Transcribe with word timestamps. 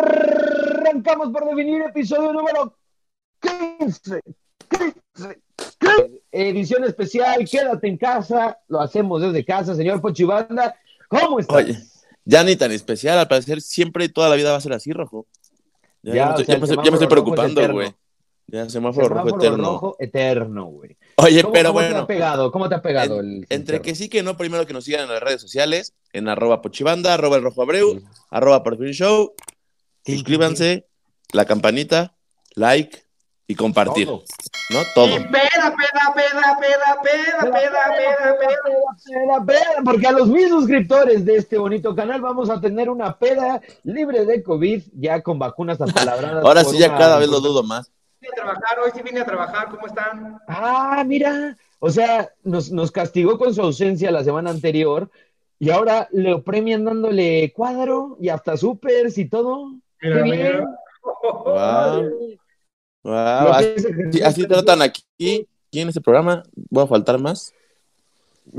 Arrancamos 0.00 1.30
por 1.30 1.44
definir 1.48 1.82
episodio 1.82 2.32
número 2.32 2.76
15. 3.40 4.20
15, 4.70 5.40
15. 5.78 6.22
Edición 6.32 6.84
especial, 6.84 7.46
quédate 7.48 7.88
en 7.88 7.96
casa. 7.96 8.58
Lo 8.68 8.80
hacemos 8.80 9.20
desde 9.22 9.44
casa, 9.44 9.74
señor 9.74 10.00
Pochibanda. 10.00 10.74
¿Cómo 11.08 11.40
estás? 11.40 11.56
Oye, 11.56 11.78
ya 12.24 12.42
ni 12.44 12.56
tan 12.56 12.72
especial, 12.72 13.18
al 13.18 13.28
parecer 13.28 13.60
siempre 13.60 14.08
toda 14.08 14.28
la 14.28 14.36
vida 14.36 14.52
va 14.52 14.58
a 14.58 14.60
ser 14.60 14.72
así, 14.72 14.92
rojo. 14.92 15.26
Ya, 16.02 16.12
me, 16.12 16.20
o 16.20 16.24
sea, 16.24 16.30
estoy, 16.30 16.42
el 16.42 16.46
ya 16.46 16.58
me 16.58 16.64
estoy- 16.66 16.76
ya 16.76 16.82
me 16.82 16.84
semáforo 16.84 16.84
estoy 16.84 16.90
rojo 16.90 17.04
es 17.04 17.08
preocupando, 17.08 17.60
eterno. 17.60 17.74
güey. 17.74 17.94
Ya, 18.46 18.68
semáforo, 18.68 19.08
rojo 19.08 19.20
Semáforo 19.28 19.42
eterno. 19.44 19.64
rojo 19.70 19.96
eterno, 20.00 20.64
güey. 20.66 20.96
Oye, 21.16 21.42
¿Cómo- 21.42 21.52
pero 21.52 21.68
cómo 21.68 21.80
te 21.80 21.86
bueno, 21.86 22.00
ha 22.02 22.06
pegado? 22.06 22.50
¿Cómo 22.52 22.68
te 22.68 22.74
ha 22.74 22.82
pegado 22.82 23.20
en- 23.20 23.26
el 23.42 23.46
entre 23.48 23.80
que 23.82 23.94
sí 23.94 24.08
que 24.08 24.22
no, 24.24 24.36
primero 24.36 24.66
que 24.66 24.72
nos 24.72 24.84
sigan 24.84 25.02
en 25.02 25.08
las 25.10 25.22
redes 25.22 25.40
sociales, 25.40 25.94
en 26.12 26.28
arroba 26.28 26.60
pochibanda, 26.62 27.14
arroba 27.14 27.36
el 27.36 27.42
rojo 27.42 27.62
abreu, 27.62 28.00
arroba 28.30 28.62
por 28.64 28.76
fin 28.78 28.92
show, 28.92 29.32
suscríbanse, 30.04 30.86
la 31.32 31.44
campanita, 31.44 32.14
like 32.54 33.04
y 33.46 33.54
compartir, 33.54 34.06
Todo. 34.06 34.22
¿no? 34.70 34.78
Todo. 34.94 35.14
Peda, 35.16 35.30
peda, 35.32 35.74
peda, 36.14 36.14
peda, 36.14 36.58
peda, 36.60 37.00
peda, 37.40 37.50
peda, 37.50 38.36
peda. 38.38 38.60
Peda, 39.04 39.44
peda, 39.44 39.82
Porque 39.84 40.06
a 40.06 40.12
los 40.12 40.28
mil 40.28 40.48
suscriptores 40.48 41.24
de 41.24 41.36
este 41.36 41.58
bonito 41.58 41.94
canal 41.96 42.20
vamos 42.20 42.48
a 42.48 42.60
tener 42.60 42.88
una 42.88 43.18
peda 43.18 43.60
libre 43.82 44.24
de 44.24 44.42
COVID, 44.42 44.82
ya 44.92 45.20
con 45.22 45.38
vacunas 45.38 45.80
apalabradas. 45.80 46.44
Ahora 46.44 46.62
sí 46.64 46.78
ya 46.78 46.96
cada 46.96 47.18
vez 47.18 47.28
lo 47.28 47.40
dudo 47.40 47.62
más. 47.62 47.90
Vine 48.20 48.32
a 48.32 48.36
trabajar, 48.36 48.78
hoy 48.84 48.90
sí 48.94 49.02
vine 49.02 49.20
a 49.20 49.24
trabajar, 49.24 49.68
¿cómo 49.70 49.86
están? 49.86 50.38
Ah, 50.46 51.02
mira. 51.06 51.56
O 51.80 51.90
sea, 51.90 52.30
nos, 52.44 52.70
nos 52.70 52.92
castigó 52.92 53.38
con 53.38 53.54
su 53.54 53.62
ausencia 53.62 54.10
la 54.10 54.22
semana 54.22 54.50
anterior 54.50 55.10
y 55.58 55.70
ahora 55.70 56.08
le 56.12 56.38
premian 56.38 56.84
dándole 56.84 57.52
cuadro 57.52 58.16
y 58.20 58.28
hasta 58.28 58.56
supers 58.56 59.18
y 59.18 59.28
todo. 59.28 59.72
Mira, 60.02 60.16
Qué 60.16 60.22
mira. 60.22 60.36
bien. 60.36 60.64
Wow. 61.22 62.10
Wow, 63.02 63.44
Lo 63.44 63.58
que 64.10 64.24
así, 64.24 64.42
es 64.42 64.48
tratan 64.48 64.82
aquí, 64.82 65.02
aquí 65.18 65.80
en 65.80 65.88
este 65.88 66.00
programa. 66.00 66.42
Voy 66.54 66.84
a 66.84 66.86
faltar 66.86 67.18
más. 67.18 67.52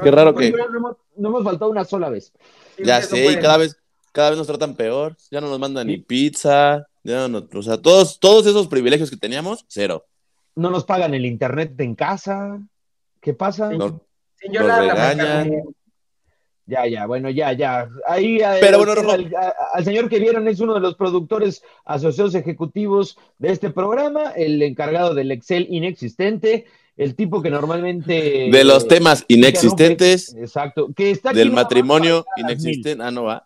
Qué 0.02 0.10
No, 0.10 0.16
raro 0.16 0.32
no, 0.32 0.38
que. 0.38 0.52
No, 0.52 0.66
hemos- 0.78 0.98
no 1.16 1.30
hemos 1.30 1.44
faltado 1.44 1.70
una 1.70 1.84
sola 1.86 2.10
vez. 2.10 2.32
Sí, 2.78 2.84
Ya 2.84 3.02
sé, 3.02 3.32
y 3.32 3.36
cada 3.40 3.58
vez, 3.58 3.78
cada 4.12 4.30
vez 4.32 4.38
nos 4.40 4.48
tratan 4.48 4.76
peor. 4.76 5.16
Ya 5.30 5.42
no 5.42 5.50
nos 5.50 5.60
mandan 5.60 5.88
ni 5.88 5.98
pizza. 5.98 6.88
Ya 7.04 7.28
no, 7.28 7.48
o 7.54 7.62
sea, 7.62 7.78
todos, 7.82 8.20
todos 8.20 8.46
esos 8.46 8.68
privilegios 8.68 9.10
que 9.10 9.18
teníamos, 9.18 9.66
cero. 9.68 10.06
No 10.56 10.70
nos 10.70 10.84
pagan 10.86 11.14
el 11.14 11.26
internet 11.26 11.80
en 11.80 11.96
casa. 11.96 12.60
¿Qué 13.22 13.34
pasa? 13.34 13.70
Sí. 13.72 13.78
Nos 13.78 13.94
la- 14.54 14.82
la 14.82 14.82
regañan. 14.82 15.50
marca- 15.50 15.70
Ya, 16.72 16.88
ya, 16.88 17.06
bueno, 17.06 17.30
ya, 17.30 17.52
ya. 17.52 17.90
Ahí 18.08 18.38
eh, 18.38 18.60
Pero 18.62 18.78
bueno, 18.78 18.94
usted, 18.94 19.04
Rojo. 19.04 19.54
al, 19.74 19.84
señor 19.84 20.08
que 20.08 20.20
vieron 20.20 20.48
es 20.48 20.62
uno 20.62 20.74
de 20.74 20.80
los 20.80 20.96
productores 20.96 21.62
asociados 21.84 22.34
ejecutivos 22.34 23.18
de 23.40 23.52
este 23.52 23.72
programa, 23.72 24.32
el 24.38 24.62
encargado 24.62 25.14
del 25.14 25.34
Excel 25.34 25.68
inexistente, 25.70 26.68
el 26.96 27.16
tipo 27.16 27.42
que 27.42 27.50
normalmente... 27.50 28.48
De 28.50 28.64
los 28.64 28.88
temas 28.88 29.26
inexistentes, 29.28 30.34
Exacto. 30.34 30.94
Que 30.96 31.12
está 31.12 31.34
del 31.34 31.52
matrimonio 31.52 32.26
inexistente. 32.38 33.04
Ah, 33.04 33.12
no 33.12 33.24
va. 33.26 33.46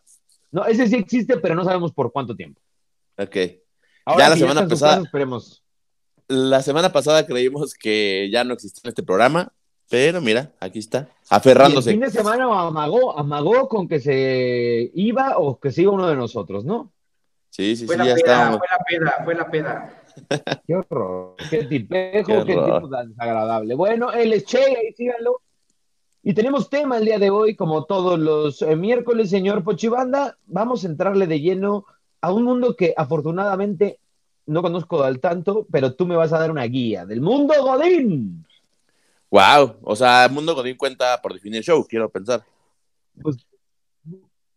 No, 0.51 0.63
ese 0.67 0.87
sí 0.87 0.95
existe, 0.95 1.37
pero 1.37 1.55
no 1.55 1.63
sabemos 1.63 1.93
por 1.93 2.11
cuánto 2.11 2.35
tiempo. 2.35 2.61
Ok. 3.17 3.37
Ahora, 4.05 4.25
Ya 4.25 4.29
la 4.29 4.35
si 4.35 4.41
semana 4.41 4.67
pasada- 4.67 5.01
esperemos. 5.01 5.63
La 6.27 6.61
semana 6.61 6.91
pasada 6.91 7.25
creímos 7.25 7.73
que 7.73 8.29
ya 8.31 8.43
no 8.43 8.53
existía 8.53 8.89
este 8.89 9.01
programa, 9.01 9.51
pero 9.95 10.19
mira, 10.19 10.51
aquí 10.59 10.79
está, 10.79 11.07
aferrándose. 11.29 11.89
Y 11.89 11.93
el 11.93 11.99
fin 12.01 12.05
de 12.05 12.11
semana 12.11 12.43
amagó, 12.67 13.17
amagó 13.17 13.69
con 13.69 13.88
que 13.88 14.01
se 14.01 14.91
iba 14.93 15.38
o 15.38 15.57
que 15.57 15.71
se 15.71 15.83
iba 15.83 15.93
uno 15.93 16.09
de 16.09 16.17
nosotros, 16.17 16.65
¿no? 16.65 16.91
Sí, 17.49 17.77
sí, 17.77 17.85
Fue 17.85 17.95
sí, 17.95 17.99
la 17.99 18.05
ya 18.07 18.16
peda, 18.16 18.57
fue 18.57 18.67
la 18.67 18.83
peda, 18.83 19.13
fue 19.23 19.35
la 19.35 19.49
peda. 19.49 20.03
Qué 20.67 20.75
horror, 20.75 21.35
qué 21.49 21.63
tipejo, 21.63 22.43
Qué 22.43 22.55
qué, 22.55 22.61
tipo 22.61 22.89
tan 22.89 23.07
desagradable. 23.07 23.75
Bueno, 23.75 24.11
él 24.11 24.33
es 24.33 24.43
Che, 24.43 24.57
ahí 24.57 24.91
síganlo. 24.97 25.41
Y 26.23 26.33
tenemos 26.33 26.69
tema 26.69 26.97
el 26.97 27.06
día 27.06 27.19
de 27.19 27.29
hoy, 27.29 27.56
como 27.56 27.85
todos 27.85 28.19
los 28.19 28.62
eh, 28.63 28.75
miércoles, 28.75 29.29
señor 29.29 29.63
Pochibanda. 29.63 30.38
Vamos 30.45 30.83
a 30.83 30.88
entrarle 30.88 31.25
de 31.25 31.39
lleno 31.39 31.85
a 32.19 32.33
un 32.33 32.44
mundo 32.44 32.75
que 32.75 32.94
afortunadamente 32.97 34.00
no 34.45 34.62
conozco 34.62 35.03
al 35.03 35.22
tanto, 35.22 35.66
pero 35.72 35.94
tú 35.94 36.06
me 36.06 36.17
vas 36.17 36.33
a 36.33 36.39
dar 36.39 36.51
una 36.51 36.63
guía 36.63 37.06
del 37.06 37.22
mundo 37.22 37.53
Godín. 37.62 38.45
Wow, 39.35 39.79
o 39.81 39.97
sea, 39.97 40.29
Mundo 40.31 40.56
Godín 40.56 40.78
cuenta 40.78 41.22
por 41.22 41.34
definir 41.34 41.62
show, 41.62 41.85
quiero 41.85 42.09
pensar. 42.09 42.41
Pues, 43.22 43.35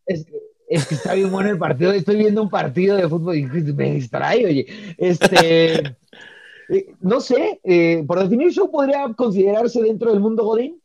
es, 0.07 0.25
es 0.69 0.87
que 0.87 0.95
está 0.95 1.15
bien 1.15 1.33
bueno 1.33 1.51
el 1.51 1.59
partido. 1.59 1.91
Estoy 1.91 2.15
viendo 2.15 2.41
un 2.41 2.49
partido 2.49 2.97
de 2.97 3.09
fútbol 3.09 3.37
y 3.37 3.43
me 3.43 3.95
distrae, 3.95 4.47
oye. 4.47 4.67
Este, 4.97 5.79
eh, 6.69 6.95
no 7.01 7.21
sé, 7.21 7.61
eh, 7.65 8.05
por 8.07 8.21
definir 8.21 8.53
show 8.53 8.71
podría 8.71 9.13
considerarse 9.17 9.83
dentro 9.83 10.13
del 10.13 10.21
mundo 10.21 10.45
Godín. 10.45 10.81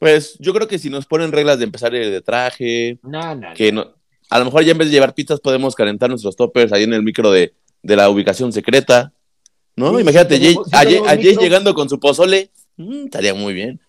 Pues 0.00 0.36
yo 0.40 0.52
creo 0.52 0.66
que 0.66 0.80
si 0.80 0.90
nos 0.90 1.06
ponen 1.06 1.30
reglas 1.30 1.60
de 1.60 1.64
empezar 1.64 1.92
de 1.92 2.20
traje, 2.22 2.98
No, 3.04 3.36
no, 3.36 3.54
que 3.54 3.70
no, 3.70 3.94
a 4.30 4.38
lo 4.40 4.46
mejor 4.46 4.64
ya 4.64 4.72
en 4.72 4.78
vez 4.78 4.88
de 4.88 4.94
llevar 4.94 5.14
pizzas 5.14 5.38
podemos 5.38 5.76
calentar 5.76 6.10
nuestros 6.10 6.34
toppers 6.34 6.72
ahí 6.72 6.82
en 6.82 6.92
el 6.92 7.04
micro 7.04 7.30
de, 7.30 7.54
de 7.84 7.94
la 7.94 8.10
ubicación 8.10 8.52
secreta, 8.52 9.12
¿no? 9.78 9.94
Sí, 9.94 10.02
Imagínate 10.02 10.36
sí 10.36 10.40
tenemos- 10.42 10.74
a 10.74 10.78
Jay- 10.84 10.98
a 11.06 11.08
Jay 11.22 11.36
llegando 11.40 11.74
con 11.74 11.88
su 11.88 11.98
pozole, 12.00 12.50
mm, 12.76 13.04
estaría 13.06 13.34
muy 13.34 13.54
bien. 13.54 13.80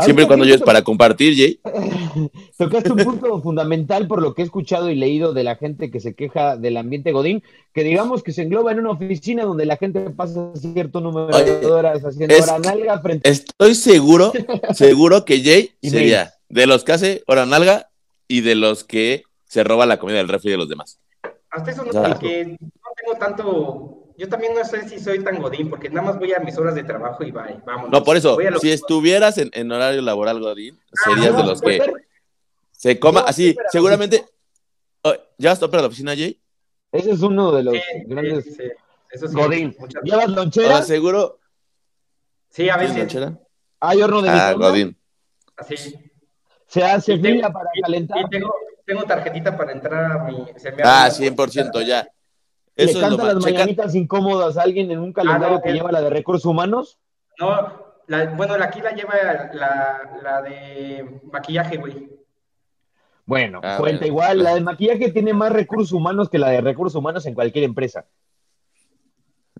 Siempre 0.00 0.24
y 0.24 0.26
cuando 0.28 0.44
que 0.44 0.50
lleves 0.50 0.60
to- 0.60 0.66
para 0.66 0.82
compartir, 0.82 1.34
Jay. 1.36 1.58
Tocaste 2.56 2.92
un 2.92 2.98
punto 2.98 3.42
fundamental 3.42 4.06
por 4.06 4.22
lo 4.22 4.32
que 4.32 4.42
he 4.42 4.44
escuchado 4.44 4.90
y 4.90 4.94
leído 4.94 5.32
de 5.32 5.42
la 5.42 5.56
gente 5.56 5.90
que 5.90 5.98
se 5.98 6.14
queja 6.14 6.56
del 6.56 6.76
ambiente 6.76 7.10
Godín, 7.10 7.42
que 7.74 7.82
digamos 7.82 8.22
que 8.22 8.30
se 8.32 8.42
engloba 8.42 8.70
en 8.70 8.78
una 8.78 8.90
oficina 8.92 9.42
donde 9.44 9.66
la 9.66 9.76
gente 9.76 10.00
pasa 10.10 10.52
cierto 10.54 11.00
número 11.00 11.36
Oye, 11.36 11.58
de 11.58 11.66
horas 11.66 12.04
haciendo 12.04 12.32
es 12.32 12.42
hora 12.48 12.60
que- 12.62 12.68
nalga 12.68 13.00
frente 13.00 13.28
Estoy 13.28 13.74
seguro, 13.74 14.32
seguro 14.72 15.24
que 15.24 15.42
Jay 15.42 15.70
sería 15.82 16.32
de 16.48 16.66
los 16.68 16.84
que 16.84 16.92
hace 16.92 17.24
hora 17.26 17.44
nalga 17.44 17.90
y 18.28 18.42
de 18.42 18.54
los 18.54 18.84
que 18.84 19.24
se 19.46 19.64
roba 19.64 19.84
la 19.86 19.98
comida 19.98 20.18
del 20.18 20.28
refri 20.28 20.50
de 20.52 20.58
los 20.58 20.68
demás. 20.68 21.00
Hasta 21.50 21.70
eso 21.72 21.82
no, 21.84 21.90
porque 22.02 22.44
no 22.60 22.90
tengo 23.02 23.18
tanto, 23.18 23.97
yo 24.18 24.28
también 24.28 24.52
no 24.54 24.64
sé 24.64 24.86
si 24.88 24.98
soy 24.98 25.22
tan 25.24 25.40
godín, 25.40 25.70
porque 25.70 25.88
nada 25.88 26.08
más 26.08 26.18
voy 26.18 26.32
a 26.34 26.40
mis 26.40 26.58
horas 26.58 26.74
de 26.74 26.84
trabajo 26.84 27.22
y 27.24 27.30
bye, 27.30 27.60
vámonos. 27.64 27.90
No, 27.90 28.02
por 28.04 28.16
eso, 28.16 28.38
lo- 28.38 28.58
si 28.58 28.70
estuvieras 28.70 29.38
en, 29.38 29.50
en 29.54 29.70
horario 29.72 30.02
laboral, 30.02 30.40
Godín, 30.40 30.78
serías 31.04 31.32
no, 31.32 31.42
de 31.42 31.46
los 31.48 31.60
que 31.62 31.78
pues, 31.78 31.90
se 32.72 32.98
coma 32.98 33.20
no, 33.22 33.26
así, 33.28 33.50
espera, 33.50 33.68
seguramente. 33.70 34.26
Oh, 35.02 35.14
¿Ya 35.38 35.50
vas 35.50 35.58
a 35.58 35.60
tocar 35.60 35.80
la 35.80 35.86
oficina, 35.86 36.14
Jay? 36.16 36.38
Ese 36.92 37.12
es 37.12 37.22
uno 37.22 37.52
de 37.52 37.62
los 37.62 37.74
Sí, 37.74 37.80
grandes 38.06 38.44
sí, 38.44 38.54
sí, 38.54 38.62
eso 39.12 39.28
sí, 39.28 39.34
Godín. 39.34 39.76
muchas- 39.78 40.02
¿Llevas 40.02 40.28
lonchera? 40.30 40.70
Ahora 40.74 40.82
seguro. 40.84 41.38
Sí, 42.50 42.68
a 42.68 42.74
¿Tienes 42.78 42.96
veces, 42.96 43.14
lonchera? 43.14 43.38
¿Hay 43.80 44.02
horno 44.02 44.20
de 44.22 44.28
Ah, 44.30 44.32
microondas? 44.32 44.70
Godín. 44.70 44.96
así. 45.56 45.94
¿Se 46.66 46.82
hace 46.84 47.16
fila 47.18 47.50
para 47.52 47.70
y- 47.74 47.80
calentar? 47.82 48.18
y 48.20 48.28
tengo, 48.28 48.54
tengo 48.84 49.04
tarjetita 49.04 49.56
para 49.56 49.72
entrar 49.72 50.12
a 50.12 50.24
mi... 50.24 50.44
se 50.56 50.72
me 50.72 50.82
Ah, 50.82 51.04
abre 51.04 51.28
una 51.28 51.36
100% 51.36 51.82
ya. 51.86 52.08
¿Le 52.78 52.84
Eso 52.84 52.98
es 52.98 53.10
lo 53.10 53.16
canta 53.16 53.34
las 53.34 53.44
mañanitas 53.44 53.94
incómodas 53.96 54.56
a 54.56 54.62
alguien 54.62 54.90
en 54.92 55.00
un 55.00 55.12
calendario 55.12 55.56
no, 55.56 55.62
que 55.62 55.72
lleva 55.72 55.90
la 55.90 56.00
de 56.00 56.10
recursos 56.10 56.44
humanos? 56.46 56.96
No, 57.40 57.72
la, 58.06 58.26
bueno, 58.36 58.56
la- 58.56 58.66
aquí 58.66 58.80
la 58.80 58.92
lleva 58.92 59.14
la, 59.52 60.00
la 60.22 60.42
de 60.42 61.20
maquillaje, 61.32 61.76
güey. 61.76 62.08
Bueno, 63.26 63.60
Ah, 63.64 63.76
cuenta 63.78 63.98
bueno. 64.00 64.06
igual, 64.06 64.42
la 64.44 64.54
de 64.54 64.60
maquillaje 64.60 65.10
tiene 65.10 65.34
más 65.34 65.52
recursos 65.52 65.92
humanos 65.92 66.30
que 66.30 66.38
la 66.38 66.50
de 66.50 66.60
recursos 66.60 66.94
humanos 66.94 67.26
en 67.26 67.34
cualquier 67.34 67.64
empresa. 67.64 68.06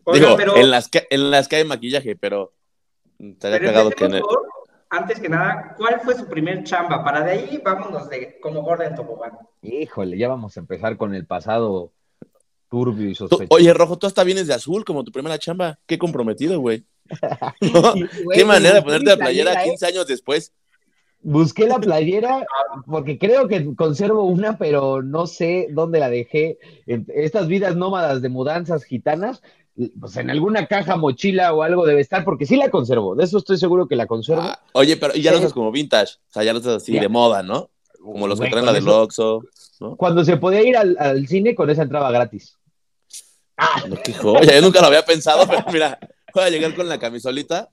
Oiga, 0.05 0.25
Digo, 0.27 0.37
pero, 0.37 0.57
en, 0.57 0.71
las 0.71 0.89
que, 0.89 1.07
en 1.11 1.31
las 1.31 1.49
que 1.49 1.57
hay 1.57 1.65
maquillaje, 1.65 2.15
pero 2.17 2.53
estaría 3.19 3.61
cagado 3.61 3.91
que 3.91 4.05
en 4.05 4.15
empecemos 4.15 4.31
el- 4.33 4.39
por, 4.39 4.49
antes 4.91 5.21
que 5.21 5.29
nada, 5.29 5.75
¿cuál 5.77 6.01
fue 6.01 6.15
su 6.15 6.27
primer 6.29 6.63
chamba? 6.65 7.05
Para 7.05 7.23
de 7.23 7.33
ahí 7.33 7.61
vámonos 7.63 8.09
de 8.09 8.39
como 8.41 8.63
gorda 8.63 8.87
en 8.87 8.95
tobogán. 8.95 9.33
Híjole, 9.61 10.17
ya 10.17 10.29
vamos 10.29 10.57
a 10.57 10.61
empezar 10.61 10.97
con 10.97 11.15
el 11.15 11.27
pasado 11.27 11.93
turbio 12.69 13.09
y 13.11 13.15
sospechoso. 13.15 13.49
Oye, 13.51 13.73
Rojo, 13.75 13.99
tú 13.99 14.07
hasta 14.07 14.25
vienes 14.25 14.47
de 14.47 14.55
azul 14.55 14.85
como 14.85 15.05
tu 15.05 15.13
primera 15.13 15.39
chamba. 15.39 15.79
Qué 15.87 15.99
comprometido, 15.99 16.61
güey. 16.61 16.85
¿No? 17.61 17.95
Qué 18.35 18.45
manera 18.45 18.77
de 18.77 18.83
ponerte 18.83 19.11
la 19.11 19.17
playera 19.17 19.53
¿eh? 19.65 19.69
15 19.71 19.87
años 19.87 20.07
después. 20.07 20.53
Busqué 21.21 21.67
la 21.67 21.79
playera 21.81 22.47
porque 22.87 23.19
creo 23.19 23.49
que 23.49 23.75
conservo 23.75 24.23
una, 24.25 24.57
pero 24.57 25.03
no 25.03 25.27
sé 25.27 25.67
dónde 25.71 25.99
la 25.99 26.09
dejé. 26.11 26.59
En 26.87 27.07
estas 27.15 27.49
vidas 27.49 27.75
nómadas 27.77 28.23
de 28.23 28.29
mudanzas 28.29 28.85
gitanas, 28.85 29.43
pues 29.99 30.17
en 30.17 30.31
alguna 30.31 30.67
caja, 30.67 30.97
mochila 30.97 31.53
o 31.55 31.63
algo 31.63 31.87
debe 31.87 32.01
estar, 32.03 32.25
porque 32.25 32.47
sí 32.47 32.57
la 32.57 32.71
conservo. 32.71 33.17
De 33.17 33.25
eso 33.25 33.39
estoy 33.39 33.59
seguro 33.59 33.89
que 33.89 33.97
la 33.97 34.07
conservo. 34.07 34.43
Ah, 34.43 34.61
oye, 34.73 34.97
pero 34.97 35.17
y 35.17 35.23
ya 35.23 35.33
lo 35.33 35.39
Sí. 35.39 35.45
usas 35.45 35.55
como 35.55 35.73
vintage. 35.73 36.15
O 36.29 36.33
sea, 36.33 36.45
ya 36.45 36.53
lo 36.53 36.61
usas 36.61 36.83
así 36.83 36.93
Ya. 36.93 37.01
de 37.01 37.09
moda, 37.09 37.43
¿no? 37.43 37.71
Como 38.01 38.29
los 38.29 38.41
que 38.41 38.49
traen 38.49 38.67
la 38.67 38.73
del 38.73 38.89
Oxxo, 38.89 39.43
¿no? 39.81 39.97
Cuando 39.97 40.25
se 40.25 40.37
podía 40.37 40.63
ir 40.63 40.77
al, 40.77 40.97
al 41.01 41.27
cine, 41.27 41.55
con 41.57 41.69
esa 41.69 41.83
entraba 41.83 42.11
gratis. 42.13 42.57
No, 43.89 43.97
qué 44.03 44.13
joya, 44.15 44.55
yo 44.55 44.63
nunca 44.63 44.81
lo 44.81 44.87
había 44.87 45.05
pensado, 45.05 45.47
pero 45.49 45.65
mira, 45.73 45.99
voy 46.33 46.45
a 46.45 46.51
llegar 46.51 46.75
con 46.75 46.89
la 46.89 46.99
camisolita. 46.99 47.69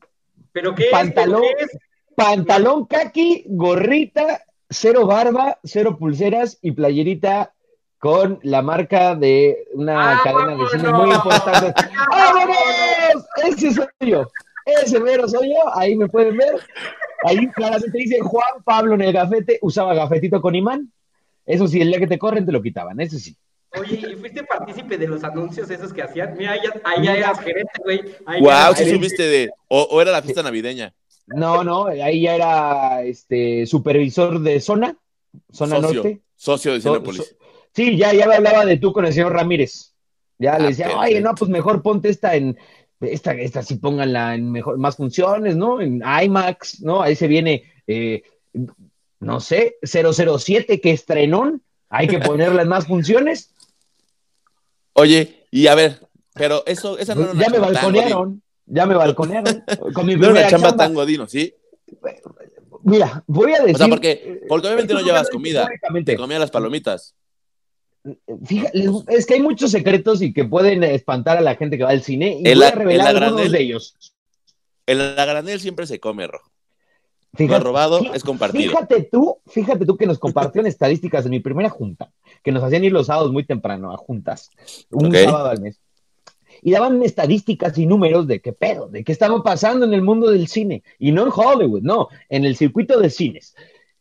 ¿Pero 0.51 0.73
qué 0.73 0.87
Pantalón. 0.91 1.43
es? 1.43 1.49
¿Pero 1.55 1.67
qué 1.69 1.75
es? 1.75 1.79
Pantalón 2.15 2.85
kaki, 2.85 3.43
gorrita, 3.47 4.43
cero 4.69 5.05
barba, 5.05 5.59
cero 5.63 5.97
pulseras 5.97 6.57
y 6.61 6.71
playerita 6.71 7.53
con 7.99 8.39
la 8.43 8.61
marca 8.61 9.15
de 9.15 9.67
una 9.73 10.13
¡Ah, 10.13 10.21
cadena 10.23 10.55
de 10.55 10.69
cine 10.69 10.93
muy 10.93 11.11
importante. 11.11 11.73
¡Vámonos! 12.09 13.25
Ese 13.43 13.73
soy 13.73 13.87
yo. 13.99 14.27
Ese 14.65 14.99
mero 14.99 15.27
soy 15.27 15.49
yo. 15.49 15.77
Ahí 15.77 15.95
me 15.95 16.07
pueden 16.07 16.37
ver. 16.37 16.55
Ahí 17.23 17.47
claramente 17.49 17.97
dice 17.97 18.19
Juan 18.21 18.63
Pablo 18.63 18.95
en 18.95 19.01
el 19.01 19.13
gafete. 19.13 19.59
Usaba 19.61 19.93
gafetito 19.93 20.41
con 20.41 20.55
imán. 20.55 20.91
Eso 21.45 21.67
sí, 21.67 21.81
el 21.81 21.89
día 21.89 21.99
que 21.99 22.07
te 22.07 22.17
corren 22.19 22.45
te 22.45 22.51
lo 22.51 22.61
quitaban. 22.61 22.99
Eso 22.99 23.17
sí. 23.17 23.35
Oye, 23.79 24.01
¿y 24.11 24.15
fuiste 24.15 24.43
partícipe 24.43 24.97
de 24.97 25.07
los 25.07 25.23
anuncios 25.23 25.69
esos 25.69 25.93
que 25.93 26.01
hacían? 26.01 26.35
Mira, 26.37 26.51
ahí 26.53 26.59
ya, 26.63 26.81
ahí 26.83 27.05
ya 27.05 27.15
eras 27.17 27.39
gerente, 27.39 27.71
güey. 27.83 28.01
Wow, 28.41 28.75
sí 28.75 28.89
subiste 28.89 29.23
de. 29.23 29.49
O, 29.67 29.81
o 29.83 30.01
era 30.01 30.11
la 30.11 30.21
fiesta 30.21 30.43
navideña. 30.43 30.93
No, 31.27 31.63
no. 31.63 31.85
Ahí 31.87 32.21
ya 32.21 32.35
era 32.35 33.01
este 33.03 33.65
supervisor 33.65 34.39
de 34.41 34.59
zona. 34.59 34.95
Zona 35.51 35.77
Socio. 35.81 35.93
norte. 36.03 36.21
Socio 36.35 36.73
de 36.73 36.81
So- 36.81 36.93
Cinépolis. 36.93 37.21
so- 37.27 37.35
sí, 37.73 37.97
ya, 37.97 38.13
ya 38.13 38.27
me 38.27 38.35
hablaba 38.35 38.65
de 38.65 38.77
tú 38.77 38.93
con 38.93 39.05
el 39.05 39.13
señor 39.13 39.33
Ramírez. 39.33 39.93
Ya 40.37 40.55
Ah, 40.55 40.59
le 40.59 40.67
decía, 40.67 40.97
oye, 40.97 41.21
no, 41.21 41.33
pues 41.33 41.49
mejor 41.49 41.81
ponte 41.81 42.09
esta 42.09 42.35
en, 42.35 42.57
esta, 43.01 43.33
esta 43.33 43.63
sí 43.63 43.75
pónganla 43.75 44.35
en 44.35 44.51
mejor, 44.51 44.77
más 44.77 44.97
funciones, 44.97 45.55
¿no? 45.55 45.79
En 45.81 46.01
IMAX, 46.23 46.81
¿no? 46.81 47.01
Ahí 47.01 47.15
se 47.15 47.27
viene, 47.27 47.63
eh, 47.87 48.21
no 49.19 49.39
sé, 49.39 49.77
007 49.83 50.81
que 50.81 50.91
estrenón, 50.91 51.61
hay 51.89 52.07
que 52.07 52.19
ponerla 52.19 52.61
en 52.63 52.67
más 52.67 52.85
funciones. 52.85 53.51
Oye, 54.97 55.45
y 55.51 55.67
a 55.67 55.75
ver, 55.75 55.99
pero 56.33 56.63
eso, 56.65 56.97
esa 56.97 57.15
no 57.15 57.21
era 57.23 57.31
una 57.31 57.43
ya 57.43 57.49
me 57.49 57.59
balconearon, 57.59 58.41
ya 58.65 58.85
me 58.85 58.95
balconearon. 58.95 59.63
Con 59.93 60.05
mi 60.05 60.15
No 60.15 60.23
era 60.23 60.31
una 60.31 60.39
primera 60.41 60.49
chamba 60.49 60.69
chamba. 60.69 60.83
tan 60.85 60.93
godino, 60.93 61.27
¿sí? 61.27 61.53
Mira, 62.83 63.23
voy 63.27 63.53
a 63.53 63.59
decir. 63.59 63.75
O 63.75 63.77
sea, 63.77 63.87
porque, 63.87 64.41
porque 64.47 64.67
obviamente 64.67 64.93
no 64.93 65.01
llevas 65.01 65.29
comida, 65.29 65.67
te 66.05 66.15
comías 66.15 66.39
las 66.39 66.51
palomitas. 66.51 67.15
Fíjate, 68.45 68.87
es 69.07 69.25
que 69.25 69.33
hay 69.33 69.41
muchos 69.41 69.71
secretos 69.71 70.21
y 70.21 70.31
que 70.31 70.45
pueden 70.45 70.83
espantar 70.83 71.37
a 71.37 71.41
la 71.41 71.55
gente 71.55 71.77
que 71.77 71.83
va 71.83 71.89
al 71.89 72.03
cine 72.03 72.37
y 72.39 72.47
El 72.47 72.59
voy 72.59 72.67
a 72.67 72.71
revelar 72.71 73.15
el 73.15 73.23
algunos 73.23 73.47
agranel- 73.47 73.51
de 73.51 73.61
ellos. 73.61 73.95
El 74.85 75.01
a 75.01 75.25
granel 75.25 75.59
siempre 75.59 75.87
se 75.87 75.99
come, 75.99 76.27
rojo. 76.27 76.51
Fíjate, 77.35 77.63
robado 77.63 78.01
es 78.13 78.23
compartido. 78.23 78.71
Fíjate 78.71 79.03
tú, 79.11 79.37
fíjate 79.47 79.85
tú 79.85 79.97
que 79.97 80.05
nos 80.05 80.19
compartieron 80.19 80.67
estadísticas 80.67 81.25
en 81.25 81.31
mi 81.31 81.39
primera 81.39 81.69
junta, 81.69 82.11
que 82.43 82.51
nos 82.51 82.63
hacían 82.63 82.83
ir 82.83 82.91
los 82.91 83.07
sábados 83.07 83.31
muy 83.31 83.43
temprano 83.43 83.91
a 83.91 83.97
juntas, 83.97 84.49
un 84.91 85.07
Ok. 85.07 85.15
sábado 85.15 85.49
al 85.49 85.61
mes. 85.61 85.79
Y 86.61 86.71
daban 86.71 87.03
estadísticas 87.03 87.77
y 87.77 87.85
números 87.85 88.27
de 88.27 88.39
qué 88.39 88.53
pedo, 88.53 88.87
de 88.87 89.03
qué 89.03 89.11
estaba 89.11 89.43
pasando 89.43 89.85
en 89.85 89.93
el 89.93 90.01
mundo 90.01 90.31
del 90.31 90.47
cine. 90.47 90.83
Y 90.97 91.11
no 91.11 91.23
en 91.23 91.31
Hollywood, 91.35 91.81
no, 91.81 92.07
en 92.29 92.45
el 92.45 92.55
circuito 92.55 92.99
de 92.99 93.09
cines. 93.09 93.55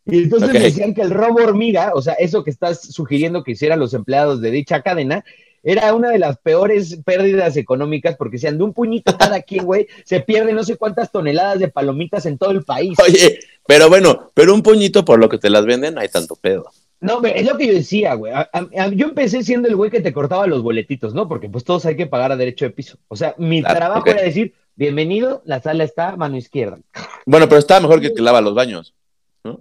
Y 0.06 0.22
entonces 0.24 0.50
Ok. 0.50 0.54
decían 0.60 0.94
que 0.94 1.02
el 1.02 1.10
robo 1.10 1.42
hormiga, 1.42 1.92
o 1.94 2.00
sea, 2.00 2.14
eso 2.14 2.44
que 2.44 2.50
estás 2.50 2.80
sugiriendo 2.80 3.42
que 3.42 3.52
hicieran 3.52 3.80
los 3.80 3.92
empleados 3.92 4.40
de 4.40 4.50
dicha 4.50 4.82
cadena, 4.82 5.24
era 5.64 5.92
una 5.94 6.10
de 6.10 6.18
las 6.18 6.38
peores 6.38 6.98
pérdidas 7.04 7.56
económicas 7.56 8.16
porque 8.16 8.38
si 8.38 8.46
de 8.46 8.62
un 8.62 8.72
puñito 8.72 9.16
cada 9.18 9.40
quien, 9.42 9.64
güey, 9.64 9.88
se 10.04 10.20
pierden 10.20 10.54
no 10.54 10.62
sé 10.62 10.76
cuántas 10.76 11.10
toneladas 11.10 11.58
de 11.58 11.68
palomitas 11.68 12.26
en 12.26 12.38
todo 12.38 12.50
el 12.50 12.62
país. 12.62 12.96
Oye, 13.02 13.40
pero 13.66 13.88
bueno, 13.88 14.30
pero 14.34 14.54
un 14.54 14.62
puñito 14.62 15.04
por 15.04 15.18
lo 15.18 15.28
que 15.28 15.38
te 15.38 15.50
las 15.50 15.64
venden, 15.66 15.94
no 15.94 16.00
hay 16.00 16.08
tanto 16.08 16.36
pedo. 16.36 16.66
No, 17.00 17.22
es 17.24 17.44
lo 17.46 17.58
que 17.58 17.66
yo 17.66 17.72
decía, 17.74 18.14
güey. 18.14 18.32
A- 18.32 18.48
a- 18.52 18.68
a- 18.84 18.88
yo 18.88 19.06
empecé 19.08 19.42
siendo 19.42 19.68
el 19.68 19.76
güey 19.76 19.90
que 19.90 20.00
te 20.00 20.12
cortaba 20.12 20.46
los 20.46 20.62
boletitos, 20.62 21.12
¿no? 21.12 21.28
Porque 21.28 21.48
pues 21.48 21.64
todos 21.64 21.84
hay 21.86 21.96
que 21.96 22.06
pagar 22.06 22.32
a 22.32 22.36
derecho 22.36 22.64
de 22.64 22.70
piso. 22.70 22.96
O 23.08 23.16
sea, 23.16 23.34
mi 23.36 23.60
Claro, 23.60 23.76
trabajo 23.76 24.06
era 24.08 24.22
decir, 24.22 24.54
bienvenido, 24.76 25.42
la 25.44 25.60
sala 25.60 25.84
está 25.84 26.10
a 26.10 26.16
mano 26.16 26.36
izquierda. 26.36 26.78
Bueno, 27.26 27.46
pero 27.48 27.58
está 27.58 27.80
mejor 27.80 28.00
que 28.00 28.12
que 28.14 28.22
lava 28.22 28.40
los 28.40 28.54
baños. 28.54 28.94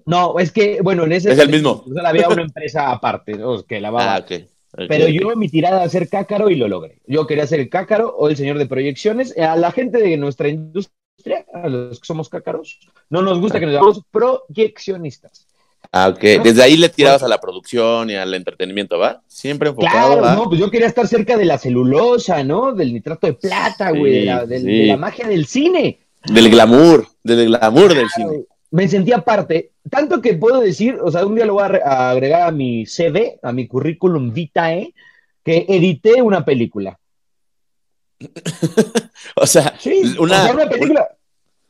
No, 0.06 0.40
es 0.40 0.52
que, 0.54 0.80
bueno, 0.82 1.04
en 1.04 1.12
ese... 1.12 1.34
Es 1.34 1.40
el 1.40 1.50
mismo. 1.50 1.84
había 2.06 2.30
una 2.30 2.44
empresa 2.44 2.90
aparte, 2.92 3.34
¿no? 3.34 3.62
Que 3.64 3.82
lavaba. 3.82 4.16
Ah, 4.16 4.20
ok. 4.20 4.32
Pero 4.76 5.08
yo 5.08 5.36
mi 5.36 5.50
tirada 5.50 5.82
era 5.82 5.90
ser 5.90 6.10
cácaro 6.10 6.50
y 6.50 6.56
lo 6.56 6.68
logré. 6.68 7.00
Yo 7.06 7.28
quería 7.28 7.46
ser 7.48 7.60
el 7.60 7.70
cácaro 7.70 8.10
o 8.18 8.30
el 8.30 8.36
señor 8.36 8.58
de 8.58 8.66
proyecciones. 8.66 9.38
A 9.38 9.56
la 9.56 9.72
gente 9.72 10.00
de 10.00 10.18
nuestra 10.18 10.48
industria, 10.50 11.46
a 11.54 11.70
los 11.70 12.00
que 12.00 12.06
somos 12.06 12.28
cácaros, 12.30 12.80
no 13.10 13.22
nos 13.22 13.40
gusta 13.40 13.60
que 13.60 13.66
nos 13.68 13.76
llamemos 13.76 14.02
proyeccionistas. 14.12 15.48
Ah, 15.92 16.10
ok. 16.10 16.20
Desde 16.44 16.64
ahí 16.64 16.76
le 16.76 16.90
tirabas 16.90 17.22
a 17.22 17.28
la 17.28 17.40
producción 17.40 18.10
y 18.10 18.16
al 18.16 18.34
entretenimiento, 18.34 18.98
¿va? 18.98 19.22
Siempre 19.28 19.70
enfocado, 19.70 20.18
Claro, 20.18 20.22
¿va? 20.24 20.36
no, 20.36 20.46
pues 20.46 20.60
yo 20.60 20.72
quería 20.72 20.88
estar 20.88 21.08
cerca 21.08 21.38
de 21.38 21.46
la 21.46 21.60
celulosa, 21.60 22.44
¿no? 22.44 22.74
Del 22.74 22.94
nitrato 22.94 23.28
de 23.28 23.34
plata, 23.34 23.92
Sí, 23.92 24.00
güey, 24.00 24.26
de, 24.48 24.60
sí. 24.60 24.66
de 24.66 24.86
la 24.88 24.98
magia 24.98 25.28
del 25.28 25.46
cine. 25.46 26.00
Del 26.26 26.50
glamour, 26.50 27.06
del 27.24 27.46
glamour 27.48 27.94
del 27.94 28.10
cine. 28.10 28.46
Me 28.74 28.88
sentía 28.88 29.20
parte, 29.24 29.72
tanto 29.90 30.20
que 30.20 30.34
puedo 30.34 30.60
decir, 30.60 30.98
o 31.00 31.12
sea, 31.12 31.26
un 31.28 31.36
día 31.36 31.46
lo 31.46 31.54
voy 31.54 31.64
a, 31.64 31.68
re- 31.68 31.82
a 31.86 32.10
agregar 32.10 32.42
a 32.42 32.52
mi 32.52 32.86
CV, 32.88 33.40
a 33.44 33.52
mi 33.52 33.68
currículum 33.68 34.34
vitae, 34.34 34.94
que 35.44 35.66
edité 35.70 36.22
una 36.24 36.44
película. 36.44 36.98
O 39.36 39.46
sea, 39.48 39.76
Sí, 39.80 40.16
una, 40.20 40.42
o 40.42 40.46
sea, 40.46 40.54
una 40.54 40.70
película. 40.70 41.08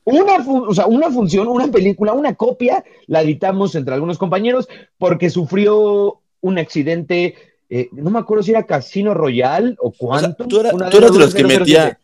Una, 0.05 0.33
o 0.47 0.73
sea, 0.73 0.85
una 0.87 1.09
función, 1.11 1.47
una 1.47 1.67
película, 1.69 2.11
una 2.13 2.35
copia, 2.35 2.83
la 3.07 3.21
editamos 3.21 3.73
entre 3.75 3.93
algunos 3.93 4.17
compañeros 4.17 4.67
porque 4.97 5.29
sufrió 5.29 6.19
un 6.41 6.57
accidente, 6.57 7.35
eh, 7.69 7.87
no 7.93 8.09
me 8.09 8.19
acuerdo 8.19 8.43
si 8.43 8.51
era 8.51 8.63
Casino 8.65 9.13
Royal 9.13 9.77
o 9.79 9.87
o 9.87 9.91
sea, 9.91 9.97
cuánto. 9.99 10.45
tú, 10.47 10.59
era- 10.59 10.73
una 10.73 10.89
tú 10.89 10.97
eras 10.97 11.13
de 11.13 11.19
los 11.19 11.33
que 11.33 11.43
007. 11.43 11.59
metía. 11.59 11.99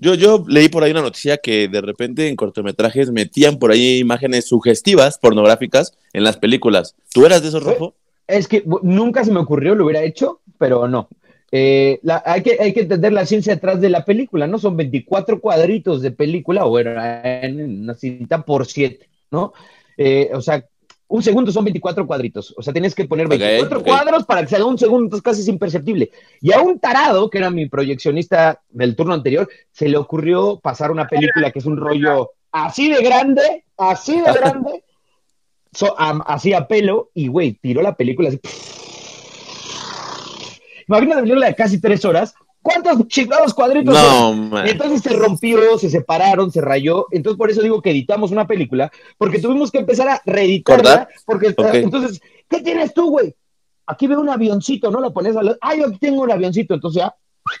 Yo, 0.00 0.14
yo 0.14 0.44
leí 0.48 0.68
por 0.68 0.82
ahí 0.82 0.90
una 0.92 1.02
noticia 1.02 1.36
que 1.36 1.68
de 1.68 1.80
repente 1.82 2.26
en 2.28 2.34
cortometrajes 2.36 3.10
metían 3.12 3.58
por 3.58 3.70
ahí 3.70 3.98
imágenes 3.98 4.46
sugestivas, 4.48 5.18
pornográficas, 5.18 5.92
en 6.14 6.24
las 6.24 6.38
películas. 6.38 6.96
¿Tú 7.12 7.26
eras 7.26 7.42
de 7.42 7.48
esos, 7.48 7.62
Rojo? 7.62 7.94
Es 8.26 8.48
que 8.48 8.64
nunca 8.82 9.24
se 9.24 9.30
me 9.32 9.40
ocurrió, 9.40 9.74
lo 9.74 9.84
hubiera 9.84 10.02
hecho, 10.02 10.40
pero 10.58 10.88
no. 10.88 11.08
Eh, 11.52 11.98
la- 12.02 12.22
hay, 12.24 12.42
que, 12.42 12.56
hay 12.60 12.72
que 12.72 12.80
entender 12.80 13.12
la 13.12 13.26
ciencia 13.26 13.54
detrás 13.54 13.80
de 13.80 13.90
la 13.90 14.04
película, 14.04 14.46
¿no? 14.46 14.58
Son 14.58 14.76
24 14.76 15.40
cuadritos 15.40 16.00
de 16.00 16.12
película, 16.12 16.64
o 16.64 16.78
era 16.78 17.42
en 17.44 17.82
una 17.82 17.94
cinta 17.94 18.42
por 18.44 18.66
7, 18.66 19.06
¿no? 19.30 19.52
Eh, 19.98 20.30
o 20.32 20.40
sea, 20.40 20.64
un 21.10 21.22
segundo 21.22 21.50
son 21.52 21.64
24 21.64 22.06
cuadritos. 22.06 22.54
O 22.56 22.62
sea, 22.62 22.72
tienes 22.72 22.94
que 22.94 23.04
poner 23.04 23.26
Ok, 23.26 23.32
24 23.32 23.78
ok. 23.80 23.84
cuadros 23.86 24.24
para 24.24 24.42
que 24.42 24.48
se 24.48 24.56
haga 24.56 24.64
un 24.64 24.78
segundo, 24.78 25.04
entonces 25.04 25.22
casi 25.22 25.40
es 25.42 25.48
imperceptible. 25.48 26.10
Y 26.40 26.52
a 26.52 26.60
un 26.60 26.78
tarado, 26.78 27.28
que 27.28 27.38
era 27.38 27.50
mi 27.50 27.68
proyeccionista 27.68 28.62
del 28.70 28.96
turno 28.96 29.12
anterior, 29.14 29.48
se 29.72 29.88
le 29.88 29.96
ocurrió 29.96 30.58
pasar 30.60 30.90
una 30.90 31.06
película 31.08 31.50
que 31.50 31.58
es 31.58 31.66
un 31.66 31.76
rollo 31.76 32.30
así 32.52 32.88
de 32.88 33.02
grande, 33.02 33.64
así 33.76 34.20
de 34.20 34.32
grande, 34.32 34.84
so- 35.72 35.94
así 35.98 36.52
a 36.52 36.66
pelo, 36.66 37.10
y 37.14 37.28
güey, 37.28 37.52
tiró 37.54 37.82
la 37.82 37.94
película 37.96 38.28
así. 38.28 38.40
Imagínate 40.88 41.12
una 41.14 41.22
película 41.22 41.46
de 41.46 41.54
casi 41.54 41.80
tres 41.80 42.04
horas. 42.04 42.34
¿Cuántos 42.62 43.08
chingados 43.08 43.54
cuadritos? 43.54 43.94
No, 43.94 44.34
man. 44.34 44.66
Y 44.66 44.70
entonces 44.70 45.00
se 45.02 45.10
rompió, 45.16 45.78
se 45.78 45.88
separaron, 45.88 46.50
se 46.52 46.60
rayó. 46.60 47.06
Entonces, 47.10 47.38
por 47.38 47.50
eso 47.50 47.62
digo 47.62 47.80
que 47.80 47.90
editamos 47.90 48.30
una 48.32 48.46
película, 48.46 48.90
porque 49.16 49.38
tuvimos 49.38 49.70
que 49.70 49.78
empezar 49.78 50.08
a 50.08 50.20
reeditarla. 50.26 51.08
Porque 51.24 51.54
entonces, 51.72 52.20
¿qué 52.48 52.60
tienes 52.60 52.92
tú, 52.92 53.10
güey? 53.10 53.34
Aquí 53.86 54.06
veo 54.06 54.20
un 54.20 54.28
avioncito, 54.28 54.90
¿no? 54.90 55.00
Lo 55.00 55.12
pones 55.12 55.36
a 55.36 55.42
lo... 55.42 55.56
Ah, 55.60 55.74
yo 55.74 55.86
aquí 55.86 55.98
tengo 55.98 56.22
un 56.22 56.30
avioncito. 56.30 56.74
Entonces 56.74 57.02
ya 57.02 57.14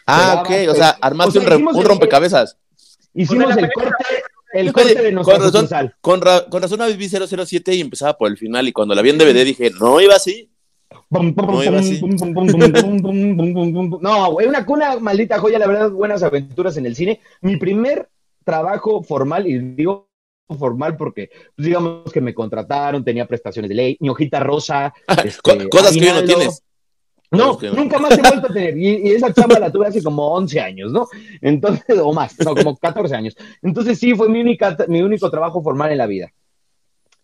Ah, 0.06 0.42
ok. 0.44 0.50
O 0.70 0.74
sea, 0.74 0.90
armaste 1.00 1.30
O 1.30 1.32
sea, 1.32 1.40
un, 1.42 1.46
re- 1.48 1.54
hicimos 1.56 1.74
un 1.74 1.80
el- 1.82 1.88
rompecabezas. 1.88 2.58
hicimos 3.14 3.46
Pues 3.46 3.56
el 3.56 3.72
corte, 3.72 4.04
el 4.52 4.72
corte 4.72 4.94
de 5.02 5.14
con 5.14 5.40
razón, 5.40 5.68
con, 6.00 6.20
ra- 6.20 6.44
con 6.48 6.62
razón 6.62 6.80
vi 6.98 7.08
007 7.08 7.74
y 7.74 7.80
empezaba 7.80 8.16
por 8.16 8.28
el 8.30 8.36
final 8.36 8.68
y 8.68 8.72
cuando 8.72 8.94
la 8.94 9.02
vi 9.02 9.10
en 9.10 9.18
DVD 9.18 9.44
dije, 9.44 9.70
no 9.80 10.00
iba 10.00 10.14
así. 10.14 10.50
No, 14.00 14.30
una, 14.30 14.64
una 14.66 15.00
maldita 15.00 15.38
joya, 15.40 15.58
la 15.58 15.66
verdad, 15.66 15.90
buenas 15.90 16.22
aventuras 16.22 16.76
en 16.76 16.86
el 16.86 16.94
cine. 16.94 17.20
Mi 17.40 17.56
primer 17.56 18.08
trabajo 18.44 19.02
formal, 19.02 19.46
y 19.46 19.58
digo 19.58 20.08
formal 20.58 20.96
porque 20.96 21.30
digamos 21.56 22.12
que 22.12 22.20
me 22.20 22.34
contrataron, 22.34 23.04
tenía 23.04 23.26
prestaciones 23.26 23.68
de 23.68 23.74
ley, 23.74 23.96
mi 24.00 24.08
hojita 24.08 24.40
rosa. 24.40 24.94
Cosas 25.68 25.96
que 25.96 26.12
no 26.12 26.24
tienes. 26.24 26.62
No, 27.32 27.56
nunca 27.76 27.98
más 27.98 28.18
he 28.18 28.22
vuelto 28.22 28.48
a 28.48 28.52
tener. 28.52 28.76
Y, 28.76 29.08
y, 29.08 29.10
esa 29.12 29.32
chamba 29.32 29.58
la 29.60 29.70
tuve 29.70 29.86
hace 29.86 30.02
como 30.02 30.26
11 30.34 30.60
años, 30.60 30.90
¿no? 30.90 31.06
Entonces, 31.40 31.98
o 31.98 32.12
más, 32.12 32.36
no, 32.44 32.56
como 32.56 32.76
14 32.76 33.14
años. 33.14 33.36
Entonces 33.62 33.98
sí, 33.98 34.14
fue 34.14 34.28
mi, 34.28 34.40
única, 34.40 34.76
mi 34.88 35.00
único 35.02 35.30
trabajo 35.30 35.62
formal 35.62 35.92
en 35.92 35.98
la 35.98 36.06
vida. 36.06 36.32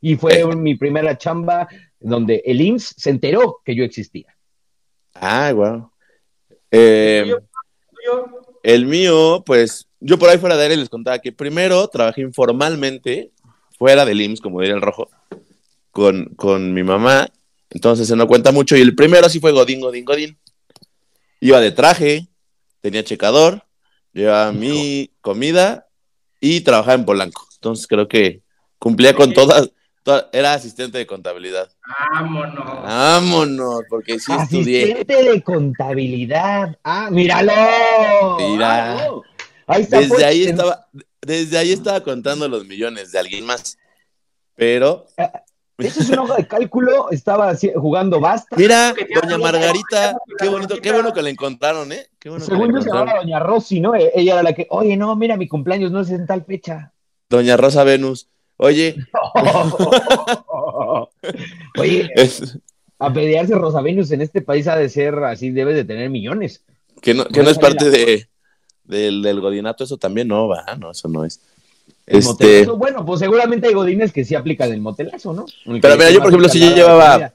Y 0.00 0.17
fue 0.17 0.41
Eh. 0.41 0.47
mi 0.57 0.75
primera 0.75 1.17
chamba 1.19 1.69
donde 1.99 2.43
el 2.45 2.61
IMSS 2.61 2.95
se 2.97 3.11
enteró 3.11 3.61
que 3.65 3.75
yo 3.75 3.85
existía. 3.85 4.37
Ah, 5.15 5.53
wow. 5.55 5.91
Eh, 6.71 7.35
el 8.62 8.87
mío, 8.87 9.43
pues, 9.47 9.88
yo 10.00 10.19
por 10.19 10.29
ahí 10.29 10.38
fuera 10.38 10.57
de 10.57 10.67
él 10.73 10.81
les 10.81 10.88
contaba 10.88 11.19
que 11.21 11.33
primero 11.33 11.88
trabajé 11.88 12.21
informalmente, 12.21 13.33
fuera 13.79 14.05
del 14.05 14.21
IMSS, 14.21 14.41
como 14.41 14.61
diría 14.61 14.75
el 14.76 14.83
rojo, 14.83 15.09
con, 15.91 16.26
con 16.37 16.73
mi 16.75 16.83
mamá. 16.83 17.29
Entonces 17.71 18.07
se 18.09 18.17
no 18.17 18.26
cuenta 18.26 18.53
mucho. 18.53 18.76
Y 18.76 18.81
el 18.83 18.95
primero 18.95 19.29
sí 19.29 19.41
fue 19.41 19.53
Godín, 19.53 19.81
Godín, 19.81 20.05
Godín. 20.05 20.38
Iba 21.41 21.61
de 21.61 21.73
traje, 21.73 22.29
tenía 22.81 23.05
checador, 23.05 23.65
llevaba 24.12 24.53
mi 24.53 25.11
comida 25.21 25.88
y 26.41 26.61
trabajaba 26.61 26.95
en 26.95 27.05
Polanco. 27.05 27.47
Entonces 27.55 27.87
creo 27.87 28.09
que 28.09 28.43
cumplía 28.79 29.15
con 29.15 29.33
todas, 29.35 29.62
to- 29.69 29.73
era 30.32 30.54
asistente 30.54 30.98
de 30.98 31.06
contabilidad. 31.06 31.68
Vámonos. 32.12 32.82
Vámonos, 32.82 33.80
porque 33.88 34.18
sí 34.18 34.32
estudié. 34.32 34.82
Asistente 34.84 35.22
de 35.30 35.42
contabilidad. 35.42 36.76
Ah, 36.84 37.08
míralo. 37.10 37.52
Mira. 38.38 38.96
Ah, 38.98 39.08
Ahí 39.68 39.82
está. 39.82 39.98
Desde 39.98 40.08
pues, 40.14 40.25
ahí 40.25 40.42
en- 40.44 40.50
estaba, 40.50 40.86
desde 41.20 41.58
ahí 41.58 41.72
estaba 41.72 42.00
contando 42.02 42.48
los 42.48 42.64
millones 42.66 43.10
de 43.12 43.18
alguien 43.18 43.44
más. 43.46 43.76
Pero, 44.54 45.06
Eso 45.78 46.00
es 46.00 46.08
una 46.08 46.22
hoja 46.22 46.36
de 46.36 46.46
cálculo. 46.46 47.10
Estaba 47.10 47.52
jugando 47.75 48.18
basta. 48.20 48.56
mira, 48.56 48.94
doña 49.22 49.36
Margarita, 49.38 50.16
qué 50.38 50.48
bonito, 50.48 50.80
qué 50.80 50.92
bueno 50.92 51.12
que 51.12 51.20
la 51.20 51.28
encontraron, 51.30 51.92
¿eh? 51.92 52.06
Qué 52.18 52.30
bueno 52.30 52.44
que 52.46 52.50
la 52.52 52.56
Según 52.58 52.75
yo 52.75 52.80
se 52.82 52.88
llamaba. 52.88 53.18
Doña 53.18 53.38
Rosy, 53.40 53.80
¿no? 53.80 53.94
E- 53.94 54.10
Ella 54.14 54.34
era 54.34 54.42
la 54.42 54.54
que, 54.54 54.66
oye, 54.70 54.96
no, 54.96 55.14
mira, 55.16 55.36
mi 55.36 55.48
cumpleaños 55.48 55.90
no 55.90 56.00
es 56.00 56.10
en 56.10 56.26
tal 56.26 56.44
fecha. 56.44 56.92
Doña 57.28 57.56
Rosa 57.58 57.84
Venus. 57.84 58.28
Oye, 58.58 58.96
Oye, 61.78 62.10
es- 62.14 62.58
apediarse 62.98 63.54
Rosa 63.54 63.80
Venus 63.82 64.10
en 64.12 64.22
este 64.22 64.40
país 64.42 64.66
ha 64.68 64.76
de 64.76 64.88
ser 64.88 65.14
así, 65.25 65.50
debe 65.50 65.75
de 65.75 65.84
tener 65.84 66.08
millones. 66.10 66.62
que 67.02 67.14
no, 67.14 67.26
que 67.26 67.42
no 67.42 67.50
es 67.50 67.58
parte 67.58 67.90
de, 67.90 68.28
del, 68.84 69.22
del 69.22 69.40
godinato, 69.40 69.84
eso 69.84 69.96
también 69.98 70.28
no 70.28 70.48
va, 70.48 70.64
no, 70.78 70.90
eso 70.90 71.08
no 71.08 71.25
es. 71.25 71.40
El 72.06 72.18
Este, 72.20 72.44
motelazo, 72.64 72.76
bueno, 72.76 73.04
pues 73.04 73.20
seguramente 73.20 73.68
hay 73.68 73.75
godines 73.75 74.12
que 74.12 74.25
sí 74.25 74.34
aplican 74.34 74.72
el 74.72 74.80
motelazo, 74.80 75.32
¿no? 75.32 75.44
El 75.66 75.80
Pero 75.80 75.96
mira, 75.96 76.10
yo, 76.10 76.18
por 76.20 76.28
ejemplo, 76.28 76.48
si 76.48 76.60
yo 76.60 76.75
llevaba- 76.75 77.32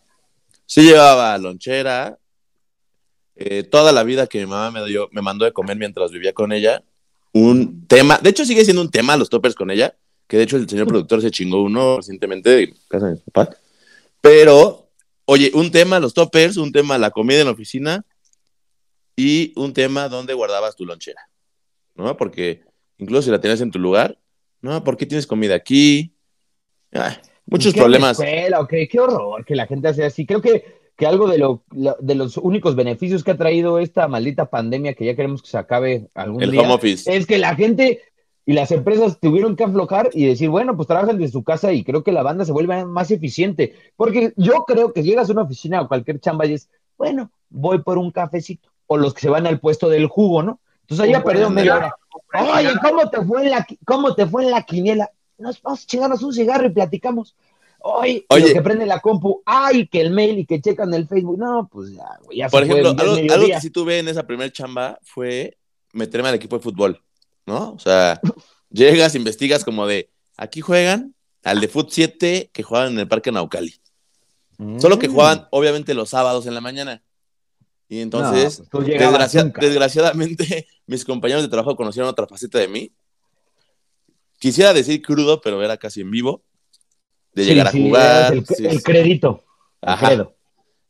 sí 0.66 0.82
llevaba 0.82 1.38
lonchera, 1.38 2.18
eh, 3.36 3.64
toda 3.64 3.92
la 3.92 4.04
vida 4.04 4.28
que 4.28 4.40
mi 4.40 4.46
mamá 4.46 4.72
me, 4.72 4.86
dio, 4.88 5.10
me 5.12 5.22
mandó 5.22 5.46
de 5.46 5.54
comer 5.54 5.78
mientras 5.78 6.12
vivía 6.12 6.34
con 6.34 6.52
ella, 6.52 6.84
un 7.34 7.86
tema, 7.88 8.18
de 8.18 8.30
hecho 8.30 8.46
sigue 8.46 8.64
siendo 8.66 8.82
un 8.82 8.92
tema 8.92 9.16
los 9.18 9.30
toppers 9.30 9.56
con 9.56 9.72
ella, 9.72 9.96
que 10.32 10.38
de 10.38 10.44
hecho 10.44 10.56
el 10.56 10.70
señor 10.70 10.88
productor 10.88 11.22
se 11.22 11.30
chingó 11.30 11.62
uno 11.62 11.98
recientemente 11.98 12.64
en 12.64 12.74
casa 12.88 13.08
de 13.08 13.12
mis 13.16 13.22
papás, 13.22 13.58
pero, 14.22 14.88
oye, 15.26 15.52
un 15.54 15.72
tema 15.72 16.00
los 16.00 16.14
toppers, 16.14 16.56
un 16.56 16.72
tema 16.72 16.98
la 16.98 17.12
comida 17.12 17.40
en 17.42 17.48
la 17.48 17.52
oficina 17.52 18.06
y 19.18 19.52
un 19.58 19.74
tema 19.74 20.08
donde 20.08 20.34
guardabas 20.34 20.78
tu 20.78 20.86
lonchera, 20.86 21.30
¿no? 21.96 22.16
Porque 22.16 22.62
incluso 22.98 23.24
si 23.24 23.30
la 23.32 23.42
tenías 23.42 23.60
en 23.60 23.72
tu 23.72 23.80
lugar, 23.80 24.18
no, 24.62 24.84
¿por 24.86 24.96
qué 24.96 25.06
tienes 25.06 25.28
comida 25.28 25.56
aquí? 25.56 26.16
Ay, 26.94 27.16
muchos 27.46 27.74
¿Qué 27.74 27.82
problemas. 27.82 28.18
escuela, 28.18 28.62
o 28.62 28.68
qué? 28.68 28.88
Horror 28.98 29.44
que 29.44 29.56
la 29.56 29.68
gente 29.68 29.90
hace 29.90 30.06
así. 30.06 30.26
Creo 30.26 30.42
que, 30.42 30.64
que 30.96 31.06
algo 31.08 31.28
de, 31.28 31.40
lo, 31.40 31.64
lo- 31.72 31.98
de 32.00 32.16
los 32.16 32.38
únicos 32.38 32.76
beneficios 32.76 33.24
que 33.24 33.32
ha 33.32 33.38
traído 33.38 33.80
esta 33.80 34.08
maldita 34.08 34.50
pandemia, 34.50 34.94
que 34.94 35.06
ya 35.06 35.16
queremos 35.16 35.42
que 35.42 35.50
se 35.50 35.58
acabe 35.58 36.10
algún 36.14 36.42
El 36.44 36.52
día, 36.52 36.62
home 36.62 36.74
office. 36.74 37.14
es 37.14 37.26
que 37.26 37.38
la 37.38 37.56
gente 37.56 38.02
y 38.52 38.54
las 38.54 38.70
empresas 38.72 39.18
tuvieron 39.18 39.56
que 39.56 39.64
aflojar 39.64 40.10
y 40.12 40.26
decir, 40.26 40.50
bueno, 40.50 40.76
pues 40.76 40.86
trabajan 40.86 41.18
desde 41.18 41.32
su 41.32 41.42
casa 41.42 41.72
y 41.72 41.86
creo 41.86 42.04
que 42.04 42.12
la 42.12 42.22
banda 42.22 42.44
se 42.44 42.52
vuelve 42.52 42.84
más 42.84 43.10
eficiente. 43.10 43.76
Porque 43.96 44.34
yo 44.36 44.66
creo 44.68 44.92
que 44.92 45.04
llegas 45.04 45.30
a 45.30 45.32
una 45.32 45.44
oficina 45.44 45.80
o 45.80 45.88
cualquier 45.88 46.20
chamba 46.20 46.46
y 46.46 46.56
es, 46.56 46.70
bueno, 46.98 47.32
voy 47.50 47.82
por 47.82 47.98
un 47.98 48.12
cafecito. 48.12 48.70
O 48.88 48.98
los 48.98 49.14
que 49.14 49.22
se 49.22 49.30
van 49.30 49.48
al 49.48 49.62
puesto 49.62 49.88
del 49.88 50.08
jugo, 50.08 50.44
¿no? 50.44 50.60
Entonces 50.82 51.08
ahí 51.08 51.14
ha 51.14 51.24
perdido 51.24 51.50
media 51.50 51.78
hora. 51.78 51.96
Oye, 52.34 52.74
¿cómo 52.82 53.10
te 53.10 53.22
fue 53.22 53.44
en 53.44 53.52
la, 53.52 53.66
cómo 53.86 54.16
te 54.16 54.26
fue 54.26 54.44
en 54.44 54.52
la 54.52 54.64
quiniela? 54.64 55.10
Nos 55.38 55.62
vamos 55.62 55.84
a 55.84 55.88
chingarnos 55.88 56.22
un 56.22 56.34
cigarro 56.34 56.68
y 56.68 56.72
platicamos. 56.72 57.38
Oye, 57.80 58.26
Oye. 58.28 58.52
que 58.52 58.62
prenden 58.62 58.90
la 58.90 59.00
compu, 59.00 59.42
ay, 59.46 59.88
que 59.88 60.02
el 60.02 60.12
mail 60.12 60.40
y 60.40 60.46
que 60.46 60.60
checan 60.60 60.94
el 60.94 61.08
Facebook. 61.08 61.38
No, 61.40 61.70
pues 61.72 61.94
ya, 61.94 62.20
güey, 62.26 62.40
ya 62.40 62.50
Por 62.50 62.66
se 62.66 62.70
ejemplo, 62.70 62.90
algo, 62.90 63.14
al 63.14 63.32
algo 63.32 63.48
que 63.48 63.62
sí 63.62 63.70
tuve 63.70 64.00
en 64.00 64.10
esa 64.10 64.28
primer 64.28 64.52
chamba 64.52 65.00
fue 65.04 65.58
meterme 65.94 66.28
al 66.28 66.36
equipo 66.36 66.58
de 66.58 66.64
fútbol, 66.64 67.02
¿no? 67.46 67.72
O 67.74 67.80
sea, 67.80 68.20
llegas, 68.70 69.16
investigas 69.16 69.64
como 69.64 69.88
de, 69.88 70.10
aquí 70.38 70.62
juegan 70.62 71.16
al 71.44 71.60
de 71.60 71.68
Foot 71.68 71.90
7 71.92 72.50
que 72.54 72.64
jugaban 72.64 72.94
en 72.94 73.00
el 73.00 73.08
Parque 73.08 73.32
Naucali. 73.32 73.76
Solo 74.80 75.00
que 75.00 75.08
Mm. 75.08 75.12
jugaban, 75.12 75.48
obviamente, 75.52 75.94
los 75.96 76.10
sábados 76.12 76.46
en 76.46 76.54
la 76.54 76.62
mañana. 76.62 77.04
Y 77.90 78.00
entonces, 78.00 78.62
No, 78.72 78.80
desgracia- 78.82 79.52
desgraciadamente, 79.60 80.68
mis 80.88 81.04
compañeros 81.04 81.42
de 81.44 81.50
trabajo 81.50 81.76
conocieron 81.76 82.10
otra 82.10 82.28
faceta 82.28 82.60
de 82.60 82.68
mí. 82.68 82.94
Quisiera 84.40 84.74
decir 84.74 85.02
crudo, 85.02 85.42
pero 85.42 85.64
era 85.64 85.78
casi 85.78 86.02
en 86.02 86.12
vivo. 86.12 86.44
De 87.34 87.44
Sí, 87.44 87.50
llegar 87.50 87.68
a 87.68 87.72
sí, 87.72 87.82
jugar. 87.82 88.34
El, 88.34 88.46
sí, 88.46 88.66
el 88.66 88.78
sí. 88.78 88.84
crédito. 88.84 89.44
Ajá. 89.82 90.30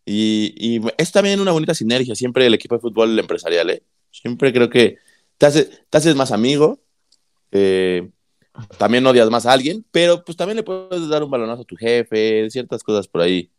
Y, 0.05 0.53
y 0.57 0.81
es 0.97 1.11
también 1.11 1.39
una 1.39 1.51
bonita 1.51 1.73
sinergia, 1.73 2.15
siempre 2.15 2.45
el 2.45 2.53
equipo 2.53 2.75
de 2.75 2.81
fútbol 2.81 3.17
empresarial, 3.17 3.69
¿eh? 3.69 3.83
Siempre 4.11 4.51
creo 4.51 4.69
que 4.69 4.97
te, 5.41 5.47
hace- 5.47 5.69
te 5.89 5.97
haces 5.97 6.15
más 6.15 6.31
amigo, 6.31 6.77
eh, 7.51 8.07
también 8.77 9.07
odias 9.07 9.27
más 9.31 9.47
a 9.47 9.53
alguien, 9.53 9.83
pero 9.91 10.23
pues 10.23 10.37
también 10.37 10.55
le 10.57 10.61
puedes 10.61 11.09
dar 11.09 11.23
un 11.23 11.31
balonazo 11.31 11.63
a 11.63 11.65
tu 11.65 11.75
jefe, 11.75 12.47
ciertas 12.51 12.83
cosas 12.83 13.07
por 13.07 13.21
ahí, 13.21 13.49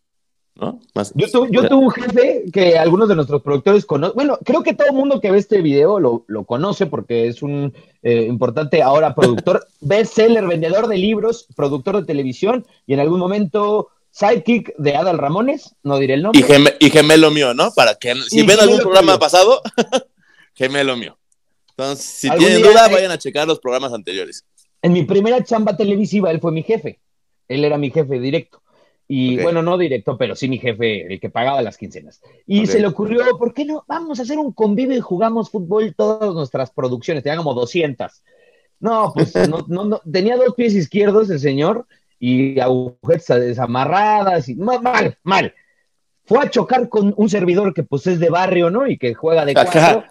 ¿no? 0.55 0.79
Más, 0.95 1.13
Yo, 1.17 1.29
tu- 1.29 1.49
yo 1.51 1.67
tuve 1.69 1.85
un 1.87 1.91
jefe 1.91 2.45
que 2.53 2.79
algunos 2.79 3.09
de 3.09 3.17
nuestros 3.17 3.43
productores 3.43 3.85
conocen. 3.85 4.15
Bueno, 4.15 4.39
creo 4.45 4.63
que 4.63 4.75
todo 4.75 4.87
el 4.87 4.95
mundo 4.95 5.21
que 5.21 5.33
ve 5.33 5.39
este 5.39 5.61
video 5.61 5.99
lo, 5.99 6.25
lo 6.29 6.45
conoce 6.45 6.87
porque 6.87 7.27
es 7.27 7.43
un 7.43 7.75
eh, 8.05 8.27
importante 8.29 8.81
ahora 8.81 9.13
productor, 9.17 9.67
bestseller, 9.81 10.47
vendedor 10.47 10.87
de 10.87 10.99
libros, 10.99 11.49
productor 11.57 11.97
de 11.97 12.05
televisión 12.07 12.65
y 12.87 12.95
en 12.95 13.01
algún 13.01 13.19
momento 13.19 13.89
sidekick 14.13 14.73
de 14.77 14.95
Adal 14.95 15.19
Ramones, 15.19 15.75
no 15.83 15.99
diré 15.99 16.15
el 16.15 16.23
nombre. 16.23 16.39
y, 16.41 16.45
geme- 16.45 16.77
y 16.79 16.91
gemelo 16.91 17.33
mío, 17.33 17.55
¿no? 17.55 17.73
Para 17.75 17.97
que 17.97 18.15
si 18.29 18.41
Y 18.41 18.47
ven 18.47 18.61
algún 18.61 18.79
programa 18.79 19.19
pasado, 19.19 19.63
gemelo 20.55 20.97
mío. 20.97 21.17
Entonces, 21.83 22.07
si 22.07 22.31
tienen 22.31 22.63
duda, 22.63 22.87
eh, 22.87 22.93
vayan 22.93 23.11
a 23.11 23.19
checar 23.19 23.47
los 23.47 23.59
programas 23.59 23.93
anteriores. 23.93 24.45
En 24.81 24.93
mi 24.93 25.05
primera 25.05 25.43
chamba 25.45 25.77
televisiva, 25.77 26.31
él 26.31 26.41
fue 26.41 26.53
mi 26.53 26.63
jefe. 26.63 27.01
Él 27.49 27.65
era 27.65 27.79
mi 27.79 27.91
jefe 27.91 28.19
directo. 28.19 28.63
Y 29.09 29.37
bueno, 29.43 29.63
no 29.63 29.77
directo, 29.77 30.17
pero 30.17 30.35
sí 30.35 30.49
mi 30.49 30.59
jefe, 30.59 31.13
el 31.13 31.21
que 31.21 31.29
pagaba 31.29 31.61
las 31.61 31.77
quincenas. 31.77 32.23
Y 32.47 32.67
se 32.67 32.81
le 32.81 32.87
ocurrió, 32.87 33.37
¿por 33.37 33.53
qué 33.53 33.65
no? 33.65 33.85
Vamos 33.87 34.19
a 34.19 34.23
hacer 34.23 34.39
un 34.39 34.53
convivio 34.53 34.97
y 34.97 35.01
jugamos 35.01 35.51
fútbol 35.51 35.95
todas 35.95 36.33
nuestras 36.35 36.71
producciones. 36.71 37.23
Tenía 37.23 37.37
como 37.37 37.53
200. 37.53 38.23
No, 38.81 39.13
pues 39.15 39.35
no, 39.49 39.67
no, 39.69 39.85
no, 39.85 40.01
tenía 40.11 40.37
dos 40.37 40.55
pies 40.55 40.75
izquierdos 40.75 41.29
el 41.29 41.41
señor 41.41 41.87
y 42.19 42.59
agujetas 42.59 43.41
desamarradas 43.41 44.49
y 44.49 44.55
mal, 44.55 44.81
mal, 44.81 45.19
mal. 45.25 45.55
Fue 46.25 46.39
a 46.39 46.49
chocar 46.49 46.89
con 46.89 47.13
un 47.17 47.29
servidor 47.29 47.75
que 47.75 47.83
pues 47.83 48.07
es 48.07 48.19
de 48.19 48.31
barrio, 48.31 48.71
¿no? 48.71 48.87
Y 48.87 48.97
que 48.97 49.13
juega 49.13 49.45
de 49.45 49.55
cuatro. 49.55 50.05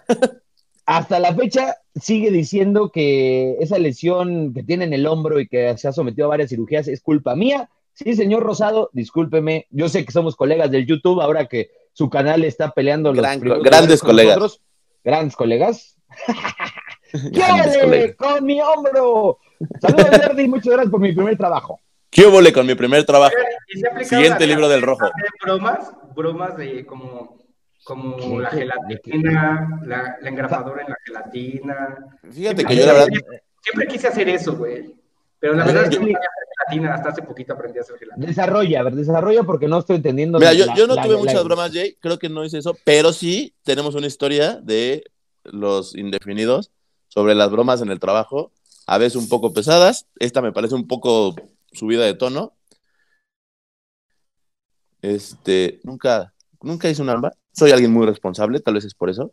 Hasta 0.86 1.20
la 1.20 1.34
fecha 1.34 1.76
sigue 1.94 2.30
diciendo 2.30 2.90
que 2.90 3.56
esa 3.60 3.78
lesión 3.78 4.52
que 4.52 4.62
tiene 4.62 4.84
en 4.84 4.92
el 4.92 5.06
hombro 5.06 5.38
y 5.40 5.46
que 5.48 5.76
se 5.78 5.88
ha 5.88 5.92
sometido 5.92 6.26
a 6.26 6.30
varias 6.30 6.50
cirugías 6.50 6.88
es 6.88 7.00
culpa 7.00 7.36
mía. 7.36 7.70
Sí, 7.94 8.14
señor 8.16 8.42
Rosado, 8.42 8.90
discúlpeme. 8.92 9.66
Yo 9.70 9.88
sé 9.88 10.04
que 10.04 10.12
somos 10.12 10.34
colegas 10.34 10.70
del 10.70 10.86
YouTube 10.86 11.20
ahora 11.20 11.46
que 11.46 11.70
su 11.92 12.08
canal 12.10 12.42
está 12.44 12.70
peleando 12.72 13.12
los 13.12 13.22
Gran- 13.22 13.38
primeros 13.40 13.62
grandes 13.64 14.00
colegas. 14.00 14.36
nosotros. 14.38 14.62
Grandes 15.04 15.36
colegas. 15.36 15.96
Grandes 17.12 17.76
¡Qué 17.76 17.82
ole 17.82 18.14
colegas. 18.14 18.16
con 18.16 18.44
mi 18.46 18.60
hombro! 18.60 19.38
Saludos, 19.80 20.20
Jordi, 20.26 20.48
muchas 20.48 20.72
gracias 20.72 20.90
por 20.90 21.00
mi 21.00 21.12
primer 21.12 21.36
trabajo. 21.36 21.78
¿Qué 22.10 22.26
hubo 22.26 22.40
con 22.52 22.66
mi 22.66 22.74
primer 22.74 23.04
trabajo? 23.04 23.34
¿Y 23.74 23.78
se 23.78 23.86
ha 23.86 23.90
aplicado 23.92 24.20
Siguiente 24.22 24.46
libro 24.46 24.68
del 24.68 24.82
rojo. 24.82 25.10
bromas, 25.44 25.92
bromas 26.14 26.56
de 26.56 26.84
como, 26.86 27.36
como 27.84 28.16
¿Qué? 28.16 28.38
la 28.38 28.50
gelatina, 28.50 29.80
la, 29.84 30.16
la 30.20 30.28
engrapadora 30.28 30.82
en 30.82 30.88
la 30.90 30.96
gelatina. 31.04 31.96
Fíjate 32.30 32.64
que 32.64 32.76
yo 32.76 32.86
la 32.86 32.92
verdad 32.92 33.08
Siempre 33.62 33.86
quise 33.88 34.08
hacer 34.08 34.28
eso, 34.28 34.56
güey. 34.56 34.94
Pero 35.38 35.54
la 35.54 35.62
A 35.62 35.66
verdad 35.66 35.82
ver, 35.82 35.92
es 35.92 35.98
que 35.98 36.00
no 36.00 36.02
sabía 36.06 36.18
hacer 36.18 36.48
gelatina. 36.68 36.94
Hasta 36.94 37.08
hace 37.10 37.22
poquito 37.22 37.52
aprendí 37.52 37.78
a 37.78 37.82
hacer 37.82 37.98
gelatina. 37.98 38.26
Desarrolla, 38.26 38.80
a 38.80 38.82
ver, 38.84 38.94
desarrolla 38.94 39.42
porque 39.44 39.68
no 39.68 39.78
estoy 39.78 39.96
entendiendo. 39.96 40.38
Mira, 40.38 40.52
la- 40.52 40.58
yo, 40.58 40.66
yo 40.76 40.86
no 40.86 40.94
la- 40.96 41.02
tuve 41.02 41.14
la- 41.14 41.18
muchas 41.20 41.44
bromas, 41.44 41.72
Jay. 41.72 41.96
Creo 42.00 42.18
que 42.18 42.28
no 42.28 42.44
hice 42.44 42.58
eso, 42.58 42.76
pero 42.84 43.12
sí 43.12 43.54
tenemos 43.64 43.94
una 43.94 44.06
historia 44.06 44.56
de 44.60 45.04
los 45.44 45.94
indefinidos 45.96 46.70
sobre 47.08 47.34
las 47.34 47.50
bromas 47.50 47.82
en 47.82 47.90
el 47.90 47.98
trabajo, 48.00 48.52
a 48.86 48.98
veces 48.98 49.16
un 49.16 49.28
poco 49.28 49.52
pesadas. 49.52 50.06
Esta 50.18 50.40
me 50.42 50.52
parece 50.52 50.74
un 50.74 50.86
poco 50.88 51.34
subida 51.72 52.04
de 52.04 52.14
tono. 52.14 52.54
Este, 55.02 55.80
nunca, 55.82 56.32
nunca 56.60 56.88
hice 56.88 57.02
una 57.02 57.12
broma. 57.12 57.32
Soy 57.52 57.70
alguien 57.70 57.92
muy 57.92 58.06
responsable, 58.06 58.60
tal 58.60 58.74
vez 58.74 58.84
es 58.84 58.94
por 58.94 59.10
eso. 59.10 59.32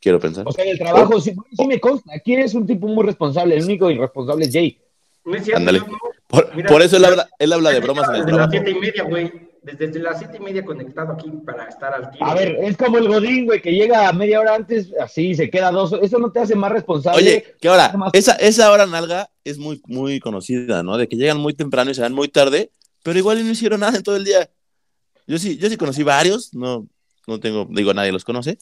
Quiero 0.00 0.20
pensar. 0.20 0.44
O 0.46 0.52
sea, 0.52 0.64
el 0.64 0.78
trabajo 0.78 1.18
sí, 1.20 1.34
sí 1.56 1.66
me 1.66 1.80
consta. 1.80 2.12
Aquí 2.14 2.34
eres 2.34 2.52
un 2.54 2.66
tipo 2.66 2.86
muy 2.86 3.04
responsable. 3.06 3.56
El 3.56 3.64
único 3.64 3.90
irresponsable 3.90 4.44
es 4.44 4.52
Jay. 4.52 4.78
No 5.24 5.34
es 5.34 5.44
cierto, 5.44 5.58
Ándale. 5.60 5.78
yo 5.78 5.86
no. 5.86 5.98
Por, 6.26 6.54
Mira, 6.54 6.68
por 6.68 6.82
eso 6.82 6.96
él 6.98 7.04
habla, 7.06 7.28
él 7.38 7.52
habla 7.52 7.70
de 7.70 7.80
bromas 7.80 8.08
en 8.10 8.14
el 8.16 8.20
Desde 8.26 8.36
las 8.36 8.48
trabajo. 8.50 8.50
siete 8.52 8.70
y 8.70 8.80
media, 8.80 9.02
güey. 9.04 9.32
Desde, 9.62 9.86
desde 9.86 10.00
las 10.00 10.18
siete 10.18 10.36
y 10.36 10.40
media 10.40 10.62
conectado 10.62 11.12
aquí 11.14 11.30
para 11.46 11.66
estar 11.68 11.94
al 11.94 12.10
tiro. 12.10 12.26
A 12.26 12.34
ver, 12.34 12.56
es 12.60 12.76
como 12.76 12.98
el 12.98 13.08
Godín, 13.08 13.46
güey, 13.46 13.62
que 13.62 13.72
llega 13.72 14.06
a 14.06 14.12
media 14.12 14.40
hora 14.40 14.54
antes, 14.54 14.92
así 15.00 15.34
se 15.34 15.48
queda 15.48 15.70
dos. 15.70 15.94
Eso 16.02 16.18
no 16.18 16.30
te 16.30 16.40
hace 16.40 16.54
más 16.54 16.70
responsable. 16.70 17.18
Oye, 17.22 17.54
que 17.58 17.68
ahora, 17.68 17.90
Más- 17.96 18.10
esa, 18.12 18.32
esa 18.34 18.70
hora 18.70 18.84
nalga 18.84 19.30
es 19.42 19.56
muy, 19.56 19.80
muy 19.86 20.20
conocida, 20.20 20.82
¿no? 20.82 20.98
De 20.98 21.08
que 21.08 21.16
llegan 21.16 21.38
muy 21.38 21.54
temprano 21.54 21.90
y 21.90 21.94
se 21.94 22.02
van 22.02 22.12
muy 22.12 22.28
tarde, 22.28 22.70
pero 23.02 23.18
igual 23.18 23.42
no 23.42 23.50
hicieron 23.50 23.80
nada 23.80 23.96
en 23.96 24.02
todo 24.02 24.16
el 24.16 24.24
día. 24.24 24.50
Yo 25.26 25.38
sí, 25.38 25.56
yo 25.56 25.70
sí 25.70 25.78
conocí 25.78 26.02
varios, 26.02 26.52
no, 26.52 26.86
no 27.26 27.40
tengo, 27.40 27.66
digo, 27.70 27.92
nadie 27.94 28.12
los 28.12 28.24
conoce, 28.24 28.58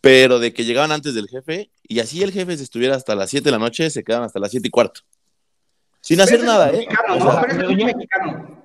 pero 0.00 0.38
de 0.38 0.52
que 0.52 0.64
llegaban 0.64 0.92
antes 0.92 1.14
del 1.14 1.28
jefe 1.28 1.70
y 1.86 1.98
así 2.00 2.22
el 2.22 2.32
jefe 2.32 2.56
se 2.56 2.62
estuviera 2.62 2.94
hasta 2.96 3.14
las 3.14 3.30
7 3.30 3.44
de 3.44 3.50
la 3.50 3.58
noche, 3.58 3.90
se 3.90 4.04
quedaban 4.04 4.26
hasta 4.26 4.38
las 4.40 4.50
7 4.50 4.66
y 4.68 4.70
cuarto. 4.70 5.00
Sin 6.00 6.20
hacer 6.20 6.42
nada, 6.44 6.70
es 6.70 6.74
¿eh? 6.74 6.86
Mexicano, 6.88 7.14
O 7.14 7.18
¿no? 7.18 7.42
Pero 7.48 7.62
es 7.70 7.76
muy 7.76 7.84
mexicano. 7.84 8.62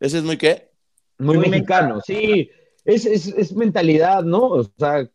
ese 0.00 0.18
es 0.18 0.24
muy 0.24 0.36
qué. 0.36 0.70
Muy, 1.18 1.36
Muy 1.36 1.48
mexicano, 1.50 2.00
sí. 2.04 2.50
Es, 2.84 3.04
es, 3.06 3.26
es 3.28 3.52
mentalidad, 3.52 4.22
¿no? 4.24 4.38
O 4.48 4.64
sea, 4.78 5.00
eh, 5.00 5.10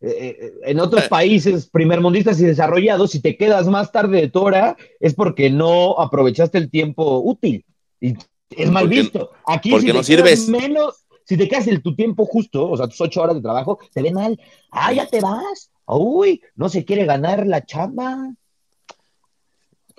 eh, 0.00 0.52
en 0.64 0.78
otros 0.80 1.04
Eh. 1.04 1.08
países 1.08 1.66
primermundistas 1.68 2.40
y 2.40 2.44
desarrollados, 2.44 3.10
si 3.10 3.20
te 3.20 3.36
quedas 3.36 3.66
más 3.66 3.90
tarde 3.92 4.20
de 4.20 4.28
tu 4.30 4.40
hora, 4.40 4.76
es 5.00 5.12
porque 5.14 5.50
no 5.50 5.98
aprovechaste 5.98 6.58
el 6.58 6.70
tiempo 6.70 7.18
útil. 7.24 7.64
Y 8.00 8.14
es 8.50 8.70
mal 8.70 8.84
Porque- 8.84 9.00
visto. 9.02 9.30
Aquí, 9.46 9.70
porque 9.70 9.86
si 9.88 9.92
no 9.92 10.02
sirves. 10.04 10.48
menos, 10.48 11.01
si 11.24 11.36
te 11.36 11.48
quedas 11.48 11.66
el, 11.68 11.82
tu 11.82 11.94
tiempo 11.94 12.26
justo, 12.26 12.70
o 12.70 12.76
sea, 12.76 12.86
tus 12.88 13.00
ocho 13.00 13.22
horas 13.22 13.36
de 13.36 13.42
trabajo, 13.42 13.78
te 13.92 14.02
ve 14.02 14.12
mal. 14.12 14.40
Ah, 14.70 14.92
ya 14.92 15.06
te 15.06 15.20
vas. 15.20 15.70
Uy, 15.86 16.40
no 16.54 16.68
se 16.68 16.84
quiere 16.84 17.04
ganar 17.04 17.46
la 17.46 17.64
chamba. 17.64 18.34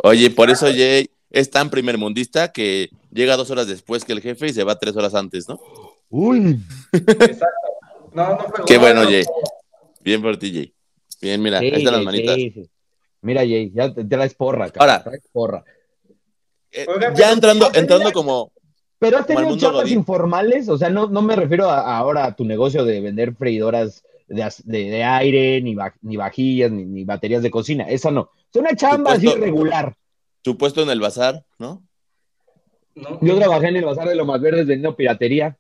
Oye, 0.03 0.30
por 0.32 0.50
eso 0.50 0.68
Jay 0.68 1.10
es 1.30 1.50
tan 1.50 1.70
primermundista 1.70 2.51
que 2.51 2.89
llega 3.12 3.38
dos 3.38 3.50
horas 3.51 3.68
después 3.68 4.03
que 4.06 4.13
el 4.13 4.22
jefe 4.22 4.48
y 4.48 4.53
se 4.53 4.63
va 4.63 4.80
tres 4.80 4.96
horas 4.96 5.13
antes, 5.15 5.48
¿no? 5.48 5.60
Uy, 6.10 6.60
Exacto. 6.92 7.48
No, 8.13 8.30
no 8.36 8.39
fue 8.56 8.65
Qué 8.65 8.77
bueno, 8.77 9.03
no. 9.03 9.10
Jay. 9.10 9.24
Bien 10.01 10.22
por 10.22 10.38
ti, 10.38 10.51
Jay. 10.53 10.74
Bien, 11.22 11.42
mira, 11.42 11.60
sí, 11.60 11.65
ahí 11.65 11.72
están 11.77 11.94
las 11.94 12.03
manitas. 12.03 12.36
sí. 12.36 12.70
Mira, 13.22 13.42
Jay, 13.42 13.72
ya 13.74 13.94
te 13.94 14.03
traes 14.03 14.34
porra, 14.36 14.70
cabrón, 14.70 14.89
Ahora. 14.89 15.03
traes 15.03 15.24
porra. 15.32 15.63
Eh, 16.72 16.86
Oiga, 16.94 17.13
ya 17.13 17.32
entrando, 17.32 17.72
entrando 17.74 18.12
como. 18.12 18.51
Pero 19.03 19.17
has 19.17 19.27
tenido 19.27 19.57
chambas 19.57 19.91
informales, 19.91 20.69
o 20.69 20.77
sea, 20.77 20.89
no, 20.89 21.07
no 21.07 21.22
me 21.22 21.36
refiero 21.36 21.69
a, 21.69 21.98
ahora 21.98 22.25
a 22.25 22.36
tu 22.36 22.45
negocio 22.45 22.86
de 22.86 23.01
vender 23.01 23.36
freidoras 23.36 24.03
de, 24.27 24.50
de- 24.63 24.89
de 24.89 25.03
aire, 25.03 25.62
ni, 25.62 25.75
va- 25.75 25.93
ni 26.01 26.15
vajillas, 26.17 26.72
ni, 26.72 26.86
ni 26.86 27.03
baterías 27.03 27.43
de 27.43 27.51
cocina, 27.51 27.83
esa 27.89 28.12
no. 28.12 28.29
Es 28.53 28.60
una 28.60 28.75
chamba 28.75 29.12
así 29.13 29.25
Supuesto. 29.27 29.45
regular. 29.45 29.95
Tu 30.41 30.57
puesto 30.57 30.81
en 30.81 30.89
el 30.89 31.00
bazar, 31.01 31.43
¿no? 31.60 31.83
No. 32.95 33.17
Yo 33.22 33.38
trabajé 33.38 33.67
en 33.69 33.77
el 33.77 33.86
Bazar 33.86 34.07
de 34.07 34.13
Lomas 34.15 34.39
Verdes 34.39 34.67
vendiendo 34.67 34.95
piratería. 34.95 35.57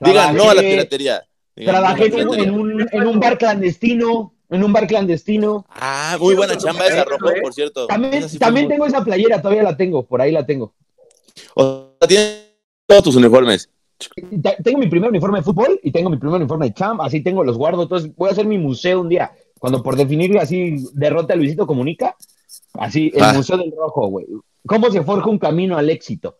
Digan 0.00 0.36
no 0.36 0.50
a 0.50 0.54
la 0.54 0.60
piratería. 0.62 1.22
Digan 1.56 1.74
no 1.74 1.78
a 1.78 1.80
la 1.82 1.94
Trabajé 1.96 2.04
en, 2.06 2.12
piratería. 2.12 2.44
en 2.44 2.54
un, 2.54 2.88
en 2.92 3.06
un 3.06 3.20
bar 3.20 3.36
clandestino, 3.38 4.34
en 4.50 4.64
un 4.64 4.72
bar 4.72 4.86
clandestino. 4.86 5.66
Ah, 5.70 6.16
muy 6.20 6.34
buena 6.34 6.56
chamba 6.56 6.86
esa, 6.86 7.04
Rojo, 7.04 7.28
por 7.42 7.52
cierto. 7.52 7.86
También, 7.86 8.28
sí 8.28 8.38
también 8.38 8.68
tengo 8.68 8.86
esa 8.86 9.04
playera, 9.04 9.42
todavía 9.42 9.62
la 9.64 9.76
tengo, 9.76 10.04
por 10.06 10.20
ahí 10.20 10.30
la 10.32 10.46
tengo. 10.46 10.72
O 11.54 11.96
sea, 12.00 12.08
tienes 12.08 12.54
todos 12.86 13.02
tus 13.02 13.16
uniformes. 13.16 13.68
Tengo 14.64 14.78
mi 14.78 14.88
primer 14.88 15.10
uniforme 15.10 15.38
de 15.38 15.44
fútbol 15.44 15.78
y 15.82 15.92
tengo 15.92 16.10
mi 16.10 16.16
primer 16.16 16.36
uniforme 16.40 16.66
de 16.66 16.74
champ, 16.74 17.00
así 17.00 17.20
tengo 17.22 17.44
los 17.44 17.56
guardo, 17.56 17.82
entonces 17.84 18.14
voy 18.16 18.28
a 18.28 18.32
hacer 18.32 18.46
mi 18.46 18.58
museo 18.58 19.00
un 19.00 19.08
día. 19.08 19.32
Cuando 19.58 19.80
por 19.82 19.94
definir 19.94 20.36
así 20.38 20.74
derrota 20.92 21.34
a 21.34 21.36
Luisito 21.36 21.66
Comunica, 21.68 22.16
así 22.74 23.12
el 23.14 23.22
Ah. 23.22 23.32
Museo 23.32 23.56
del 23.58 23.72
Rojo, 23.76 24.08
güey. 24.08 24.26
¿Cómo 24.66 24.90
se 24.90 25.02
forja 25.02 25.28
un 25.30 25.38
camino 25.38 25.76
al 25.78 25.88
éxito? 25.88 26.36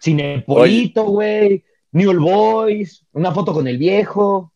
Cinepolito, 0.00 1.04
güey, 1.04 1.64
New 1.92 2.10
Old 2.10 2.20
Boys, 2.20 3.04
una 3.12 3.32
foto 3.32 3.52
con 3.52 3.66
el 3.66 3.76
viejo, 3.76 4.52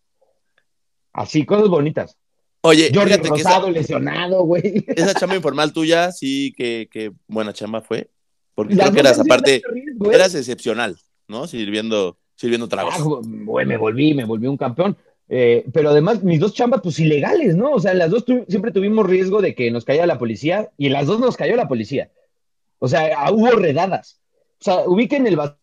así, 1.13 1.45
cosas 1.45 1.69
bonitas. 1.69 2.17
Oye, 2.63 2.91
Jordi 2.95 3.11
que 3.11 3.21
esa, 3.21 3.29
Rosado 3.29 3.71
lesionado, 3.71 4.45
güey. 4.45 4.85
esa 4.89 5.13
chamba 5.15 5.37
informal 5.37 5.73
tuya, 5.73 6.13
sí, 6.13 6.53
que, 6.57 6.89
que 6.91 7.13
buena 7.27 7.53
chamba 7.53 7.83
fue. 7.83 8.11
Porque 8.55 8.77
creo 8.77 8.93
que 8.93 9.01
eras, 9.01 9.19
aparte, 9.19 9.61
eras 10.13 10.35
excepcional, 10.35 10.97
¿no? 11.29 11.47
Sirviendo, 11.47 12.17
sirviendo 12.35 12.69
tragos. 12.69 12.95
Ah, 12.97 13.03
güey, 13.03 13.67
me 13.67 13.77
volví, 13.77 14.15
me 14.15 14.25
volví 14.25 14.47
un 14.47 14.57
campeón. 14.57 14.97
Eh, 15.29 15.65
pero 15.73 15.91
además, 15.91 16.23
mis 16.23 16.39
dos 16.39 16.53
chambas, 16.53 16.81
pues 16.83 16.99
ilegales, 17.01 17.57
¿no? 17.57 17.73
O 17.73 17.81
sea, 17.81 17.95
las 17.95 18.11
dos 18.11 18.25
tu- 18.25 18.45
siempre 18.49 18.73
tuvimos 18.73 19.07
riesgo 19.07 19.41
de 19.41 19.55
que 19.55 19.71
nos 19.71 19.85
cayera 19.85 20.07
la 20.07 20.19
policía 20.19 20.71
y 20.77 20.91
las 20.91 21.07
dos 21.07 21.19
nos 21.19 21.37
cayó 21.37 21.57
la 21.57 21.67
policía. 21.69 22.11
O 22.79 22.89
sea, 22.89 23.11
ah, 23.17 23.33
hubo 23.33 23.51
redadas. 23.53 24.21
O 24.61 24.65
sea, 24.65 24.87
ubiquen 24.87 25.27
el 25.27 25.37
bazar 25.37 25.57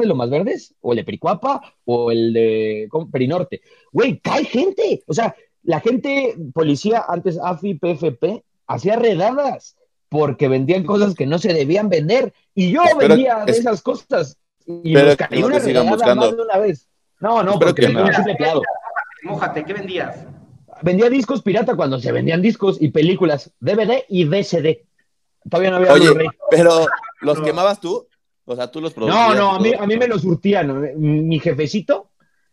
de 0.00 0.06
Lomas 0.06 0.30
Verdes, 0.30 0.74
o 0.80 0.92
el 0.92 0.96
de 0.96 1.04
Pericuapa, 1.04 1.74
o 1.84 2.10
el 2.10 2.32
de. 2.32 2.88
Perinorte. 3.12 3.60
Güey, 3.92 4.18
cae 4.20 4.44
gente. 4.44 5.02
O 5.06 5.12
sea, 5.12 5.34
la 5.62 5.80
gente, 5.80 6.34
policía, 6.54 7.04
antes 7.06 7.38
AFI, 7.38 7.74
PFP, 7.74 8.42
hacía 8.66 8.96
redadas 8.96 9.76
porque 10.08 10.48
vendían 10.48 10.84
cosas 10.84 11.14
que 11.14 11.26
no 11.26 11.38
se 11.38 11.52
debían 11.52 11.88
vender. 11.88 12.32
Y 12.54 12.70
yo 12.72 12.82
Espero 12.82 13.08
vendía 13.08 13.44
de 13.44 13.52
es- 13.52 13.58
esas 13.58 13.82
cosas. 13.82 14.36
Y 14.66 14.90
espero 14.90 15.06
nos 15.08 15.16
cayó 15.16 15.40
no 15.40 15.46
una 15.46 15.60
sigan 15.60 15.74
redada 15.84 15.90
buscando. 15.96 16.26
más 16.26 16.36
de 16.36 16.42
una 16.42 16.58
vez. 16.58 16.88
No, 17.20 17.42
no, 17.42 17.52
Espero 17.52 17.58
porque 17.58 17.80
que 17.82 17.86
soy 17.86 17.94
no. 17.94 18.04
un 18.04 18.14
simple 18.14 18.32
empleado. 18.32 18.62
Mójate, 19.24 19.64
¿qué 19.64 19.72
vendías? 19.72 20.24
Vendía 20.82 21.10
discos 21.10 21.42
pirata 21.42 21.74
cuando 21.74 21.98
se 21.98 22.12
vendían 22.12 22.40
discos 22.40 22.76
y 22.80 22.88
películas, 22.90 23.50
DVD 23.60 24.04
y 24.08 24.24
VCD. 24.24 24.84
Todavía 25.50 25.70
no 25.70 25.76
había 25.78 25.92
Oye, 25.92 26.10
Blu-ray. 26.10 26.28
pero 26.50 26.86
¿los 27.20 27.38
No. 27.38 27.44
quemabas 27.44 27.80
tú? 27.80 28.06
O 28.44 28.54
sea, 28.54 28.70
tú 28.70 28.80
los 28.80 28.96
No, 28.96 29.06
producías. 29.06 29.36
no, 29.36 29.52
y 29.54 29.56
a 29.56 29.58
mí, 29.58 29.72
a 29.80 29.86
mí 29.86 29.96
me 29.96 30.06
lo 30.06 30.18
surtían. 30.18 30.92
Mi 30.96 31.38
jefecito, 31.40 32.10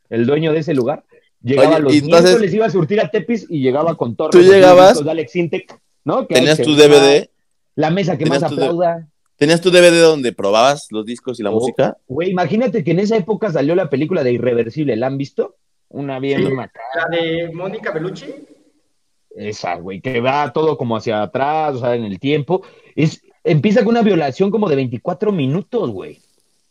el 0.10 0.26
dueño 0.26 0.52
de 0.54 0.60
ese 0.60 0.74
lugar, 0.74 1.04
llegaba 1.44 1.76
Oye, 1.76 1.80
los 1.84 1.94
y 1.94 1.98
entonces- 2.00 2.24
miércoles, 2.32 2.54
iba 2.54 2.66
a 2.66 2.70
surtir 2.72 3.00
a 3.02 3.10
Tepis 3.12 3.46
y 3.50 3.60
llegaba 3.62 3.96
con 3.96 4.16
torres. 4.16 4.32
Tú 4.32 4.42
llegabas- 4.42 4.90
discos 4.90 5.06
de 5.06 5.12
Alex 5.12 5.36
Intec, 5.36 5.80
¿no? 6.04 6.26
Que 6.28 6.36
Tenías 6.36 6.60
tu 6.62 6.76
DVD, 6.76 7.30
La 7.76 7.90
mesa 7.90 8.18
que 8.18 8.26
más 8.26 8.40
de- 8.42 8.48
aplauda. 8.48 9.08
tenías 9.38 9.60
tu 9.62 9.70
DVD 9.70 10.00
donde 10.02 10.32
probabas 10.34 10.88
los 10.92 11.06
discos 11.06 11.40
y 11.40 11.44
la 11.44 11.52
Oh. 11.52 11.56
música. 11.60 11.98
Güey, 12.08 12.32
imagínate 12.32 12.84
que 12.84 12.92
en 12.92 13.00
esa 13.00 13.18
época 13.18 13.52
salió 13.52 13.76
la 13.76 13.90
película 13.90 14.24
de 14.24 14.34
Irreversible. 14.34 14.96
¿La 14.96 15.08
han 15.08 15.18
visto? 15.18 15.56
Una 15.90 16.20
bien 16.20 16.46
Sí. 16.48 16.54
La 16.54 17.08
de 17.18 17.52
Mónica 17.54 17.92
Bellucci. 17.92 18.26
Esa, 19.36 19.76
güey, 19.76 20.00
que 20.00 20.22
va 20.22 20.52
todo 20.54 20.78
como 20.78 20.96
hacia 20.96 21.22
atrás, 21.22 21.76
o 21.76 21.80
sea, 21.80 21.96
en 21.96 22.06
el 22.06 22.20
tiempo. 22.20 22.62
Es, 22.96 23.22
empieza 23.44 23.82
con 23.82 23.90
una 23.90 24.02
violación 24.02 24.50
como 24.50 24.70
de 24.70 24.78
24 24.78 25.32
minutos, 25.34 25.92
güey. 25.92 26.20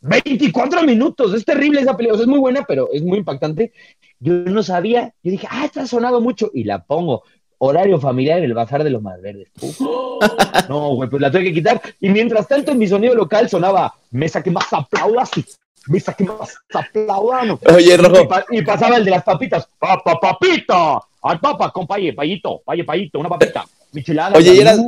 24 0.00 0.82
minutos, 0.82 1.32
es 1.34 1.44
terrible 1.44 1.80
esa 1.80 1.96
película, 1.96 2.14
o 2.14 2.18
sea, 2.18 2.24
es 2.24 2.28
muy 2.30 2.38
buena, 2.38 2.64
pero 2.66 2.88
es 2.92 3.02
muy 3.02 3.18
impactante. 3.18 3.72
Yo 4.20 4.32
no 4.34 4.62
sabía, 4.62 5.14
yo 5.22 5.30
dije, 5.30 5.46
ah, 5.50 5.64
esta 5.66 5.82
ha 5.82 5.86
sonado 5.86 6.20
mucho, 6.20 6.50
y 6.54 6.64
la 6.64 6.84
pongo. 6.84 7.22
Horario 7.64 7.98
familiar 8.00 8.38
en 8.38 8.44
el 8.44 8.54
bazar 8.54 8.84
de 8.84 8.90
los 8.90 9.02
más 9.02 9.20
verdes. 9.20 9.48
No, 10.68 10.94
güey, 10.94 11.10
pues 11.10 11.20
la 11.20 11.30
tuve 11.30 11.44
que 11.44 11.52
quitar. 11.52 11.80
Y 12.00 12.08
mientras 12.08 12.46
tanto, 12.48 12.70
en 12.72 12.78
mi 12.78 12.86
sonido 12.86 13.14
local 13.14 13.48
sonaba 13.48 13.94
mesa 14.12 14.42
que 14.42 14.50
más 14.50 14.72
aplauda, 14.72 15.26
sí. 15.26 15.44
Mesa 15.88 16.14
que 16.14 16.24
más 16.24 16.56
aplauda, 16.72 17.44
no. 17.44 17.58
Oye, 17.74 17.96
Rojo, 17.96 18.22
Y, 18.22 18.26
pa- 18.26 18.44
y 18.50 18.62
pasaba 18.62 18.96
el 18.96 19.04
de 19.04 19.10
las 19.10 19.22
papitas. 19.24 19.68
¡Papa, 19.78 20.18
papita! 20.18 20.98
¡Al 21.22 21.40
papa, 21.40 21.70
compaye, 21.70 22.12
payito! 22.14 22.62
Paye, 22.64 22.84
payito, 22.84 23.18
una 23.18 23.28
papita. 23.28 23.66
Michelada. 23.92 24.36
Oye, 24.38 24.54
¿y 24.54 24.60
eras 24.60 24.80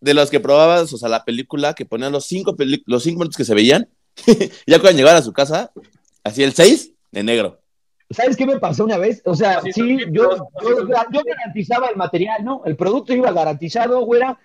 de 0.00 0.14
los 0.14 0.30
que 0.30 0.40
probabas, 0.40 0.90
o 0.92 0.96
sea, 0.96 1.08
la 1.10 1.24
película 1.24 1.74
que 1.74 1.84
ponían 1.84 2.12
los 2.12 2.24
cinco, 2.24 2.56
los 2.86 3.02
cinco 3.02 3.18
minutos 3.18 3.36
que 3.36 3.44
se 3.44 3.54
veían? 3.54 3.88
ya 4.66 4.78
cuando 4.78 4.96
llegaban 4.96 5.18
a 5.18 5.22
su 5.22 5.32
casa, 5.34 5.72
así 6.24 6.42
el 6.42 6.54
6 6.54 6.92
de 7.10 7.22
negro. 7.22 7.59
¿Sabes 8.10 8.36
qué 8.36 8.44
me 8.46 8.58
pasó 8.58 8.84
una 8.84 8.98
vez? 8.98 9.22
O 9.24 9.34
sea, 9.34 9.60
Sí, 9.72 9.98
yo, 10.10 10.30
yo, 10.62 10.86
garantizaba 11.24 11.86
el 11.88 11.96
material, 11.96 12.44
¿no? 12.44 12.62
El 12.64 12.76
producto 12.76 13.14
iba 13.14 13.30
garantizado, 13.32 14.00
güera. 14.00 14.38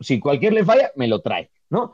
Si 0.00 0.18
cualquier 0.18 0.52
le 0.52 0.64
falla, 0.64 0.90
me 0.96 1.06
lo 1.08 1.20
trae, 1.20 1.50
¿no? 1.70 1.92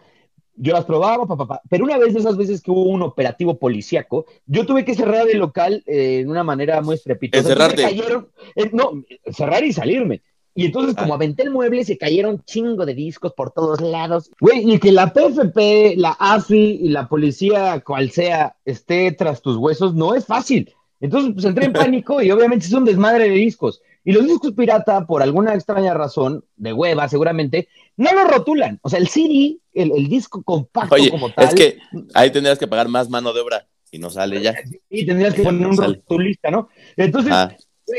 Yo 0.54 0.72
las 0.74 0.84
probaba, 0.84 1.26
pa, 1.26 1.36
pa, 1.36 1.46
pa. 1.46 1.60
pero 1.70 1.84
una 1.84 1.96
vez 1.98 2.12
de 2.14 2.20
esas 2.20 2.36
veces 2.36 2.60
que 2.60 2.70
hubo 2.70 2.82
un 2.84 3.02
operativo 3.02 3.58
policíaco, 3.58 4.26
yo 4.46 4.66
tuve 4.66 4.84
que 4.84 4.94
cerrar 4.94 5.28
el 5.28 5.38
local 5.38 5.82
eh, 5.86 6.22
de 6.24 6.28
una 6.28 6.44
manera 6.44 6.80
muy 6.82 6.94
estrepitosa. 6.96 7.40
Encerrarte. 7.42 7.82
Cayeron- 7.82 8.28
eh, 8.56 8.70
no, 8.72 9.02
cerrar 9.32 9.64
y 9.64 9.72
salirme. 9.72 10.22
Y 10.54 10.66
entonces, 10.66 10.94
como 10.94 11.14
Ah. 11.14 11.16
aventé 11.16 11.44
el 11.44 11.50
mueble, 11.50 11.82
se 11.84 11.96
cayeron 11.96 12.42
chingo 12.44 12.84
de 12.84 12.92
discos 12.94 13.32
por 13.32 13.52
todos 13.52 13.80
lados. 13.80 14.30
Güey, 14.40 14.70
y 14.74 14.78
que 14.78 14.92
la 14.92 15.12
PFP, 15.14 15.94
la 15.96 16.14
AFI 16.18 16.80
y 16.82 16.88
la 16.90 17.08
policía, 17.08 17.80
cual 17.80 18.10
sea, 18.10 18.56
esté 18.66 19.12
tras 19.12 19.40
tus 19.40 19.56
huesos, 19.56 19.94
no 19.94 20.14
es 20.14 20.26
fácil. 20.26 20.74
Entonces, 21.02 21.32
pues 21.34 21.44
entré 21.44 21.66
en 21.66 21.72
pánico 21.72 22.22
y 22.22 22.30
obviamente 22.30 22.64
es 22.64 22.72
un 22.72 22.84
desmadre 22.84 23.28
de 23.28 23.34
discos. 23.34 23.82
Y 24.04 24.12
los 24.12 24.24
discos 24.24 24.52
pirata, 24.52 25.04
por 25.04 25.20
alguna 25.20 25.52
extraña 25.54 25.92
razón, 25.94 26.44
de 26.56 26.72
hueva 26.72 27.08
seguramente, 27.08 27.68
no 27.96 28.12
lo 28.12 28.24
rotulan. 28.24 28.78
O 28.82 28.88
sea, 28.88 29.00
el 29.00 29.08
CD, 29.08 29.58
el, 29.74 29.92
el 29.96 30.08
disco 30.08 30.42
compacto 30.44 30.94
Oye, 30.94 31.10
como 31.10 31.30
tal, 31.30 31.48
es 31.48 31.54
que 31.54 31.78
ahí 32.14 32.30
tendrías 32.30 32.58
que 32.58 32.68
pagar 32.68 32.88
más 32.88 33.10
mano 33.10 33.32
de 33.32 33.40
obra 33.40 33.66
y 33.90 33.98
no 33.98 34.10
sale 34.10 34.40
ya. 34.40 34.54
y 34.88 35.04
tendrías 35.04 35.34
que 35.34 35.42
poner 35.42 35.66
un 35.66 35.76
rotulista, 35.76 36.50
¿no? 36.52 36.68
Entonces, 36.96 37.32
Ah, 37.32 37.52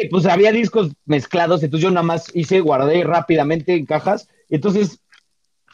pues 0.10 0.26
había 0.26 0.54
discos 0.54 0.92
mezclados, 1.06 1.62
entonces 1.62 1.84
yo 1.84 1.92
nada 1.92 2.04
más 2.04 2.32
hice, 2.34 2.62
guardé 2.62 3.04
rápidamente 3.04 3.76
en 3.76 3.86
cajas. 3.86 4.30
Entonces, 4.50 5.02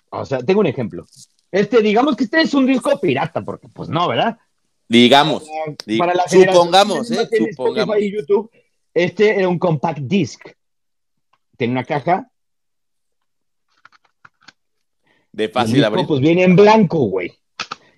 o 0.09 0.25
sea, 0.25 0.39
tengo 0.39 0.61
un 0.61 0.67
ejemplo. 0.67 1.05
Este, 1.51 1.81
digamos 1.81 2.15
que 2.15 2.23
este 2.23 2.41
es 2.41 2.53
un 2.53 2.65
disco 2.65 2.99
pirata, 2.99 3.41
porque 3.43 3.67
pues 3.69 3.87
no, 3.87 4.07
¿verdad? 4.07 4.37
Digamos, 4.89 5.47
di- 5.85 5.97
Para 5.97 6.13
la 6.15 6.27
supongamos, 6.27 7.09
¿eh? 7.11 7.27
tiene 7.29 7.51
Supongamos. 7.51 7.97
Y 7.99 8.11
YouTube, 8.11 8.51
este 8.93 9.37
era 9.37 9.47
un 9.47 9.57
compact 9.59 9.99
disc. 9.99 10.41
Tiene 11.55 11.73
una 11.73 11.83
caja. 11.85 12.29
De 15.31 15.47
fácil 15.49 15.75
disco, 15.75 15.87
abrir. 15.87 16.07
Pues 16.07 16.19
viene 16.19 16.43
en 16.43 16.55
blanco, 16.55 16.99
güey. 17.05 17.31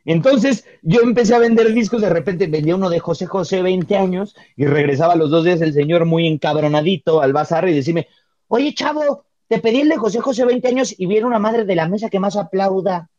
Entonces, 0.03 0.65
yo 0.81 1.01
empecé 1.01 1.35
a 1.35 1.39
vender 1.39 1.73
discos, 1.73 2.01
de 2.01 2.09
repente 2.09 2.47
vendía 2.47 2.75
uno 2.75 2.89
de 2.89 2.99
José 2.99 3.27
José, 3.27 3.61
20 3.61 3.95
años, 3.95 4.35
y 4.55 4.65
regresaba 4.65 5.13
a 5.13 5.15
los 5.15 5.29
dos 5.29 5.45
días 5.45 5.61
el 5.61 5.73
señor 5.73 6.05
muy 6.05 6.27
encabronadito 6.27 7.21
al 7.21 7.33
bazar 7.33 7.69
y 7.69 7.73
decirme, 7.73 8.07
oye, 8.47 8.73
chavo, 8.73 9.25
te 9.47 9.59
pedí 9.59 9.81
el 9.81 9.89
de 9.89 9.97
José 9.97 10.19
José 10.19 10.43
20 10.43 10.67
años 10.67 10.95
y 10.97 11.05
viene 11.05 11.27
una 11.27 11.39
madre 11.39 11.65
de 11.65 11.75
la 11.75 11.87
mesa 11.87 12.09
que 12.09 12.19
más 12.19 12.35
aplauda. 12.35 13.09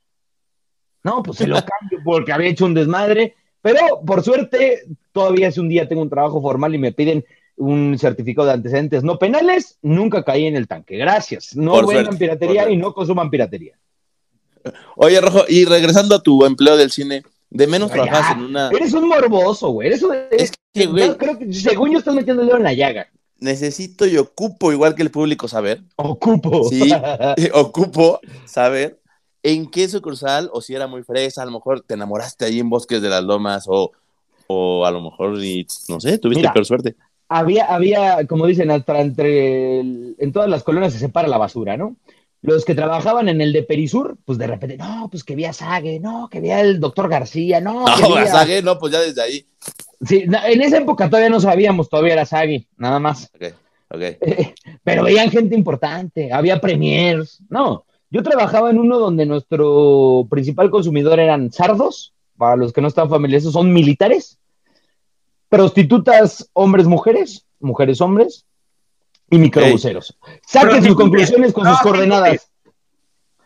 No, 1.04 1.22
pues 1.22 1.38
se 1.38 1.46
lo 1.46 1.54
cambio 1.64 2.00
porque 2.04 2.32
había 2.32 2.50
hecho 2.50 2.66
un 2.66 2.74
desmadre. 2.74 3.37
Pero 3.62 4.01
por 4.05 4.22
suerte, 4.22 4.83
todavía 5.12 5.48
es 5.48 5.57
un 5.59 5.68
día 5.68 5.88
tengo 5.88 6.03
un 6.03 6.11
trabajo 6.11 6.40
formal 6.42 6.75
y 6.75 6.79
me 6.79 6.92
piden 6.92 7.25
un 7.57 7.96
certificado 7.98 8.48
de 8.48 8.55
antecedentes 8.55 9.05
no 9.05 9.18
penales. 9.18 9.79
Nunca 9.83 10.25
caí 10.25 10.46
en 10.46 10.57
el 10.57 10.66
tanque. 10.68 10.96
Gracias. 10.96 11.55
No 11.57 11.72
Por 11.72 11.87
vendan 11.87 12.05
suerte, 12.07 12.18
piratería 12.18 12.68
y 12.70 12.77
no 12.77 12.92
consuman 12.92 13.31
piratería. 13.31 13.75
Oye, 14.96 15.20
Rojo, 15.20 15.44
y 15.48 15.64
regresando 15.64 16.14
a 16.14 16.22
tu 16.22 16.44
empleo 16.44 16.77
del 16.77 16.90
cine, 16.90 17.22
de 17.51 17.66
menos 17.66 17.88
Ya, 17.88 17.94
trabajabas 17.94 18.37
en 18.37 18.44
una. 18.44 18.70
Eres 18.70 18.92
un 18.92 19.09
morboso, 19.09 19.70
güey. 19.70 19.88
Eres 19.88 20.03
un- 20.03 20.14
Es 20.31 20.53
que, 20.72 20.87
güey, 20.87 21.07
Yo 21.09 21.18
creo 21.18 21.38
que 21.38 21.53
según 21.53 21.90
yo 21.92 21.98
estás 21.98 22.14
metiendo 22.14 22.42
el 22.42 22.48
dedo 22.48 22.59
en 22.59 22.64
la 22.64 22.72
llaga. 22.72 23.09
necesito 23.38 24.07
y 24.07 24.16
ocupo, 24.18 24.70
igual 24.72 24.94
que 24.94 25.03
el 25.03 25.11
público, 25.11 25.48
saber. 25.48 25.83
Ocupo. 25.96 26.62
Sí, 26.70 26.90
ocupo 27.55 28.20
saber 28.46 29.01
en 29.42 29.70
qué 29.70 29.88
sucursal, 29.88 30.50
o 30.52 30.61
si 30.61 30.74
era 30.74 30.87
muy 30.87 31.02
fresa, 31.02 31.42
a 31.42 31.46
lo 31.46 31.52
mejor 31.52 31.81
te 31.83 31.94
enamoraste 31.94 32.44
ahí 32.44 32.61
en 32.61 32.70
Bosques 32.70 33.02
de 33.02 33.09
las 33.09 33.24
Lomas, 33.24 33.64
o, 33.68 33.92
o 34.46 34.85
a 34.87 34.90
lo 34.90 35.00
mejor, 35.00 35.42
y, 35.42 35.66
no 35.88 36.00
sé, 36.00 36.18
tuviste 36.18 36.40
Mira. 36.42 36.52
peor 36.52 36.64
suerte. 36.66 36.94
había, 37.28 37.64
había, 37.66 38.26
como 38.26 38.46
dicen, 38.46 38.70
hasta 38.70 39.00
entre 39.00 39.81
el- 39.81 40.14
en 40.18 40.33
todas 40.33 40.48
las 40.50 40.62
colonias 40.62 40.92
se 40.92 40.98
separa 40.98 41.26
la 41.28 41.38
basura, 41.38 41.76
¿no? 41.76 41.96
Los 42.42 42.64
que 42.64 42.74
trabajaban 42.74 43.28
en 43.28 43.40
el 43.40 43.52
de 43.52 43.62
Perisur, 43.62 44.16
pues 44.24 44.37
de 44.37 44.46
repente, 44.48 44.76
no, 44.76 45.09
pues 45.11 45.22
que 45.24 45.35
vi 45.37 45.44
a 45.44 45.52
Sague, 45.52 45.98
no, 46.00 46.28
que 46.28 46.40
vi 46.40 46.50
al 46.50 46.78
doctor 46.81 47.09
García, 47.09 47.61
no, 47.61 47.85
que 47.96 48.02
No, 48.02 48.09
vi 48.09 48.14
a- 48.14 48.24
Gazague, 48.24 48.62
no, 48.62 48.78
pues 48.78 48.92
ya 48.92 49.00
desde 49.00 49.22
ahí. 49.22 49.46
Sí, 50.05 50.24
en 50.26 50.61
esa 50.62 50.78
época 50.78 51.09
todavía 51.09 51.31
no 51.31 51.40
sabíamos, 51.40 51.88
todavía 51.88 52.14
era 52.14 52.26
Sague, 52.26 52.66
nada 52.76 52.98
más. 52.98 53.31
Ok, 53.35 53.55
ok. 53.90 54.02
Pero 54.85 55.05
veían 55.05 55.31
gente 55.31 55.55
importante, 55.55 56.33
había 56.33 56.61
premiers. 56.61 57.38
No, 57.48 57.85
yo 58.12 58.22
trabajaba 58.22 58.70
en 58.70 58.79
uno 58.79 58.98
donde 58.98 59.25
nuestro 59.25 60.27
principal 60.29 60.70
consumidor 60.70 61.18
eran 61.18 61.51
sardos, 61.51 62.12
para 62.37 62.57
los 62.57 62.70
que 62.75 62.83
no 62.83 62.88
están 62.88 63.09
familiarizados, 63.09 63.55
son 63.55 63.72
militares, 63.72 64.38
prostitutas 65.48 66.51
hombres, 66.53 66.87
mujeres, 66.87 67.46
mujeres, 67.59 68.03
hombres, 68.03 68.44
y 69.31 69.38
microbuseros. 69.38 70.14
Saquen 70.46 70.85
sus 70.85 70.94
conclusiones 70.94 71.55
con 71.55 71.66
sus 71.66 71.81
coordenadas. 71.81 72.51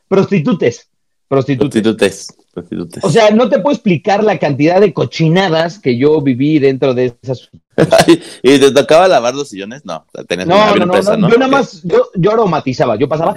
Prostitutes, 0.09 0.91
prostitutes. 1.29 1.71
Prostitutes, 1.71 2.37
prostitutes. 2.53 3.05
O 3.05 3.11
sea, 3.11 3.31
no 3.31 3.49
te 3.49 3.61
puedo 3.61 3.73
explicar 3.73 4.25
la 4.25 4.41
cantidad 4.41 4.81
de 4.81 4.93
cochinadas 4.93 5.79
que 5.79 5.97
yo 5.97 6.21
viví 6.21 6.59
dentro 6.59 6.93
de 6.93 7.15
esas 7.23 7.51
¿Y 8.43 8.59
te 8.59 8.71
tocaba 8.73 9.07
lavar 9.09 9.35
los 9.35 9.49
sillones? 9.51 9.85
No, 9.85 10.05
tenías 10.27 10.49
No, 10.49 10.57
una 10.57 10.67
no, 10.67 10.77
no, 10.77 10.83
empresa, 10.85 11.17
no, 11.17 11.29
¿no? 11.29 11.29
yo 11.33 11.39
nada 11.39 11.51
más, 11.51 11.83
yo, 11.83 12.09
yo 12.15 12.31
aromatizaba, 12.33 12.97
yo 12.97 13.09
pasaba 13.09 13.35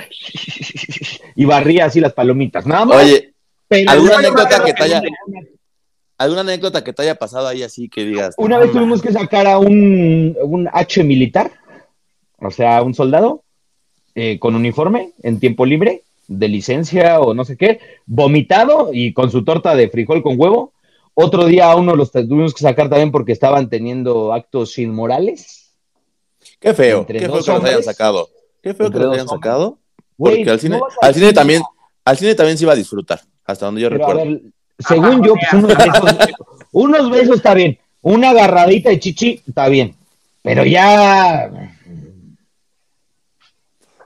y 1.35 1.45
barría 1.45 1.85
así 1.85 1.99
las 1.99 2.13
palomitas, 2.13 2.65
nada 2.65 2.85
más. 2.85 3.03
Oye, 3.03 3.33
pero 3.67 3.91
¿alguna 3.91 4.17
anécdota 4.17 4.63
que 4.63 4.73
te 4.73 4.83
haya- 4.83 5.03
¿alguna 6.17 6.41
anécdota 6.41 6.83
que 6.83 6.93
te 6.93 7.01
haya 7.03 7.15
pasado 7.15 7.47
ahí 7.47 7.63
así 7.63 7.89
que 7.89 8.05
digas? 8.05 8.35
Una 8.37 8.57
vez 8.57 8.71
tuvimos 8.71 9.01
que 9.01 9.11
sacar 9.11 9.47
a 9.47 9.57
un, 9.57 10.35
un 10.41 10.69
H 10.71 11.03
militar, 11.03 11.51
o 12.37 12.51
sea, 12.51 12.81
un 12.81 12.93
soldado 12.93 13.43
eh, 14.15 14.39
con 14.39 14.55
uniforme 14.55 15.11
en 15.23 15.39
tiempo 15.39 15.65
libre, 15.65 16.03
de 16.27 16.47
licencia 16.47 17.19
o 17.19 17.33
no 17.33 17.43
sé 17.43 17.57
qué, 17.57 17.79
vomitado 18.05 18.91
y 18.93 19.13
con 19.13 19.31
su 19.31 19.43
torta 19.43 19.75
de 19.75 19.89
frijol 19.89 20.21
con 20.23 20.35
huevo. 20.39 20.73
Otro 21.21 21.45
día 21.45 21.69
a 21.71 21.75
uno 21.75 21.95
los 21.95 22.11
tuvimos 22.11 22.53
que 22.53 22.61
sacar 22.61 22.89
también 22.89 23.11
porque 23.11 23.33
estaban 23.33 23.69
teniendo 23.69 24.31
actos 24.33 24.77
inmorales. 24.77 25.73
Qué 26.59 26.73
feo, 26.73 27.05
qué 27.05 27.19
feo 27.19 27.31
que 27.31 27.37
los 27.37 27.49
hayan 27.49 27.83
sacado. 27.83 28.29
Qué 28.63 28.73
feo 28.73 28.89
que 28.89 28.99
los 28.99 29.13
hayan 29.13 29.27
sacado. 29.27 29.79
Porque 30.17 30.49
al 30.49 30.59
cine, 30.59 30.77
no 30.77 30.87
al 31.01 31.13
cine 31.13 31.33
también, 31.33 31.61
al 32.05 32.17
cine 32.17 32.35
también 32.35 32.57
se 32.57 32.63
iba 32.63 32.73
a 32.73 32.75
disfrutar, 32.77 33.21
hasta 33.45 33.65
donde 33.65 33.81
yo 33.81 33.89
Pero, 33.89 34.05
a 34.05 34.07
recuerdo. 34.13 34.31
ver, 34.31 34.41
según 34.79 35.23
yo, 35.25 35.33
pues, 35.33 35.53
unos 35.53 35.77
besos, 35.77 36.15
unos 36.71 37.11
besos 37.11 37.35
está 37.37 37.53
bien. 37.53 37.79
Una 38.01 38.29
agarradita 38.29 38.89
de 38.89 38.99
chichi 38.99 39.41
está 39.45 39.67
bien. 39.67 39.95
Pero 40.41 40.63
ya. 40.63 41.51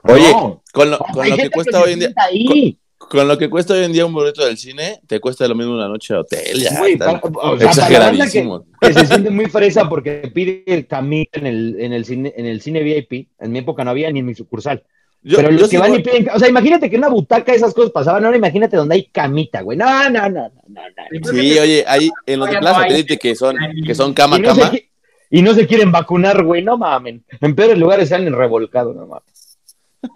Oye, 0.02 0.30
No. 0.32 0.62
con 0.72 0.90
lo, 0.90 0.96
Hay 1.06 1.12
con 1.14 1.30
lo 1.30 1.36
que 1.36 1.50
cuesta 1.50 1.80
hoy 1.82 1.92
en 1.92 1.98
día, 2.00 2.08
sienta 2.08 2.24
ahí. 2.24 2.46
con 2.46 2.83
lo 3.12 3.38
que 3.38 3.48
cuesta 3.50 3.74
hoy 3.74 3.84
en 3.84 3.92
día 3.92 4.06
un 4.06 4.12
boleto 4.14 4.44
del 4.44 4.56
cine, 4.56 5.00
te 5.06 5.20
cuesta 5.20 5.46
lo 5.48 5.54
mismo 5.54 5.74
una 5.74 5.88
noche 5.88 6.14
de 6.14 6.20
hotel, 6.20 6.58
ya. 6.60 6.78
Güey, 6.78 6.92
están 6.94 7.20
para- 7.20 7.32
o 7.50 7.58
sea, 7.58 7.70
para 7.70 7.90
la 7.90 7.98
banda 8.06 8.24
que, 8.30 8.92
se 8.92 9.06
siente 9.06 9.30
muy 9.30 9.46
fresa 9.46 9.88
porque 9.88 10.30
pide 10.34 10.64
el 10.66 10.86
camino 10.86 11.26
en 11.32 11.46
el, 11.46 11.76
en, 11.80 11.92
el 11.92 12.04
cine, 12.04 12.32
en 12.36 12.46
el 12.46 12.60
cine 12.60 12.82
VIP. 12.82 13.28
En 13.38 13.52
mi 13.52 13.60
época 13.60 13.84
no 13.84 13.90
había 13.90 14.10
ni 14.10 14.20
en 14.20 14.26
mi 14.26 14.34
sucursal. 14.34 14.82
Yo- 15.22 15.38
pero 15.38 15.50
yo 15.50 15.58
los 15.60 15.70
sí 15.70 15.76
que 15.76 15.80
van 15.80 15.90
voy- 15.90 16.00
y 16.00 16.02
piden. 16.02 16.28
O 16.34 16.38
sea, 16.38 16.48
imagínate 16.48 16.90
que 16.90 16.96
en 16.96 17.00
una 17.00 17.08
butaca 17.08 17.54
esas 17.54 17.72
cosas 17.72 17.90
pasaban. 17.92 18.24
Ahora 18.24 18.36
imagínate 18.36 18.76
donde 18.76 18.94
hay 18.96 19.04
camita, 19.06 19.62
güey. 19.62 19.78
No, 19.78 20.10
no, 20.10 20.28
no, 20.28 20.28
no, 20.28 20.50
no. 20.68 20.82
no. 21.20 21.30
Sí, 21.32 21.58
oye, 21.58 21.84
ahí 21.88 22.10
en 22.26 22.40
los 22.40 22.50
de 22.50 22.58
Plaza 22.58 22.78
no. 22.78 22.82
Satélite 22.84 23.16
que 23.18 23.34
son, 23.34 23.56
que 23.86 23.94
son 23.94 24.12
cama 24.12 24.36
y, 24.36 24.40
no 24.42 24.48
cama, 24.48 24.70
se, 24.70 24.90
y 25.30 25.40
no 25.42 25.54
se 25.54 25.66
quieren 25.66 25.90
vacunar, 25.90 26.42
güey. 26.44 26.62
No 26.62 26.76
mamen. 26.76 27.24
En 27.40 27.54
peores 27.54 27.78
lugares 27.78 28.10
salen 28.10 28.34
revolcados, 28.34 28.94
no 28.94 29.06
mames. 29.06 29.58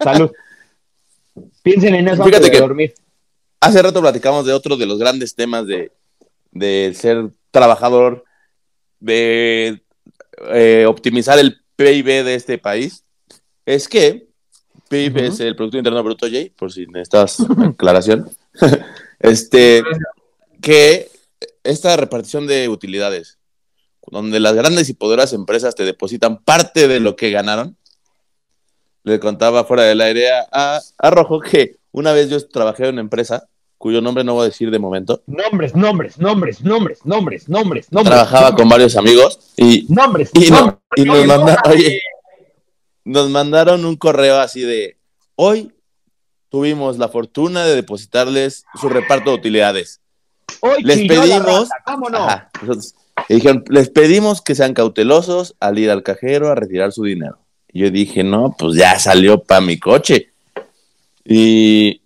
Salud. 0.03 0.31
Piensen 1.63 1.95
en 1.95 2.07
eso 2.07 2.23
Fíjate 2.23 2.37
antes 2.37 2.51
de 2.51 2.51
que- 2.51 2.59
dormir. 2.59 2.93
hace 3.61 3.81
rato 3.81 4.01
platicamos 4.01 4.45
de 4.45 4.53
otro 4.53 4.77
de 4.77 4.85
los 4.85 4.97
grandes 4.99 5.35
temas 5.35 5.65
de, 5.67 5.91
de 6.51 6.93
ser 6.95 7.29
trabajador, 7.51 8.23
de 8.99 9.81
eh, 10.51 10.85
optimizar 10.87 11.39
el 11.39 11.61
PIB 11.75 12.23
de 12.23 12.35
este 12.35 12.57
país. 12.57 13.03
Es 13.65 13.87
que 13.87 14.27
PIB 14.89 15.17
es 15.25 15.39
el 15.39 15.55
Producto 15.55 15.77
Interno 15.77 16.03
Bruto, 16.03 16.27
Jay, 16.29 16.49
por 16.49 16.71
si 16.71 16.85
necesitas 16.87 17.37
aclaración. 17.73 18.29
este, 19.19 19.83
que 20.61 21.09
esta 21.63 21.95
repartición 21.97 22.47
de 22.47 22.67
utilidades, 22.69 23.37
donde 24.11 24.39
las 24.39 24.55
grandes 24.55 24.89
y 24.89 24.93
poderosas 24.93 25.33
empresas 25.33 25.75
te 25.75 25.85
depositan 25.85 26.39
parte 26.43 26.87
de 26.87 26.99
lo 26.99 27.15
que 27.15 27.29
ganaron. 27.29 27.77
Le 29.03 29.19
contaba 29.19 29.63
fuera 29.63 29.83
del 29.83 30.01
aire 30.01 30.29
a, 30.51 30.79
a 30.97 31.09
Rojo 31.09 31.39
que 31.39 31.77
una 31.91 32.11
vez 32.11 32.29
yo 32.29 32.45
trabajé 32.47 32.83
en 32.85 32.93
una 32.95 33.01
empresa 33.01 33.47
cuyo 33.77 34.01
nombre 34.01 34.23
no 34.25 34.33
voy 34.33 34.43
a 34.43 34.45
decir 34.49 34.69
de 34.71 34.77
momento. 34.79 35.23
Nombres, 35.25 35.73
nombres, 35.73 36.17
nombres, 36.17 36.61
nombres, 36.61 37.05
nombres, 37.05 37.47
nombres, 37.47 37.91
nombres. 37.91 38.13
Trabajaba 38.13 38.55
con 38.55 38.67
varios 38.67 38.97
amigos 38.97 39.39
y, 39.55 39.85
Nombres, 39.87 40.31
y, 40.33 40.49
no- 40.51 40.81
y 40.97 41.05
nos, 41.05 41.15
Oye, 41.17 41.27
manda- 41.27 41.61
no, 41.65 41.71
oye, 41.71 42.01
nos 43.05 43.29
mandaron 43.29 43.85
un 43.85 43.95
correo 43.95 44.37
así 44.39 44.61
de 44.61 44.97
hoy 45.35 45.71
tuvimos 46.49 46.97
la 46.97 47.07
fortuna 47.07 47.63
de 47.63 47.75
depositarles 47.75 48.65
su 48.79 48.89
reparto 48.89 49.29
de 49.29 49.35
utilidades. 49.37 50.01
Hoy 50.61 50.83
les 50.83 50.97
pedimos- 51.07 51.69
les 53.69 53.89
pedimos 53.89 54.41
que 54.41 54.55
sean 54.55 54.73
cautelosos 54.73 55.55
al 55.59 55.79
ir 55.79 55.89
al 55.91 56.03
cajero 56.03 56.49
a 56.49 56.55
retirar 56.55 56.91
su 56.91 57.03
dinero. 57.03 57.39
Yo 57.73 57.89
dije, 57.91 58.23
no, 58.23 58.55
pues 58.57 58.75
ya 58.75 58.97
salió 58.99 59.43
para 59.43 59.61
mi 59.61 59.77
coche. 59.77 60.29
Y 61.23 62.01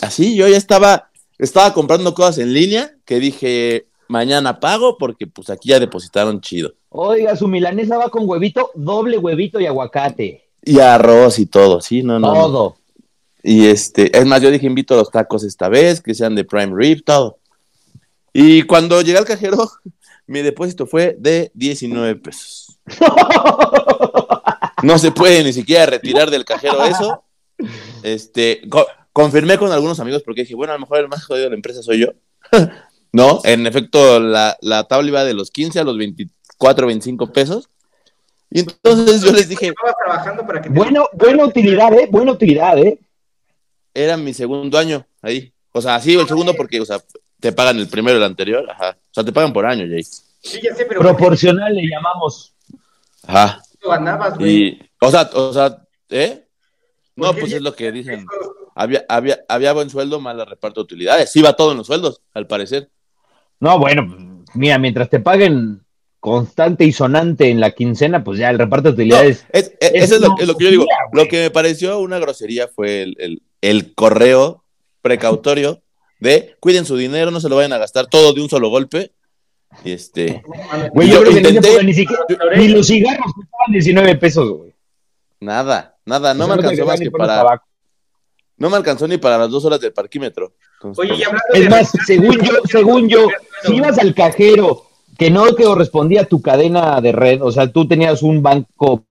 así 0.00 0.36
yo 0.36 0.48
ya 0.48 0.56
estaba, 0.56 1.10
estaba 1.38 1.72
comprando 1.72 2.14
cosas 2.14 2.38
en 2.38 2.52
línea 2.52 2.94
que 3.04 3.18
dije, 3.18 3.86
mañana 4.08 4.60
pago 4.60 4.96
porque 4.98 5.26
pues 5.26 5.50
aquí 5.50 5.70
ya 5.70 5.80
depositaron 5.80 6.40
chido. 6.40 6.74
Oiga, 6.90 7.36
su 7.36 7.48
milanesa 7.48 7.98
va 7.98 8.08
con 8.08 8.28
huevito, 8.28 8.70
doble 8.74 9.18
huevito 9.18 9.60
y 9.60 9.66
aguacate. 9.66 10.44
Y 10.64 10.80
arroz 10.80 11.38
y 11.38 11.46
todo, 11.46 11.80
sí, 11.80 12.02
no, 12.02 12.18
no. 12.18 12.28
no. 12.28 12.34
Todo. 12.34 12.76
Y 13.42 13.66
este, 13.66 14.16
es 14.16 14.26
más, 14.26 14.42
yo 14.42 14.50
dije, 14.50 14.66
invito 14.66 14.94
a 14.94 14.98
los 14.98 15.10
tacos 15.10 15.44
esta 15.44 15.68
vez, 15.68 16.00
que 16.00 16.14
sean 16.14 16.34
de 16.34 16.44
prime 16.44 16.72
rib, 16.74 17.04
todo. 17.04 17.38
Y 18.32 18.62
cuando 18.62 19.00
llegué 19.00 19.18
al 19.18 19.24
cajero, 19.24 19.70
mi 20.26 20.42
depósito 20.42 20.86
fue 20.86 21.16
de 21.18 21.50
19 21.54 22.16
pesos. 22.16 22.78
No 24.82 24.98
se 24.98 25.10
puede 25.12 25.42
ni 25.44 25.52
siquiera 25.52 25.86
retirar 25.86 26.30
del 26.30 26.44
cajero 26.44 26.84
eso. 26.84 27.24
Este, 28.02 28.60
co- 28.68 28.86
confirmé 29.12 29.58
con 29.58 29.72
algunos 29.72 29.98
amigos 30.00 30.22
porque 30.22 30.42
dije, 30.42 30.54
bueno, 30.54 30.72
a 30.72 30.76
lo 30.76 30.80
mejor 30.80 30.98
el 31.00 31.08
más 31.08 31.24
jodido 31.24 31.44
de 31.44 31.50
la 31.50 31.56
empresa 31.56 31.82
soy 31.82 32.00
yo. 32.00 32.08
no, 33.12 33.40
en 33.44 33.66
efecto, 33.66 34.20
la, 34.20 34.56
la 34.60 34.84
tabla 34.84 35.08
iba 35.08 35.24
de 35.24 35.34
los 35.34 35.50
15 35.50 35.80
a 35.80 35.84
los 35.84 35.96
24, 35.98 36.86
25 36.86 37.32
pesos. 37.32 37.68
Y 38.50 38.60
entonces 38.60 39.20
yo 39.22 39.32
les 39.32 39.48
dije, 39.48 39.72
trabajando 40.04 40.46
para 40.46 40.62
que 40.62 40.68
te- 40.70 40.74
Bueno, 40.74 41.06
buena 41.12 41.44
utilidad, 41.44 41.92
¿eh? 41.94 42.08
Buena 42.10 42.32
utilidad, 42.32 42.78
¿eh? 42.78 42.98
era 43.94 44.16
mi 44.16 44.32
segundo 44.32 44.78
año 44.78 45.04
ahí. 45.22 45.52
O 45.72 45.82
sea, 45.82 46.00
sí, 46.00 46.14
el 46.14 46.28
segundo 46.28 46.54
porque, 46.54 46.80
o 46.80 46.84
sea, 46.86 47.00
te 47.40 47.50
pagan 47.52 47.78
el 47.78 47.88
primero 47.88 48.16
y 48.16 48.20
el 48.20 48.24
anterior. 48.24 48.68
Ajá. 48.70 48.90
O 48.90 49.14
sea, 49.14 49.24
te 49.24 49.32
pagan 49.32 49.52
por 49.52 49.66
año, 49.66 49.84
Jay. 49.88 50.02
Sí, 50.04 50.60
ya 50.62 50.72
sé, 50.74 50.86
pero 50.86 51.00
Proporcional 51.00 51.74
le 51.74 51.82
llamamos. 51.88 52.54
Ajá. 53.26 53.60
¿Cuánto 53.80 53.88
ganabas, 53.88 54.38
güey? 54.38 54.50
Y, 54.50 54.80
o 55.00 55.10
sea, 55.10 55.30
o 55.32 55.52
sea, 55.52 55.82
¿eh? 56.10 56.44
No, 57.16 57.32
pues 57.34 57.52
es 57.52 57.62
lo 57.62 57.74
que 57.74 57.90
dicen. 57.90 58.26
Había, 58.74 59.04
había, 59.08 59.40
había 59.48 59.72
buen 59.72 59.90
sueldo, 59.90 60.20
mal 60.20 60.44
reparto 60.46 60.80
de 60.80 60.84
utilidades. 60.84 61.32
Sí, 61.32 61.42
va 61.42 61.54
todo 61.54 61.72
en 61.72 61.78
los 61.78 61.86
sueldos, 61.88 62.22
al 62.32 62.46
parecer. 62.46 62.90
No, 63.58 63.78
bueno, 63.78 64.44
mira, 64.54 64.78
mientras 64.78 65.10
te 65.10 65.18
paguen 65.18 65.84
constante 66.20 66.84
y 66.84 66.92
sonante 66.92 67.50
en 67.50 67.60
la 67.60 67.72
quincena, 67.72 68.22
pues 68.22 68.38
ya 68.38 68.50
el 68.50 68.58
reparto 68.58 68.88
de 68.88 68.94
utilidades. 68.94 69.46
es, 69.50 69.72
es, 69.80 69.90
eso 69.94 70.14
es 70.16 70.20
lo, 70.20 70.34
es 70.38 70.46
lo 70.46 70.56
que 70.56 70.64
yo 70.64 70.70
digo. 70.70 70.86
Lo 71.12 71.26
que 71.26 71.42
me 71.42 71.50
pareció 71.50 71.98
una 71.98 72.18
grosería 72.20 72.68
fue 72.68 73.02
el, 73.02 73.16
el, 73.18 73.42
el 73.60 73.94
correo 73.94 74.64
precautorio 75.02 75.82
de 76.20 76.56
cuiden 76.60 76.84
su 76.84 76.96
dinero, 76.96 77.30
no 77.30 77.40
se 77.40 77.48
lo 77.48 77.56
vayan 77.56 77.72
a 77.72 77.78
gastar 77.78 78.06
todo 78.06 78.32
de 78.32 78.42
un 78.42 78.48
solo 78.48 78.68
golpe. 78.68 79.12
Y 79.84 79.92
este. 79.92 80.42
Güey, 80.92 81.08
yo, 81.08 81.22
yo 81.24 81.30
creo 81.30 81.78
que 81.78 81.84
ni 81.84 81.94
siquiera, 81.94 82.22
ni 82.56 82.68
los 82.68 82.86
cigarros 82.86 83.32
costaban 83.68 83.72
19 83.72 84.14
pesos, 84.16 84.50
güey. 84.50 84.74
Nada, 85.40 85.96
nada, 86.04 86.34
no 86.34 86.44
O 86.44 86.48
me 86.48 86.54
sea, 86.54 86.54
alcanzó 86.54 86.74
quedaban 86.76 86.92
más 86.92 87.00
ni 87.00 87.06
que 87.06 87.10
para. 87.10 87.36
tabaco. 87.36 87.64
No 88.56 88.70
me 88.70 88.76
alcanzó 88.76 89.06
ni 89.06 89.18
para 89.18 89.38
las 89.38 89.50
dos 89.50 89.64
horas 89.64 89.80
del 89.80 89.92
parquímetro. 89.92 90.52
Entonces, 90.74 91.04
Oye, 91.04 91.20
y 91.20 91.22
hablando 91.22 91.44
Es 91.54 91.60
de- 91.60 91.70
más, 91.70 91.92
según 92.06 92.38
yo, 92.40 92.52
según 92.64 93.08
yo, 93.08 93.26
si 93.62 93.76
ibas 93.76 93.98
al 93.98 94.14
cajero 94.14 94.82
que 95.16 95.30
no 95.30 95.52
te 95.54 95.64
correspondía 95.64 96.22
a 96.22 96.24
tu 96.24 96.42
cadena 96.42 97.00
de 97.00 97.12
red, 97.12 97.42
o 97.42 97.52
sea, 97.52 97.70
tú 97.70 97.86
tenías 97.86 98.22
un 98.22 98.42
banco. 98.42 99.04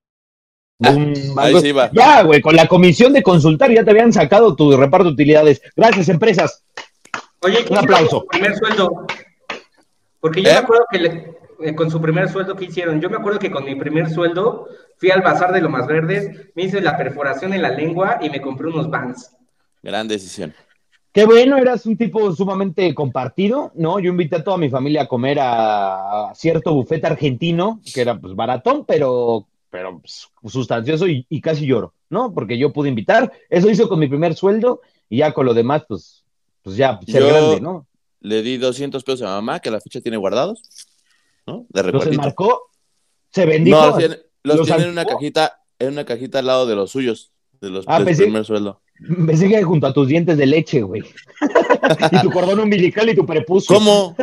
Ah, 0.83 0.95
ahí 1.37 1.59
sí 1.61 1.69
iba. 1.69 1.89
Ya, 1.93 2.21
güey, 2.23 2.41
con 2.41 2.55
la 2.55 2.67
comisión 2.67 3.11
de 3.13 3.23
consultar 3.23 3.71
ya 3.73 3.83
te 3.83 3.91
habían 3.91 4.13
sacado 4.13 4.55
tu 4.55 4.75
reparto 4.77 5.05
de 5.07 5.13
utilidades. 5.13 5.61
Gracias, 5.75 6.09
empresas. 6.09 6.63
Oye, 7.41 7.63
¿qué 7.65 7.71
Un 7.73 7.79
aplauso. 7.79 8.25
primer 8.25 8.55
sueldo? 8.55 9.05
Porque 10.19 10.41
yo 10.43 10.49
¿Eh? 10.49 10.53
me 10.53 10.57
acuerdo 10.59 10.85
que 10.91 10.99
le- 10.99 11.37
eh, 11.61 11.75
con 11.75 11.89
su 11.91 11.99
primer 12.01 12.29
sueldo, 12.29 12.55
¿qué 12.55 12.65
hicieron? 12.65 13.01
Yo 13.01 13.09
me 13.09 13.17
acuerdo 13.17 13.39
que 13.39 13.51
con 13.51 13.65
mi 13.65 13.75
primer 13.75 14.09
sueldo 14.09 14.67
fui 14.97 15.11
al 15.11 15.21
bazar 15.21 15.51
de 15.53 15.61
Lomas 15.61 15.87
Verdes, 15.87 16.49
me 16.55 16.63
hice 16.63 16.81
la 16.81 16.97
perforación 16.97 17.53
en 17.53 17.61
la 17.61 17.69
lengua 17.69 18.19
y 18.21 18.29
me 18.29 18.41
compré 18.41 18.67
unos 18.67 18.89
vans. 18.89 19.35
gran 19.83 20.07
decisión. 20.07 20.53
Qué 21.11 21.25
bueno, 21.25 21.57
eras 21.57 21.85
un 21.87 21.97
tipo 21.97 22.31
sumamente 22.35 22.93
compartido, 22.93 23.71
¿no? 23.75 23.99
Yo 23.99 24.11
invité 24.11 24.35
a 24.35 24.43
toda 24.43 24.57
mi 24.57 24.69
familia 24.69 25.03
a 25.03 25.07
comer 25.07 25.39
a, 25.39 26.29
a 26.29 26.35
cierto 26.35 26.73
bufete 26.73 27.07
argentino, 27.07 27.79
que 27.93 28.01
era 28.01 28.19
pues 28.19 28.35
baratón, 28.35 28.85
pero, 28.85 29.47
pero 29.71 29.99
pues, 29.99 30.27
sustancioso 30.45 31.07
y, 31.07 31.25
y 31.27 31.41
casi 31.41 31.65
lloro, 31.65 31.93
¿no? 32.09 32.31
Porque 32.33 32.57
yo 32.59 32.71
pude 32.71 32.89
invitar, 32.89 33.31
eso 33.49 33.67
hizo 33.69 33.89
con 33.89 33.97
mi 33.99 34.07
primer 34.07 34.35
sueldo 34.35 34.81
y 35.09 35.17
ya 35.17 35.33
con 35.33 35.47
lo 35.47 35.55
demás, 35.55 35.85
pues, 35.87 36.23
pues 36.61 36.75
ya 36.75 36.99
ser 37.07 37.21
Yo- 37.23 37.27
grande, 37.29 37.61
¿no? 37.61 37.87
Le 38.19 38.41
di 38.41 38.57
200 38.57 39.03
pesos 39.03 39.21
a 39.21 39.35
mamá, 39.35 39.59
que 39.59 39.69
a 39.69 39.71
la 39.71 39.79
fecha 39.79 40.01
tiene 40.01 40.17
guardados, 40.17 40.61
¿no? 41.47 41.65
De 41.69 41.83
Los 41.91 42.05
enmarcó, 42.07 42.69
se 43.31 43.45
bendijo. 43.45 43.79
No, 43.79 43.99
los 43.99 44.09
los 44.43 44.57
¿Los 44.59 44.67
tiene 44.67 44.83
en 44.83 44.89
una 44.91 45.05
cajita, 45.05 45.61
en 45.79 45.93
una 45.93 46.05
cajita 46.05 46.39
al 46.39 46.45
lado 46.45 46.65
de 46.67 46.75
los 46.75 46.91
suyos, 46.91 47.31
de 47.59 47.69
los 47.69 47.85
Ah, 47.87 47.99
pensé- 47.99 48.23
primer 48.23 48.45
sueldo. 48.45 48.81
Pensé 49.25 49.47
que 49.47 49.61
junto 49.63 49.85
a 49.87 49.93
tus 49.93 50.07
dientes 50.07 50.37
de 50.37 50.45
leche, 50.45 50.81
güey. 50.81 51.03
y 52.11 52.21
tu 52.21 52.31
cordón 52.31 52.59
umbilical 52.59 53.07
y 53.09 53.15
tu 53.15 53.25
prepucio. 53.25 53.75
¿Cómo? 53.75 54.15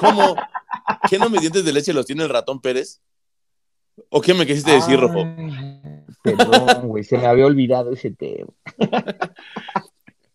¿Cómo? 0.00 0.36
¿Qué 1.08 1.18
no 1.18 1.28
mis 1.30 1.40
dientes 1.40 1.64
de 1.64 1.72
leche 1.72 1.92
los 1.92 2.04
tiene 2.06 2.24
el 2.24 2.28
ratón 2.28 2.60
Pérez? 2.60 3.00
¿O 4.10 4.20
qué 4.20 4.34
me 4.34 4.46
quisiste 4.46 4.72
decir, 4.72 4.98
Rojo? 5.00 5.24
Perdón, 6.22 6.88
güey, 6.88 7.04
se 7.04 7.16
me 7.18 7.26
había 7.26 7.46
olvidado 7.46 7.92
ese 7.92 8.10
tema. 8.10 8.52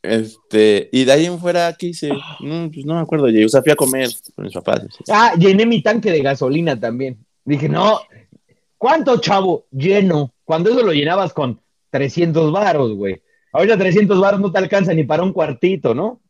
Este, 0.03 0.89
y 0.91 1.05
de 1.05 1.11
ahí 1.13 1.25
en 1.25 1.39
fuera, 1.39 1.73
¿qué 1.79 1.87
hice? 1.87 2.09
No, 2.41 2.69
pues 2.69 2.85
no 2.85 2.95
me 2.95 2.99
acuerdo, 2.99 3.25
o 3.25 3.49
sea, 3.49 3.61
fui 3.61 3.71
a 3.71 3.75
comer 3.75 4.09
con 4.35 4.43
mis 4.43 4.53
papás. 4.53 4.81
Ah, 5.09 5.33
llené 5.39 5.65
mi 5.65 5.81
tanque 5.81 6.11
de 6.11 6.21
gasolina 6.21 6.77
también. 6.77 7.25
Dije, 7.45 7.69
no, 7.69 8.01
¿cuánto, 8.77 9.19
chavo? 9.21 9.65
Lleno. 9.71 10.33
Cuando 10.43 10.69
eso 10.69 10.83
lo 10.83 10.91
llenabas 10.91 11.31
con 11.31 11.61
300 11.89 12.51
varos, 12.51 12.93
güey. 12.95 13.21
Ahorita 13.53 13.77
300 13.77 14.19
varos 14.19 14.41
no 14.41 14.51
te 14.51 14.57
alcanza 14.57 14.93
ni 14.93 15.05
para 15.05 15.23
un 15.23 15.31
cuartito, 15.31 15.95
¿no? 15.95 16.21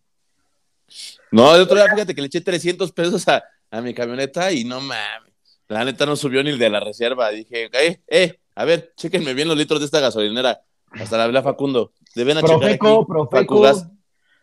No, 1.32 1.56
el 1.56 1.62
otro 1.62 1.76
día, 1.76 1.92
fíjate 1.92 2.14
que 2.14 2.22
le 2.22 2.28
eché 2.28 2.42
300 2.42 2.92
pesos 2.92 3.28
a, 3.28 3.44
a 3.72 3.82
mi 3.82 3.96
camioneta 3.96 4.52
y 4.52 4.66
no 4.66 4.82
mames. 4.82 5.34
La 5.68 5.84
neta 5.84 6.06
no 6.06 6.16
subió 6.16 6.44
ni 6.44 6.52
el 6.52 6.60
de 6.60 6.70
la 6.70 6.80
reserva. 6.80 7.32
Dije, 7.32 7.70
eh, 7.74 8.02
eh, 8.08 8.40
a 8.54 8.66
ver, 8.66 8.94
chéquenme 8.96 9.34
bien 9.34 9.48
los 9.48 9.58
litros 9.58 9.80
de 9.80 9.88
esta 9.88 10.00
gasolinera. 10.00 10.62
Hasta 11.00 11.18
la 11.18 11.24
hablé 11.26 11.40
a 11.40 11.44
Facundo. 11.44 11.92
Deben 12.16 12.38
a 12.38 12.42
checar 12.42 12.60
Profeco, 12.60 12.88
aquí. 13.02 13.06
Profeco. 13.08 13.38
Facugas. 13.38 13.90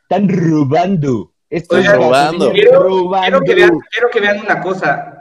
Están 0.03 0.29
robando. 0.29 1.33
Esto 1.49 1.77
Oigan, 1.77 1.93
es 1.93 1.99
robando. 1.99 2.53
Quiero, 2.53 2.83
robando. 2.83 3.41
quiero 3.41 3.41
que 3.45 3.55
vean, 3.55 3.81
quiero 3.91 4.11
que 4.11 4.21
vean 4.21 4.41
una 4.41 4.61
cosa. 4.61 5.17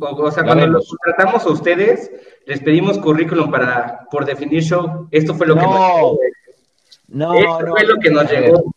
O, 0.00 0.06
o 0.06 0.30
sea, 0.30 0.44
cuando 0.44 0.66
los 0.66 0.88
contratamos 0.88 1.44
a 1.44 1.48
ustedes, 1.50 2.10
les 2.46 2.60
pedimos 2.60 2.98
currículum 2.98 3.50
para 3.50 4.06
por 4.10 4.24
definir 4.24 4.62
show. 4.62 5.08
Esto 5.10 5.34
fue 5.34 5.46
lo 5.46 5.54
que 5.56 5.60
No, 5.62 5.66
nos 5.70 5.78
llegó. 5.94 6.18
No, 7.08 7.34
Esto 7.34 7.60
no. 7.62 7.72
fue 7.72 7.84
lo 7.84 7.96
que 7.96 8.10
nos 8.10 8.30
llegó. 8.30 8.74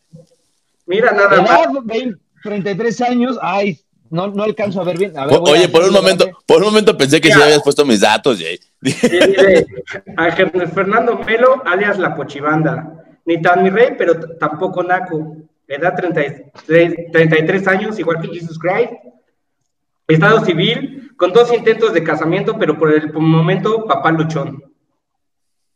Mira 0.87 1.11
nada 1.11 1.41
más. 1.41 1.49
Edad, 1.51 1.81
20, 1.83 2.19
33 2.43 3.01
años. 3.01 3.37
Ay, 3.41 3.79
no, 4.09 4.27
no 4.27 4.43
alcanzo 4.43 4.81
a 4.81 4.83
ver 4.83 4.97
bien. 4.97 5.17
A 5.17 5.25
ver, 5.25 5.35
a 5.35 5.39
Oye, 5.39 5.69
por 5.69 5.83
un 5.83 5.93
momento, 5.93 6.25
grande. 6.25 6.43
por 6.45 6.57
un 6.57 6.63
momento 6.65 6.97
pensé 6.97 7.21
que 7.21 7.31
sí 7.31 7.37
Ya. 7.37 7.45
habías 7.45 7.63
puesto 7.63 7.85
mis 7.85 8.01
datos, 8.01 8.39
Jay. 8.39 8.59
Dice 8.81 9.65
Ángel 10.17 10.51
Fernando 10.73 11.17
Melo, 11.19 11.61
alias 11.65 11.97
La 11.99 12.15
Pochibanda. 12.15 13.05
Ni 13.25 13.41
tan 13.41 13.63
mi 13.63 13.69
rey, 13.69 13.89
pero 13.97 14.19
tampoco 14.37 14.83
naco. 14.83 15.35
Edad 15.67 15.93
33, 15.95 17.11
33 17.11 17.67
años, 17.67 17.99
igual 17.99 18.19
que 18.21 18.27
Jesus 18.29 18.57
Christ. 18.57 18.91
Estado 20.07 20.43
civil, 20.43 21.11
con 21.15 21.31
dos 21.31 21.53
intentos 21.53 21.93
de 21.93 22.03
casamiento, 22.03 22.57
pero 22.57 22.75
por 22.77 22.91
el 22.91 23.13
momento, 23.13 23.85
papá 23.85 24.11
luchón. 24.11 24.63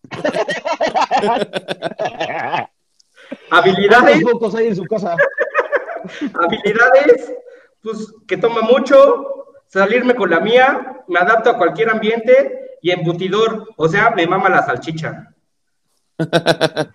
Habilidades, 3.51 4.21
¿Cuántos 4.21 4.31
pocos 4.31 4.55
hay 4.55 4.67
en 4.67 4.75
su 4.75 4.83
casa? 4.85 5.15
habilidades, 6.33 7.31
pues 7.83 8.13
que 8.27 8.37
toma 8.37 8.61
mucho, 8.61 9.45
salirme 9.67 10.15
con 10.15 10.29
la 10.29 10.39
mía, 10.39 11.03
me 11.07 11.19
adapto 11.19 11.49
a 11.49 11.57
cualquier 11.57 11.89
ambiente 11.89 12.77
y 12.81 12.91
embutidor, 12.91 13.67
o 13.77 13.87
sea, 13.87 14.11
me 14.11 14.25
mama 14.25 14.49
la 14.49 14.63
salchicha. 14.63 15.33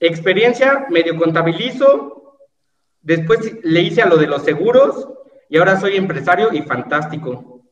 Experiencia, 0.00 0.86
medio 0.90 1.16
contabilizo, 1.16 2.38
después 3.00 3.56
le 3.62 3.80
hice 3.80 4.02
a 4.02 4.06
lo 4.06 4.16
de 4.16 4.26
los 4.26 4.42
seguros 4.42 5.08
y 5.48 5.56
ahora 5.58 5.78
soy 5.80 5.96
empresario 5.96 6.52
y 6.52 6.62
fantástico. 6.62 7.62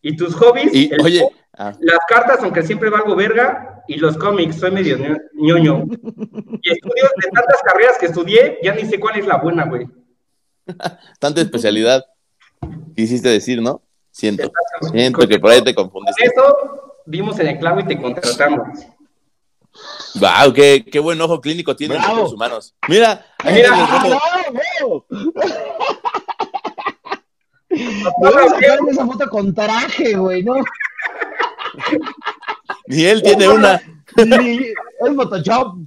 ¿Y 0.00 0.16
tus 0.16 0.34
hobbies? 0.36 0.72
Y, 0.74 0.92
El- 0.92 1.00
oye, 1.02 1.28
ah, 1.58 1.72
Las 1.80 1.98
cartas, 2.08 2.40
aunque 2.42 2.62
siempre 2.62 2.90
valgo 2.90 3.14
verga, 3.16 3.82
y 3.88 3.96
los 3.96 4.16
cómics, 4.16 4.56
soy 4.56 4.70
medio 4.70 4.96
ño- 4.98 5.20
ñoño. 5.34 5.84
Y 6.62 6.70
estudios 6.70 7.10
de 7.22 7.30
tantas 7.30 7.60
carreras 7.62 7.98
que 7.98 8.06
estudié, 8.06 8.58
ya 8.62 8.74
ni 8.74 8.84
sé 8.86 8.98
cuál 8.98 9.18
es 9.18 9.26
la 9.26 9.36
buena, 9.36 9.64
güey. 9.66 9.86
tanta 11.18 11.40
especialidad. 11.40 12.04
Quisiste 12.96 13.28
decir, 13.28 13.60
¿no? 13.60 13.82
Siento. 14.10 14.50
Siento 14.92 15.26
que 15.28 15.38
por 15.38 15.50
ahí 15.50 15.62
te 15.62 15.74
Con 15.74 15.84
confundiste. 15.90 16.24
eso, 16.24 16.56
dimos 17.06 17.38
en 17.40 17.48
el 17.48 17.58
clavo 17.58 17.80
y 17.80 17.84
te 17.86 18.00
contratamos. 18.00 18.68
Wow, 20.14 20.52
qué, 20.54 20.84
qué 20.90 21.00
buen 21.00 21.20
ojo 21.20 21.40
clínico 21.40 21.74
tienen 21.74 21.98
Bravo. 21.98 22.18
los 22.22 22.32
humanos. 22.32 22.74
Mira, 22.88 23.26
ahí 23.38 23.54
Mira. 23.54 23.70
Rojo. 23.70 25.06
¡Ah, 25.10 25.10
no, 27.70 28.30
voy 28.30 28.32
a 28.44 28.48
sacar 28.48 28.78
en 28.78 28.88
esa 28.88 29.04
foto 29.06 29.28
con 29.28 29.52
traje, 29.52 30.14
güey, 30.16 30.42
¿no? 30.44 30.54
Ni 32.86 33.04
él 33.04 33.22
tiene 33.22 33.48
una. 33.48 33.82
Ni- 34.24 34.66
Es 34.68 35.14
Photoshop. 35.16 35.78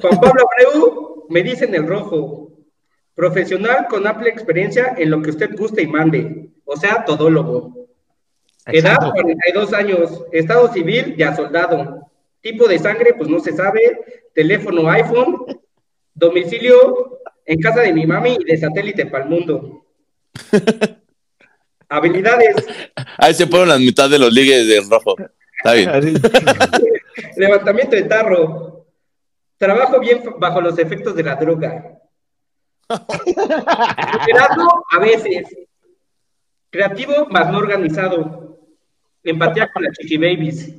Juan 0.00 0.20
Pablo 0.20 0.44
Abreu, 0.52 1.26
me 1.28 1.42
dicen 1.42 1.74
el 1.74 1.86
rojo. 1.86 2.47
Profesional 3.18 3.88
con 3.90 4.06
amplia 4.06 4.30
experiencia 4.30 4.94
en 4.96 5.10
lo 5.10 5.20
que 5.20 5.30
usted 5.30 5.50
guste 5.56 5.82
y 5.82 5.88
mande. 5.88 6.50
O 6.64 6.76
sea, 6.76 7.04
todólogo. 7.04 7.88
Edad, 8.64 8.92
Exacto. 8.92 9.10
42 9.10 9.72
años. 9.72 10.24
Estado 10.30 10.72
civil, 10.72 11.16
ya 11.16 11.34
soldado. 11.34 12.08
Tipo 12.40 12.68
de 12.68 12.78
sangre, 12.78 13.14
pues 13.14 13.28
no 13.28 13.40
se 13.40 13.56
sabe. 13.56 14.22
Teléfono 14.32 14.88
iPhone. 14.88 15.46
Domicilio 16.14 17.18
en 17.44 17.60
casa 17.60 17.80
de 17.80 17.92
mi 17.92 18.06
mami 18.06 18.36
y 18.38 18.44
de 18.44 18.56
satélite 18.56 19.06
para 19.06 19.24
el 19.24 19.30
mundo. 19.30 19.84
Habilidades. 21.88 22.68
Ahí 23.16 23.34
se 23.34 23.48
ponen 23.48 23.70
las 23.70 23.80
mitad 23.80 24.08
de 24.08 24.20
los 24.20 24.32
ligues 24.32 24.68
de 24.68 24.80
rojo. 24.88 25.16
Está 25.56 25.72
bien. 25.72 26.20
Levantamiento 27.36 27.96
de 27.96 28.02
tarro. 28.02 28.86
Trabajo 29.56 29.98
bien 29.98 30.22
bajo 30.38 30.60
los 30.60 30.78
efectos 30.78 31.16
de 31.16 31.24
la 31.24 31.34
droga. 31.34 31.97
Liderazgo 34.26 34.84
a 34.90 34.98
veces. 34.98 35.46
Creativo 36.70 37.26
más 37.30 37.50
no 37.50 37.58
organizado. 37.58 38.58
Empatía 39.22 39.70
con 39.72 39.82
las 39.84 39.92
chiqui 39.98 40.16
babies. 40.16 40.72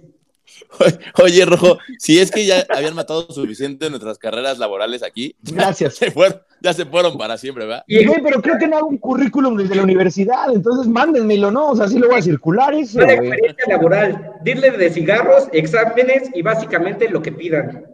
Oye, 1.22 1.46
Rojo, 1.46 1.78
si 2.00 2.20
es 2.20 2.32
que 2.32 2.44
ya 2.46 2.66
habían 2.70 2.96
matado 2.96 3.22
suficiente 3.32 3.86
en 3.86 3.92
nuestras 3.92 4.18
carreras 4.18 4.58
laborales 4.58 5.04
aquí, 5.04 5.36
Gracias. 5.44 5.96
se 5.96 6.10
fueron, 6.10 6.42
ya 6.60 6.74
se 6.74 6.86
fueron 6.86 7.18
para 7.20 7.38
siempre, 7.38 7.66
¿verdad? 7.68 7.84
Y 7.86 8.04
Güey, 8.06 8.22
pero 8.24 8.42
creo 8.42 8.58
que 8.58 8.68
no 8.68 8.78
hago 8.78 8.88
un 8.88 8.98
currículum 8.98 9.56
desde 9.58 9.76
la 9.76 9.84
universidad, 9.84 10.52
entonces 10.52 10.88
mándenmelo, 10.88 11.52
¿no? 11.52 11.70
O 11.70 11.76
sea, 11.76 11.88
sí 11.88 12.00
lo 12.00 12.08
voy 12.08 12.18
a 12.18 12.24
circular 12.24 12.74
eso, 12.74 12.98
una 12.98 13.14
experiencia 13.14 13.66
laboral. 13.68 14.32
Dealer 14.42 14.78
de 14.78 14.90
cigarros, 14.90 15.48
exámenes 15.52 16.32
y 16.34 16.42
básicamente 16.42 17.10
lo 17.10 17.22
que 17.22 17.32
pidan. 17.32 17.86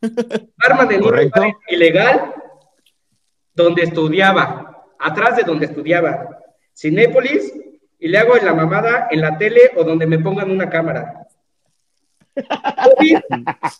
Arma 0.58 0.86
de 0.86 0.96
un 0.98 1.02
Correcto. 1.02 1.40
lugar 1.40 1.56
ilegal 1.68 2.34
donde 3.56 3.82
estudiaba, 3.82 4.86
atrás 4.98 5.36
de 5.36 5.42
donde 5.42 5.66
estudiaba. 5.66 6.38
Cinépolis 6.76 7.52
y 7.98 8.08
le 8.08 8.18
hago 8.18 8.36
en 8.36 8.44
la 8.44 8.54
mamada 8.54 9.08
en 9.10 9.22
la 9.22 9.38
tele 9.38 9.72
o 9.76 9.82
donde 9.82 10.06
me 10.06 10.18
pongan 10.18 10.50
una 10.50 10.68
cámara. 10.68 11.26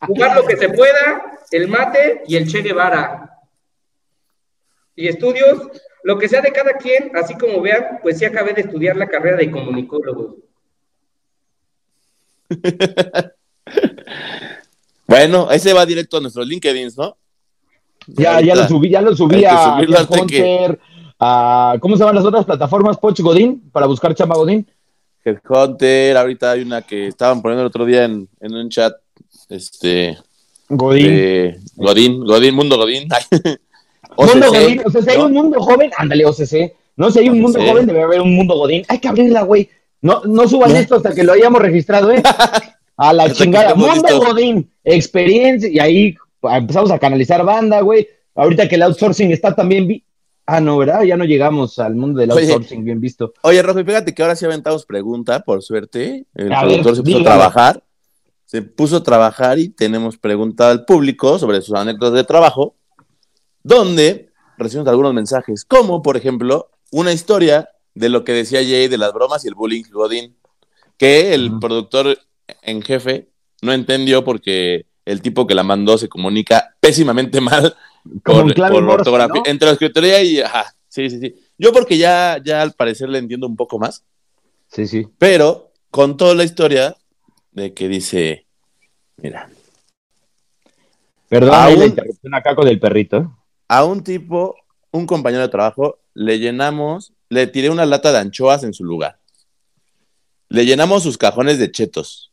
Jugar 0.07 0.35
lo 0.35 0.47
que 0.47 0.57
se 0.57 0.71
pueda, 0.71 1.39
el 1.51 1.69
mate 1.69 2.23
y 2.27 2.37
el 2.37 2.49
Che 2.49 2.63
Guevara. 2.63 3.31
Y 4.95 5.09
estudios, 5.09 5.69
lo 6.03 6.19
que 6.19 6.27
sea 6.27 6.41
de 6.41 6.53
cada 6.53 6.73
quien, 6.79 7.15
así 7.15 7.35
como 7.35 7.61
vean, 7.61 7.99
pues 8.03 8.19
sí 8.19 8.25
acabé 8.25 8.55
de 8.55 8.63
estudiar 8.63 8.97
la 8.97 9.07
carrera 9.07 9.37
de 9.37 9.51
comunicólogo. 9.51 10.39
bueno, 15.07 15.51
ese 15.51 15.75
va 15.75 15.85
directo 15.85 16.17
a 16.17 16.21
nuestros 16.23 16.47
LinkedIn, 16.47 16.93
¿no? 16.97 17.19
Ya, 18.07 18.41
ya 18.41 18.55
lo 18.55 18.69
subí, 18.69 18.91
ya 18.91 19.01
lo 19.01 19.17
subí 19.17 19.45
a, 19.45 19.79
Hunter, 20.09 20.79
a, 21.19 21.77
¿cómo 21.81 21.97
se 21.97 22.01
llaman 22.01 22.17
las 22.17 22.25
otras 22.25 22.45
plataformas? 22.45 22.99
Poch 22.99 23.21
Godín, 23.21 23.69
para 23.73 23.87
buscar 23.87 24.15
chamba 24.15 24.37
Godín. 24.37 24.67
Headhunter, 25.25 26.17
ahorita 26.17 26.53
hay 26.53 26.63
una 26.63 26.83
que 26.83 27.09
estaban 27.09 27.43
poniendo 27.43 27.63
el 27.63 27.67
otro 27.69 27.85
día 27.85 28.05
en, 28.05 28.29
un 28.41 28.69
chat, 28.69 28.95
este... 29.49 30.17
Godín. 30.69 31.57
Godín, 31.75 32.25
Godín, 32.25 32.55
Mundo 32.55 32.77
Godín. 32.77 33.09
mundo 34.17 34.53
Godín, 34.53 34.83
o 34.85 34.91
sea, 34.91 35.03
si 35.03 35.11
hay 35.11 35.19
un 35.19 35.33
mundo 35.33 35.61
joven, 35.61 35.91
ándale, 35.97 36.25
OCC. 36.25 36.75
No, 36.97 37.11
si 37.11 37.19
hay 37.19 37.29
un 37.29 37.41
mundo 37.41 37.61
joven, 37.61 37.87
debe 37.87 38.03
haber 38.03 38.21
un 38.21 38.35
mundo 38.35 38.55
Godín. 38.55 38.85
Hay 38.89 38.99
que 38.99 39.09
abrirla, 39.09 39.43
güey. 39.43 39.69
No, 40.01 40.23
no 40.25 40.49
suban 40.49 40.75
esto 40.77 40.97
hasta 40.97 41.15
que 41.15 41.25
lo 41.25 41.33
hayamos 41.33 41.61
registrado, 41.61 42.11
¿eh? 42.13 42.23
A 42.97 43.13
la 43.13 43.31
chingada. 43.31 43.75
Mundo 43.75 44.21
Godín, 44.21 44.71
experiencia, 44.83 45.69
y 45.69 45.79
ahí 45.79 46.17
empezamos 46.51 46.91
a 46.91 46.99
canalizar 46.99 47.45
banda, 47.45 47.81
güey. 47.81 48.09
Ahorita 48.35 48.69
que 48.69 48.75
el 48.75 48.83
outsourcing 48.83 49.31
está 49.31 49.55
también. 49.55 50.03
Ah, 50.45 50.61
no, 50.61 50.79
¿verdad? 50.79 51.03
Ya 51.03 51.17
no 51.17 51.25
llegamos 51.25 51.79
al 51.79 51.95
mundo 51.97 52.21
del 52.21 52.31
outsourcing, 52.31 52.85
bien 52.85 53.01
visto. 53.01 53.33
Oye, 53.43 53.63
Rojo, 53.63 53.85
fíjate 53.85 54.15
que 54.15 54.23
ahora 54.23 54.37
sí 54.37 54.45
aventamos 54.45 54.87
pregunta, 54.87 55.41
por 55.41 55.63
suerte. 55.63 56.27
El 56.35 56.49
productor 56.49 56.97
se 56.97 57.03
puso 57.03 57.19
a 57.19 57.23
trabajar. 57.25 57.83
Se 58.45 58.63
puso 58.63 58.97
a 58.99 59.03
trabajar 59.03 59.59
y 59.59 59.71
tenemos 59.71 60.19
pregunta 60.19 60.71
al 60.71 60.85
público 60.85 61.39
sobre 61.39 61.61
sus 61.63 61.75
anécdotas 61.75 62.15
de 62.15 62.23
trabajo, 62.23 62.77
donde 63.65 64.31
recibimos 64.57 64.89
algunos 64.89 65.13
mensajes, 65.13 65.65
como 65.65 66.01
por 66.01 66.17
ejemplo, 66.17 66.71
una 66.93 67.13
historia 67.13 67.71
de 67.95 68.09
lo 68.09 68.25
que 68.25 68.33
decía 68.33 68.61
Jay 68.61 68.87
de 68.87 68.99
las 68.99 69.13
bromas 69.13 69.45
y 69.45 69.49
el 69.49 69.55
bullying 69.55 69.83
Godín, 69.91 70.37
que 70.97 71.35
el 71.35 71.59
productor 71.59 72.19
en 72.63 72.83
jefe 72.83 73.29
no 73.63 73.73
entendió 73.73 74.23
porque 74.23 74.87
el 75.07 75.23
tipo 75.23 75.47
que 75.47 75.55
la 75.55 75.63
mandó 75.63 75.97
se 75.97 76.09
comunica 76.09 76.77
pésimamente 76.81 77.41
mal 77.41 77.75
por, 78.23 78.45
ortografía, 78.89 79.43
entre 79.47 79.67
la 79.67 79.73
escritoría 79.73 80.23
y 80.23 80.41
ajá, 80.41 80.75
sí, 80.89 81.09
sí, 81.09 81.21
sí. 81.21 81.35
Yo 81.57 81.73
porque 81.73 81.97
ya, 81.97 82.39
ya 82.45 82.61
al 82.61 82.73
parecer 82.73 83.09
le 83.09 83.19
entiendo 83.19 83.47
un 83.47 83.57
poco 83.57 83.79
más. 83.79 84.05
Sí, 84.69 84.87
sí. 84.87 85.07
Pero 85.19 85.73
contó 85.91 86.35
la 86.35 86.45
historia 86.45 86.97
de 87.53 87.73
que 87.73 87.89
dice, 87.89 88.47
mira. 89.17 89.49
Perdón, 91.29 91.79
la 91.79 91.87
interrupción 91.87 92.35
acá 92.35 92.55
con 92.55 92.69
el 92.69 92.79
perrito. 92.79 93.37
A 93.69 93.85
un 93.85 94.05
tipo, 94.05 94.55
un 94.91 95.07
compañero 95.07 95.43
de 95.43 95.49
trabajo, 95.49 95.99
le 96.15 96.39
llenamos, 96.39 97.13
le 97.29 97.47
tiré 97.47 97.71
una 97.71 97.87
lata 97.87 98.13
de 98.13 98.19
anchoas 98.19 98.63
en 98.63 98.75
su 98.75 98.85
lugar. 98.85 99.19
Le 100.49 100.65
llenamos 100.67 101.03
sus 101.03 101.19
cajones 101.19 101.59
de 101.59 101.71
chetos. 101.73 102.33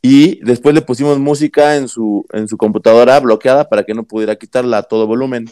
Y 0.00 0.42
después 0.44 0.74
le 0.74 0.82
pusimos 0.82 1.18
música 1.18 1.76
en 1.76 1.88
su, 1.88 2.24
en 2.32 2.48
su 2.48 2.56
computadora 2.56 3.18
bloqueada 3.20 3.68
para 3.68 3.84
que 3.84 3.94
no 3.94 4.04
pudiera 4.04 4.36
quitarla 4.36 4.78
a 4.78 4.82
todo 4.84 5.06
volumen. 5.06 5.50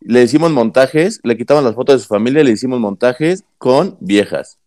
Le 0.00 0.22
hicimos 0.22 0.50
montajes, 0.50 1.20
le 1.22 1.36
quitamos 1.36 1.64
las 1.64 1.74
fotos 1.74 1.96
de 1.96 2.02
su 2.02 2.08
familia, 2.08 2.44
le 2.44 2.50
hicimos 2.50 2.78
montajes 2.78 3.44
con 3.56 3.96
viejas 4.00 4.58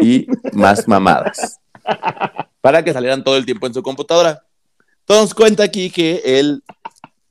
y 0.00 0.26
más 0.52 0.88
mamadas. 0.88 1.60
Para 2.60 2.82
que 2.82 2.92
salieran 2.92 3.22
todo 3.22 3.36
el 3.36 3.46
tiempo 3.46 3.66
en 3.66 3.74
su 3.74 3.82
computadora. 3.82 4.44
Entonces 5.00 5.34
cuenta 5.34 5.62
aquí 5.62 5.90
que 5.90 6.22
el 6.24 6.62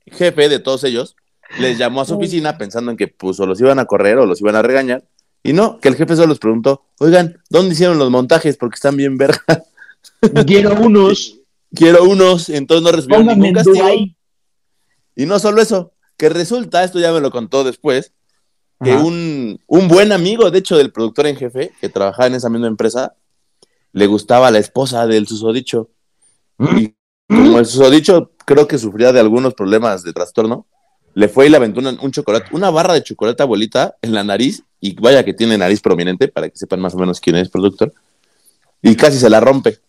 jefe 0.06 0.47
de 0.47 0.60
todos 0.60 0.84
ellos 0.84 1.15
les 1.60 1.78
llamó 1.78 2.02
a 2.02 2.06
su 2.06 2.15
oficina 2.15 2.58
pensando 2.58 2.91
en 2.91 2.97
que 2.97 3.08
pues 3.08 3.39
o 3.39 3.45
los 3.45 3.60
iban 3.60 3.80
a 3.80 3.86
correr 3.86 4.17
o 4.17 4.26
los 4.26 4.41
iban 4.41 4.56
a 4.56 4.62
regañar. 4.62 5.04
Y 5.43 5.54
no, 5.54 5.80
que 5.80 5.89
el 5.89 5.95
jefe 5.95 6.15
solo 6.15 6.30
les 6.30 6.39
preguntó, 6.39 6.86
oigan, 6.99 7.41
¿dónde 7.49 7.73
hicieron 7.73 7.99
los 7.99 8.10
montajes? 8.10 8.56
Porque 8.58 8.76
están 8.76 8.95
bien 8.95 9.17
verga. 9.17 9.43
Quiero 10.46 10.76
unos. 10.82 11.39
Quiero 11.76 12.04
unos, 12.04 12.50
entonces 12.50 12.84
no 12.84 12.92
recibieron 12.92 13.26
ningún 13.26 13.54
castigo. 13.54 13.88
Y 15.16 15.26
no 15.26 15.39
solo 15.39 15.62
eso, 15.62 15.94
que 16.18 16.30
resulta, 16.30 16.84
esto 16.84 17.00
ya 17.00 17.12
me 17.12 17.20
lo 17.20 17.32
contó 17.32 17.63
después, 17.63 18.13
que 18.84 18.94
un, 18.96 19.60
buen 19.68 20.12
amigo, 20.12 20.52
de 20.52 20.60
hecho, 20.60 20.78
del 20.78 20.92
productor 20.92 21.28
en 21.28 21.38
jefe, 21.38 21.72
que 21.80 21.89
trabajaba 21.89 22.28
en 22.28 22.36
esa 22.36 22.50
misma 22.50 22.68
empresa, 22.68 23.16
le 23.92 24.08
gustaba 24.08 24.52
la 24.52 24.60
esposa 24.60 25.08
del 25.08 25.28
susodicho. 25.28 25.89
Y 26.78 26.94
como 27.28 27.60
el 27.60 27.66
susodicho 27.66 28.32
creo 28.46 28.68
que 28.68 28.78
sufría 28.78 29.12
de 29.12 29.20
algunos 29.20 29.54
problemas 29.54 30.04
de 30.04 30.13
trastorno, 30.13 30.68
le 31.16 31.30
fue 31.30 31.48
y 31.48 31.50
le 31.50 31.58
aventó 31.58 31.80
un 31.80 32.12
chocolate, 32.12 32.50
una 32.52 32.72
barra 32.72 32.94
de 32.94 33.04
chocolate 33.04 33.44
abuelita 33.44 33.96
en 34.02 34.13
la 34.13 34.24
nariz, 34.24 34.63
y 34.80 34.96
vaya 35.00 35.24
que 35.24 35.34
tiene 35.34 35.58
nariz 35.58 35.80
prominente, 35.80 36.28
para 36.28 36.50
que 36.50 36.58
sepan 36.58 36.82
más 36.82 36.94
o 36.96 36.98
menos 36.98 37.20
quién 37.20 37.36
es 37.36 37.50
productor, 37.50 37.94
y 38.82 38.96
casi 38.96 39.18
se 39.18 39.30
la 39.30 39.39
rompe. 39.39 39.80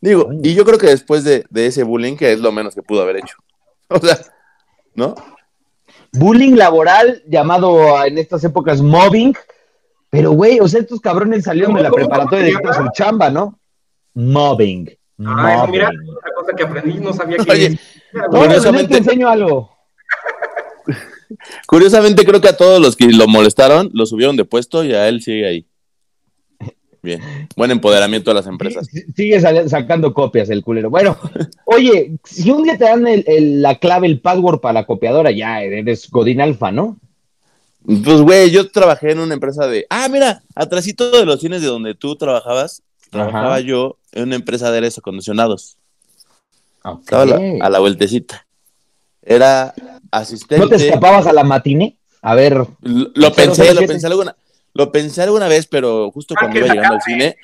Digo, 0.00 0.30
y 0.42 0.54
yo 0.54 0.64
creo 0.64 0.78
que 0.78 0.86
después 0.86 1.24
de, 1.24 1.44
ese 1.54 1.82
bullying, 1.82 2.16
que 2.16 2.32
es 2.32 2.40
lo 2.40 2.52
menos 2.52 2.74
que 2.74 2.82
pudo 2.82 3.02
haber 3.02 3.16
hecho. 3.16 3.36
O 3.90 3.98
sea, 3.98 4.18
¿no? 4.94 5.14
Bullying 6.12 6.56
laboral, 6.56 7.22
llamado 7.26 8.04
en 8.04 8.18
estas 8.18 8.44
épocas 8.44 8.82
mobbing, 8.82 9.34
pero 10.10 10.32
güey, 10.32 10.60
o 10.60 10.68
sea, 10.68 10.80
estos 10.80 11.00
cabrones 11.00 11.44
salieron 11.44 11.74
de 11.74 11.84
la 11.84 11.90
preparatoria 11.90 12.44
de 12.44 12.74
su 12.74 12.88
chamba, 12.92 13.30
¿no? 13.30 13.58
Mobbing. 14.12 14.90
Ah, 15.24 15.66
mira, 15.70 15.90
la 15.90 16.34
cosa 16.34 16.52
que 16.54 16.64
aprendí, 16.64 17.00
no 17.00 17.14
sabía 17.14 17.38
que. 17.38 17.50
Oye, 17.50 17.78
curiosamente, 18.30 18.92
te 18.92 18.98
enseño 18.98 19.26
algo. 19.26 19.70
Curiosamente, 21.66 22.24
creo 22.24 22.40
que 22.40 22.48
a 22.48 22.56
todos 22.56 22.80
los 22.80 22.96
que 22.96 23.06
lo 23.06 23.26
molestaron, 23.26 23.90
lo 23.92 24.06
subieron 24.06 24.36
de 24.36 24.44
puesto 24.44 24.84
y 24.84 24.94
a 24.94 25.08
él 25.08 25.22
sigue 25.22 25.46
ahí. 25.46 25.66
Bien, 27.02 27.20
buen 27.56 27.70
empoderamiento 27.70 28.30
de 28.30 28.34
las 28.34 28.46
empresas. 28.46 28.88
Sigue 29.14 29.40
sacando 29.68 30.12
copias 30.12 30.50
el 30.50 30.62
culero. 30.62 30.90
Bueno, 30.90 31.16
oye, 31.64 32.18
si 32.24 32.50
un 32.50 32.64
día 32.64 32.76
te 32.76 32.84
dan 32.84 33.06
la 33.26 33.78
clave, 33.78 34.06
el 34.06 34.20
password 34.20 34.60
para 34.60 34.74
la 34.74 34.86
copiadora, 34.86 35.30
ya 35.30 35.62
eres 35.62 36.10
Godín 36.10 36.40
Alfa, 36.40 36.72
¿no? 36.72 36.98
Pues, 37.84 38.20
güey, 38.20 38.50
yo 38.50 38.70
trabajé 38.70 39.12
en 39.12 39.20
una 39.20 39.34
empresa 39.34 39.66
de. 39.66 39.86
Ah, 39.88 40.08
mira, 40.10 40.42
atrásito 40.54 41.10
de 41.10 41.24
los 41.24 41.40
cines 41.40 41.62
de 41.62 41.68
donde 41.68 41.94
tú 41.94 42.16
trabajabas, 42.16 42.82
trabajaba 43.10 43.60
yo 43.60 43.96
en 44.12 44.24
una 44.24 44.36
empresa 44.36 44.70
de 44.70 44.78
aires 44.78 44.98
acondicionados. 44.98 45.78
Estaba 47.00 47.22
a 47.22 47.70
la, 47.70 47.78
vueltecita. 47.78 48.46
Era 49.22 49.74
asistente. 50.10 50.64
¿No 50.64 50.68
te 50.68 50.76
escapabas 50.76 51.26
a 51.26 51.32
la 51.32 51.44
matine? 51.44 51.96
A 52.22 52.34
ver. 52.34 52.66
Lo, 52.82 53.32
pensé, 53.32 53.72
lo 53.74 53.86
pensé 53.86 54.06
alguna. 54.06 54.36
Lo 54.74 54.92
pensé 54.92 55.22
alguna 55.22 55.48
vez, 55.48 55.66
pero 55.66 56.10
justo 56.10 56.34
ah, 56.36 56.40
cuando 56.40 56.58
iba 56.58 56.68
llegando 56.68 56.94
al 56.94 57.02
cine, 57.02 57.36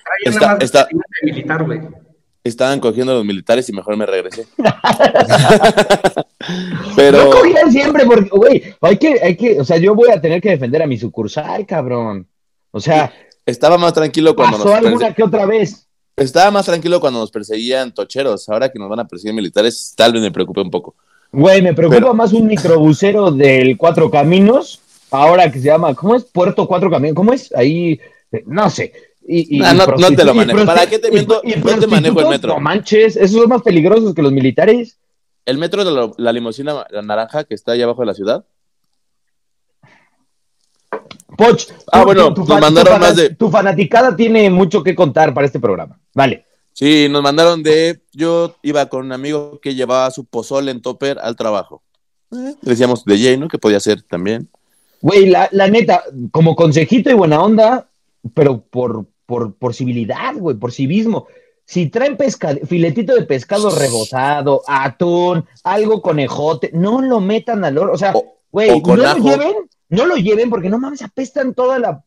estaban 2.45 2.81
cogiendo 2.81 3.13
a 3.13 3.17
los 3.17 3.25
militares 3.25 3.69
y 3.69 3.73
mejor 3.73 3.97
me 3.97 4.07
regresé. 4.07 4.47
pero... 6.97 7.25
No 7.25 7.31
cogían 7.31 7.73
siempre, 7.73 8.05
porque, 8.05 8.31
güey, 8.31 8.63
hay 8.81 8.99
que, 8.99 9.21
hay 9.23 9.37
que, 9.37 9.61
o 9.61 9.65
sea, 9.65 9.79
yo 9.79 9.95
voy 9.95 10.11
a 10.11 10.21
tener 10.21 10.41
que 10.41 10.51
defender 10.51 10.83
a 10.83 10.87
mi 10.87 10.99
sucursal, 10.99 11.67
cabrón. 11.67 12.29
O 12.71 12.81
sea... 12.81 13.13
Estaba 13.47 13.79
más 13.79 13.93
tranquilo 13.93 14.35
cuando 14.35 14.59
pasó 14.59 14.75
alguna 14.75 15.13
que 15.13 15.23
otra 15.23 15.45
vez. 15.45 15.87
Estaba 16.17 16.51
más 16.51 16.67
tranquilo 16.67 17.01
cuando 17.01 17.19
nos 17.19 17.31
perseguían 17.31 17.93
tocheros. 17.93 18.49
Ahora 18.49 18.71
que 18.71 18.79
nos 18.79 18.89
van 18.89 19.01
a 19.01 19.09
perseguir 19.09 19.35
militares, 19.35 19.95
tal 19.97 20.13
vez 20.13 20.23
me 20.23 20.31
preocupe 20.31 20.61
un 20.61 20.71
poco. 20.71 20.95
Güey, 21.33 21.61
me 21.61 21.75
preocupa 21.75 22.13
más 22.13 22.33
un 22.33 22.47
microbusero 22.47 23.33
del 23.33 23.77
Cuatro 23.77 24.11
Caminos 24.11 24.81
ahora 25.15 25.51
que 25.51 25.59
se 25.59 25.67
llama, 25.67 25.95
¿cómo 25.95 26.15
es? 26.15 26.25
Puerto 26.25 26.67
Cuatro 26.67 26.91
Caminos, 26.91 27.15
¿cómo 27.15 27.33
es? 27.33 27.55
Ahí, 27.55 28.01
eh, 28.33 28.45
no 28.47 28.69
sé. 28.71 28.93
Y, 29.27 29.59
no, 29.59 29.73
no, 29.73 30.11
te 30.15 30.25
lo 30.25 30.35
manejo. 30.35 30.67
¿Para 30.67 30.87
qué 30.87 30.99
te 30.99 31.11
miento? 31.11 31.41
no 31.43 31.79
te 31.79 31.87
manejo 31.87 32.21
el 32.21 32.29
metro. 32.29 32.55
No 32.55 32.61
manches, 32.61 33.17
esos 33.17 33.41
son 33.41 33.49
más 33.49 33.63
peligrosos 33.63 34.15
que 34.15 34.23
los 34.23 34.33
militares. 34.33 34.99
¿El 35.47 35.59
metro 35.59 35.85
de 35.85 35.91
la, 35.91 36.11
la 36.19 36.33
limusina 36.33 36.87
naranja 37.03 37.45
que 37.45 37.55
está 37.55 37.73
ahí 37.73 37.83
abajo 37.83 38.03
de 38.03 38.07
la 38.07 38.15
ciudad? 38.15 38.45
Poch, 41.37 41.67
ah, 41.91 42.05
bueno, 42.05 42.31
nos 42.31 42.49
mandaron 42.49 43.01
más 43.01 43.17
de. 43.17 43.35
Tu 43.35 43.51
fanaticada 43.51 44.15
tiene 44.15 44.51
mucho 44.51 44.83
que 44.83 44.95
contar 44.95 45.35
para 45.35 45.47
este 45.47 45.61
programa. 45.61 45.99
Vale. 46.15 46.45
Sí, 46.73 47.09
nos 47.11 47.23
mandaron 47.23 47.63
de. 47.63 48.01
Yo 48.13 48.57
iba 48.63 48.87
con 48.87 49.07
un 49.07 49.13
amigo 49.13 49.59
que 49.61 49.75
llevaba 49.75 50.11
su 50.11 50.25
pozole 50.25 50.71
en 50.71 50.83
topper 50.83 51.19
al 51.19 51.37
trabajo. 51.37 51.83
Eh, 52.33 52.55
decíamos 52.63 53.05
de 53.05 53.19
Jay, 53.19 53.37
¿no? 53.37 53.49
Que 53.49 53.59
podía 53.59 53.81
ser 53.81 54.03
también. 54.03 54.49
Güey, 55.05 55.27
la, 55.27 55.69
neta, 55.69 56.03
como 56.31 56.57
consejito 56.57 57.11
y 57.11 57.13
buena 57.13 57.43
onda, 57.43 57.91
pero 58.33 58.63
por, 58.63 59.05
por, 59.27 59.75
civilidad, 59.75 60.35
güey, 60.35 60.57
por 60.57 60.73
civismo. 60.73 61.27
Si 61.67 61.91
traen 61.91 62.17
filetito 62.67 63.15
de 63.15 63.27
pescado 63.27 63.69
rebozado, 63.69 64.63
atún, 64.67 65.45
algo 65.63 66.01
conejote, 66.01 66.71
no 66.73 67.03
lo 67.03 67.21
metan 67.21 67.67
al 67.67 67.77
horno. 67.77 67.93
O 67.93 67.99
sea, 67.99 68.15
güey, 68.51 68.81
no 68.81 68.97
lo 68.97 69.17
lleven, 69.17 69.55
no 69.91 70.07
lo 70.07 70.17
lleven 70.17 70.49
porque 70.49 70.71
no 70.71 70.79
mames, 70.79 71.03
apestan 71.03 71.53
toda 71.53 71.79
la 71.79 72.03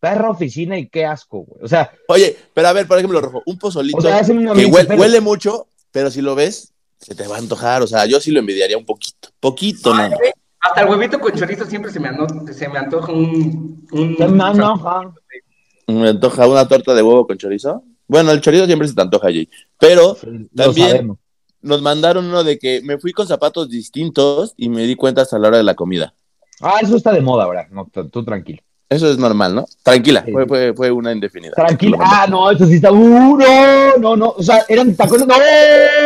perra 0.00 0.30
oficina 0.30 0.78
y 0.78 0.88
qué 0.88 1.04
asco, 1.04 1.40
güey. 1.40 1.62
O 1.62 1.68
sea, 1.68 1.92
Oye, 2.08 2.34
pero 2.54 2.68
a 2.68 2.72
ver, 2.72 2.86
por 2.86 2.96
ejemplo, 2.96 3.20
Rojo, 3.20 3.42
un 3.44 3.58
pozolito 3.58 3.98
O 3.98 4.00
sea, 4.00 4.22
que 4.22 4.64
huele, 4.64 4.96
huele 4.96 5.20
mucho, 5.20 5.66
pero 5.90 6.10
si 6.10 6.22
lo 6.22 6.34
ves, 6.34 6.72
se 6.98 7.14
te 7.14 7.26
va 7.26 7.36
a 7.36 7.40
antojar. 7.40 7.82
O 7.82 7.86
sea, 7.86 8.06
yo 8.06 8.20
sí 8.20 8.30
lo 8.30 8.40
envidiaría 8.40 8.78
un 8.78 8.86
poquito. 8.86 9.28
Poquito, 9.38 9.92
Ay, 9.92 10.12
¿no? 10.12 10.16
Hasta 10.60 10.82
el 10.82 10.88
huevito 10.88 11.18
con 11.20 11.32
chorizo 11.32 11.64
siempre 11.66 11.90
se 11.92 12.00
me, 12.00 12.08
ano- 12.08 12.26
se 12.52 12.68
me 12.68 12.78
antoja 12.78 13.12
un... 13.12 13.86
un 13.92 14.16
se 14.16 15.92
me 15.92 16.08
antoja 16.08 16.46
una 16.46 16.66
torta 16.68 16.94
de 16.94 17.02
huevo 17.02 17.26
con 17.26 17.38
chorizo. 17.38 17.82
Bueno, 18.06 18.30
el 18.32 18.40
chorizo 18.40 18.66
siempre 18.66 18.88
se 18.88 18.94
te 18.94 19.02
antoja, 19.02 19.26
Jay. 19.28 19.48
Pero 19.78 20.16
También- 20.54 21.16
nos 21.60 21.82
mandaron 21.82 22.26
uno 22.26 22.44
de 22.44 22.58
que 22.58 22.80
me 22.82 22.98
fui 22.98 23.12
con 23.12 23.26
zapatos 23.26 23.68
distintos 23.68 24.54
y 24.56 24.68
me 24.68 24.82
di 24.82 24.94
cuenta 24.94 25.22
hasta 25.22 25.38
la 25.38 25.48
hora 25.48 25.56
de 25.58 25.64
la 25.64 25.74
comida. 25.74 26.14
Ah, 26.60 26.76
eso 26.80 26.96
está 26.96 27.12
de 27.12 27.20
moda 27.20 27.44
ahora. 27.44 27.68
No, 27.70 27.88
tú 28.10 28.24
tranquilo. 28.24 28.60
Eso 28.88 29.10
es 29.10 29.18
normal, 29.18 29.54
¿no? 29.54 29.66
Tranquila, 29.82 30.22
Sí. 30.24 30.32
fue, 30.32 30.46
fue, 30.46 30.72
fue 30.74 30.90
una 30.90 31.12
indefinida. 31.12 31.52
Tranquilo. 31.54 31.98
Ah, 32.00 32.26
no, 32.28 32.50
eso 32.50 32.64
sí 32.66 32.76
está. 32.76 32.90
Uh, 32.90 33.36
no, 33.36 33.96
no, 33.98 34.16
no. 34.16 34.34
O 34.36 34.42
sea, 34.42 34.64
eran 34.68 34.94
tacones. 34.96 35.26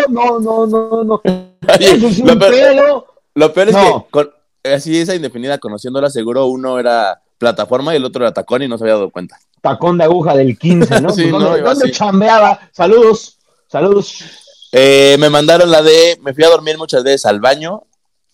No, 0.09 0.41
no, 0.41 0.67
no, 0.67 0.67
no, 0.67 1.05
no. 1.05 1.15
Oye, 1.25 1.93
Eso 1.95 2.09
es 2.09 2.19
un 2.19 2.27
lo, 2.27 2.39
peor, 2.39 2.51
pedo. 2.53 3.07
lo 3.37 3.53
peor 3.53 3.69
es 3.69 3.75
No. 3.75 4.05
que 4.07 4.11
con, 4.11 4.31
así 4.65 4.99
esa 4.99 5.15
indefinida, 5.15 5.59
conociéndola, 5.59 6.11
seguro 6.11 6.47
uno 6.47 6.79
era 6.79 7.21
plataforma 7.39 7.93
y 7.93 7.97
el 7.97 8.05
otro 8.05 8.25
era 8.25 8.33
tacón 8.33 8.63
y 8.63 8.69
no 8.69 8.79
se 8.79 8.85
había 8.85 8.95
dado 8.95 9.11
cuenta. 9.11 9.39
Tacón 9.61 9.99
de 9.99 10.05
aguja 10.05 10.37
del 10.37 10.59
15, 10.59 11.01
¿no? 11.01 11.11
Sí, 11.15 11.23
Pues, 11.23 11.33
¿Dónde, 11.33 11.61
no, 11.63 11.69
dónde 11.69 11.91
chambeaba? 11.91 12.61
Saludos. 12.73 13.39
Saludos. 13.69 14.25
Eh, 14.73 15.17
me 15.19 15.29
mandaron 15.31 15.71
la 15.71 15.83
de, 15.83 16.19
me 16.23 16.33
fui 16.35 16.45
a 16.45 16.49
dormir 16.49 16.79
muchas 16.79 17.03
veces 17.05 17.27
al 17.27 17.41
baño 17.41 17.83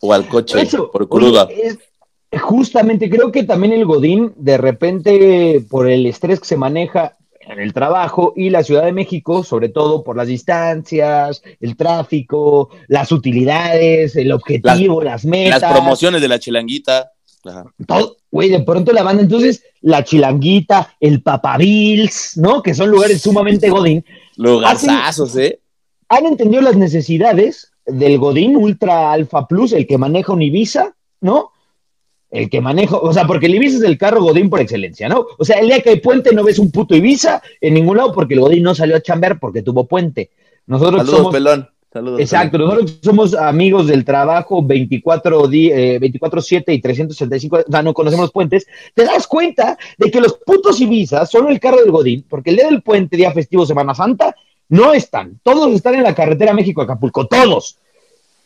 o 0.01 0.12
al 0.12 0.29
coche 0.29 0.61
Eso, 0.62 0.91
por 0.91 1.09
cruda. 1.09 1.45
oye, 1.45 1.66
es- 1.68 1.79
justamente 2.43 3.09
creo 3.09 3.33
que 3.33 3.45
también 3.45 3.72
el 3.72 3.87
Godín, 3.87 4.33
de 4.37 4.59
repente, 4.59 5.64
por 5.70 5.89
el 5.89 6.05
estrés 6.07 6.41
que 6.41 6.47
se 6.47 6.57
maneja 6.57 7.16
en 7.49 7.61
el 7.61 7.72
trabajo 7.72 8.32
y 8.36 8.51
la 8.51 8.62
Ciudad 8.62 8.84
de 8.84 8.92
México, 8.92 9.42
sobre 9.42 9.68
todo 9.68 10.05
por 10.05 10.16
las 10.16 10.28
distancias, 10.28 11.42
el 11.61 11.76
tráfico, 11.76 12.70
las 12.88 13.11
utilidades, 13.11 14.16
el 14.16 14.32
objetivo, 14.32 15.03
las, 15.03 15.24
metas. 15.24 15.62
Las 15.62 15.72
promociones 15.72 16.20
de 16.20 16.28
la 16.28 16.38
chilanguita. 16.38 17.12
Ajá. 17.44 17.64
todo, 17.86 18.16
güey, 18.30 18.51
de 18.51 18.61
pronto 18.61 18.92
la 18.92 19.03
banda, 19.03 19.22
entonces, 19.22 19.62
la 19.80 20.05
Chilanguita, 20.05 20.96
el 21.01 21.22
Papabills, 21.22 22.36
¿no? 22.36 22.62
Que 22.62 22.74
son 22.74 22.90
lugares 22.90 23.22
sumamente 23.22 23.70
Godín, 23.70 24.05
Lugarzazos, 24.36 25.36
¿eh? 25.36 25.61
han 26.09 26.26
entendido 26.26 26.62
las 26.62 26.76
necesidades 26.76 27.70
del 27.86 28.18
Godín 28.18 28.57
Ultra 28.57 29.12
Alpha 29.12 29.46
Plus, 29.46 29.72
el 29.72 29.86
que 29.86 29.99
maneja 29.99 30.32
un 30.32 30.42
Ibiza, 30.42 30.94
¿no? 31.20 31.53
El 32.31 32.51
que 32.51 32.61
maneja, 32.61 32.97
o 32.97 33.12
sea, 33.12 33.26
porque 33.26 33.47
el 33.47 33.55
Ibiza 33.55 33.79
es 33.79 33.83
el 33.85 33.97
carro 33.97 34.22
Godín 34.22 34.51
por 34.51 34.61
excelencia, 34.61 35.09
¿no? 35.09 35.26
O 35.39 35.45
sea, 35.45 35.59
el 35.61 35.66
día 35.68 35.81
que 35.81 35.91
hay 35.91 36.01
puente 36.01 36.35
no 36.35 36.45
ves 36.45 36.59
un 36.59 36.70
puto 36.70 36.95
Ibiza 36.95 37.41
en 37.61 37.74
ningún 37.74 37.97
lado 37.97 38.12
porque 38.12 38.35
el 38.35 38.41
Godín 38.41 38.62
no 38.64 38.74
salió 38.74 38.97
a 38.97 39.01
chambear 39.01 39.39
porque 39.41 39.62
tuvo 39.62 39.87
puente. 39.87 40.31
Nosotros 40.66 41.01
Saludos, 41.01 41.16
somos 41.18 41.33
pelón. 41.33 41.68
Saludos. 41.91 42.20
Exacto, 42.20 42.59
nosotros 42.59 42.99
somos 43.03 43.35
amigos 43.35 43.87
del 43.87 44.05
trabajo 44.05 44.62
24 44.62 45.49
di- 45.49 45.70
eh, 45.72 45.99
24/7 45.99 46.74
y 46.74 46.83
365, 46.83 47.64
o 47.66 47.70
sea, 47.72 47.83
no 47.83 47.95
conocemos 47.95 48.24
los 48.24 48.33
puentes, 48.33 48.66
te 48.93 49.05
das 49.07 49.26
cuenta 49.26 49.79
de 49.97 50.11
que 50.11 50.20
los 50.20 50.35
putos 50.35 50.79
Ibiza 50.83 51.24
son 51.24 51.49
el 51.49 51.59
carro 51.59 51.79
del 51.79 51.91
Godín, 51.91 52.26
porque 52.29 52.51
el 52.51 52.57
día 52.57 52.66
del 52.66 52.83
puente, 52.83 53.16
día 53.16 53.33
festivo, 53.33 53.64
Semana 53.64 53.95
Santa, 53.95 54.37
no 54.68 54.93
están, 54.93 55.41
todos 55.43 55.72
están 55.72 55.95
en 55.95 56.03
la 56.03 56.14
carretera 56.14 56.53
México-Acapulco, 56.53 57.26
todos. 57.26 57.79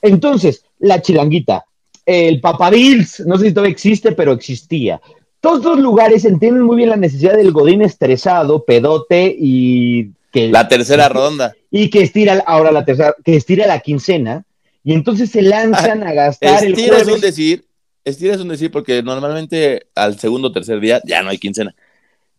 Entonces, 0.01 0.65
la 0.79 1.03
chilanguita, 1.03 1.65
el 2.07 2.41
Papadils, 2.41 3.21
no 3.27 3.39
sé 3.39 3.47
si 3.47 3.53
todavía 3.53 3.73
existe, 3.73 4.13
pero 4.13 4.33
existía. 4.33 5.01
Todos 5.41 5.65
los 5.65 5.81
lugares 5.81 6.25
entienden 6.25 6.63
muy 6.63 6.77
bien 6.77 6.91
la 6.91 6.97
necesidad 6.97 7.37
del 7.37 7.53
Godín 7.53 7.83
estresado, 7.83 8.65
pedote 8.65 9.35
y 9.37 10.11
que 10.33 10.49
La 10.49 10.69
tercera 10.69 11.09
ronda. 11.09 11.53
y 11.71 11.91
que 11.91 12.03
estira 12.03 12.43
ahora 12.47 12.73
la 12.73 12.85
tercera, 12.85 13.15
que 13.25 13.37
estira 13.37 13.67
la 13.67 13.81
quincena, 13.81 14.45
y 14.85 14.95
entonces 14.95 15.31
se 15.31 15.43
lanzan 15.43 16.03
a 16.03 16.13
gastar 16.13 16.65
el 16.65 16.73
Estira 16.73 16.99
es 16.99 17.09
un 17.09 17.21
decir, 17.21 17.65
estira 18.05 18.35
es 18.35 18.41
un 18.41 18.49
decir 18.49 18.71
porque 18.71 19.03
normalmente 19.03 19.87
al 19.95 20.19
segundo 20.19 20.49
o 20.49 20.53
tercer 20.53 20.81
día 20.81 21.01
ya 21.05 21.23
no 21.23 21.31
hay 21.31 21.39
quincena. 21.39 21.75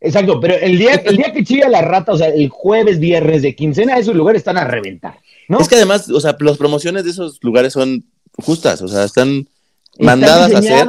Exacto, 0.01 0.39
pero 0.39 0.55
el 0.55 0.77
día, 0.77 0.95
el 1.05 1.17
día 1.17 1.31
que 1.31 1.43
chilla 1.43 1.69
la 1.69 1.81
rata, 1.81 2.11
o 2.11 2.17
sea, 2.17 2.27
el 2.27 2.49
jueves, 2.49 2.99
viernes 2.99 3.41
de 3.41 3.55
quincena, 3.55 3.97
esos 3.97 4.15
lugares 4.15 4.41
están 4.41 4.57
a 4.57 4.65
reventar, 4.65 5.19
¿no? 5.47 5.59
Es 5.59 5.69
que 5.69 5.75
además, 5.75 6.09
o 6.09 6.19
sea, 6.19 6.35
las 6.39 6.57
promociones 6.57 7.05
de 7.05 7.11
esos 7.11 7.39
lugares 7.41 7.73
son 7.73 8.03
justas, 8.37 8.81
o 8.81 8.87
sea, 8.87 9.05
están 9.05 9.47
Están 9.93 10.05
mandadas 10.05 10.53
a 10.53 10.57
hacer. 10.57 10.87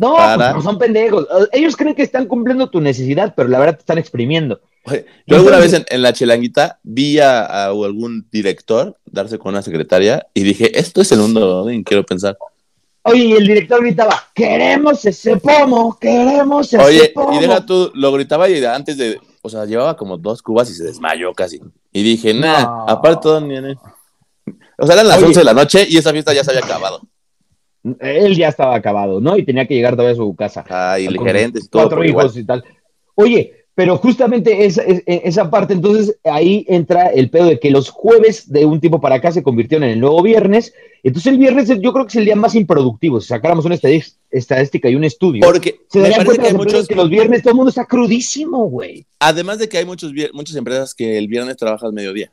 No, 0.00 0.16
para- 0.16 0.52
pues 0.52 0.64
no 0.64 0.70
son 0.70 0.78
pendejos. 0.78 1.26
Ellos 1.52 1.76
creen 1.76 1.94
que 1.94 2.02
están 2.02 2.26
cumpliendo 2.26 2.68
tu 2.68 2.80
necesidad, 2.80 3.32
pero 3.36 3.48
la 3.48 3.58
verdad 3.58 3.74
te 3.74 3.80
están 3.80 3.98
exprimiendo. 3.98 4.60
Oye, 4.84 5.04
Yo 5.26 5.36
alguna 5.36 5.58
vez 5.58 5.72
en, 5.74 5.84
en 5.88 6.02
la 6.02 6.12
chilanguita 6.12 6.80
vi 6.82 7.18
a, 7.20 7.42
a 7.44 7.66
algún 7.66 8.26
director 8.32 8.96
darse 9.04 9.38
con 9.38 9.50
una 9.52 9.62
secretaria 9.62 10.26
y 10.34 10.42
dije, 10.42 10.78
esto 10.78 11.00
es 11.02 11.12
el 11.12 11.18
mundo, 11.20 11.64
¿no? 11.70 11.84
Quiero 11.84 12.04
pensar. 12.04 12.36
Oye, 13.02 13.24
y 13.24 13.32
el 13.32 13.46
director 13.46 13.80
gritaba, 13.82 14.22
queremos 14.34 15.04
ese 15.04 15.36
pomo, 15.36 15.96
queremos 15.98 16.66
ese 16.72 16.82
Oye, 16.82 17.08
pomo. 17.14 17.34
y 17.34 17.40
deja 17.40 17.64
tú, 17.64 17.90
lo 17.94 18.10
gritaba 18.12 18.48
y 18.48 18.62
antes 18.64 18.96
de, 18.98 19.18
o 19.42 19.48
sea, 19.48 19.64
llevaba 19.64 19.96
como 19.96 20.18
dos 20.18 20.42
cubas 20.42 20.68
y 20.70 20.74
se 20.74 20.84
desmayó 20.84 21.32
casi. 21.34 21.60
Y 21.92 22.02
dije, 22.02 22.34
nah, 22.34 22.62
No. 22.62 22.84
aparte 22.88 23.20
todo, 23.22 23.40
ni- 23.40 23.60
ni- 23.60 23.74
o 24.78 24.86
sea, 24.86 24.94
eran 24.94 25.08
las 25.08 25.18
Oye. 25.18 25.26
11 25.28 25.40
de 25.40 25.44
la 25.44 25.54
noche 25.54 25.86
y 25.88 25.96
esa 25.98 26.12
fiesta 26.12 26.32
ya 26.34 26.42
se 26.44 26.50
había 26.50 26.64
acabado. 26.64 27.00
Él 28.00 28.36
ya 28.36 28.48
estaba 28.48 28.74
acabado, 28.74 29.20
¿no? 29.20 29.36
Y 29.36 29.44
tenía 29.44 29.66
que 29.66 29.74
llegar 29.74 29.94
todavía 29.94 30.12
a 30.12 30.16
su 30.16 30.34
casa. 30.36 30.64
Ay, 30.68 31.06
con 31.14 31.26
gerentes 31.26 31.64
y 31.64 31.68
todo. 31.68 31.82
cuatro 31.82 32.04
hijos 32.04 32.36
igual. 32.36 32.42
y 32.42 32.44
tal. 32.46 32.64
Oye, 33.14 33.54
pero 33.74 33.96
justamente 33.96 34.66
esa, 34.66 34.82
es- 34.82 35.02
esa 35.06 35.50
parte, 35.50 35.72
entonces 35.72 36.18
ahí 36.24 36.66
entra 36.68 37.06
el 37.06 37.30
pedo 37.30 37.46
de 37.46 37.58
que 37.58 37.70
los 37.70 37.88
jueves 37.88 38.50
de 38.52 38.66
un 38.66 38.80
tiempo 38.80 39.00
para 39.00 39.14
acá 39.14 39.32
se 39.32 39.42
convirtieron 39.42 39.84
en 39.84 39.90
el 39.94 40.00
nuevo 40.00 40.22
viernes. 40.22 40.74
Entonces 41.02 41.32
el 41.32 41.38
viernes 41.38 41.68
yo 41.80 41.92
creo 41.94 42.04
que 42.04 42.10
es 42.10 42.16
el 42.16 42.26
día 42.26 42.36
más 42.36 42.54
improductivo. 42.54 43.20
Si 43.22 43.28
sacáramos 43.28 43.64
una 43.64 43.76
estadística 44.30 44.90
y 44.90 44.94
un 44.96 45.04
estudio, 45.04 45.40
Porque 45.42 45.80
se 45.88 46.00
darían 46.00 46.24
cuenta 46.26 46.42
que 46.42 46.48
hay 46.48 46.54
muchos, 46.54 46.86
que 46.86 46.94
los 46.94 47.08
viernes 47.08 47.42
todo 47.42 47.52
el 47.52 47.56
mundo 47.56 47.70
está 47.70 47.86
crudísimo, 47.86 48.66
güey. 48.68 49.06
además 49.18 49.58
de 49.58 49.68
que 49.70 49.78
hay 49.78 49.86
muchos, 49.86 50.12
muchas 50.34 50.56
empresas 50.56 50.94
que 50.94 51.16
el 51.16 51.28
viernes 51.28 51.56
trabajan 51.56 51.86
al 51.88 51.92
mediodía. 51.94 52.30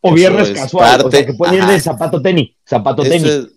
O 0.00 0.08
Eso 0.08 0.14
viernes 0.16 0.48
es 0.50 0.54
casual, 0.60 1.00
o 1.00 1.02
parte- 1.04 1.16
sea, 1.18 1.26
que 1.26 1.34
pueden 1.34 1.54
ir 1.56 1.64
de 1.64 1.80
zapato 1.80 2.22
tenis, 2.22 2.50
zapato 2.64 3.02
Eso 3.02 3.10
tenis. 3.10 3.28
es- 3.28 3.48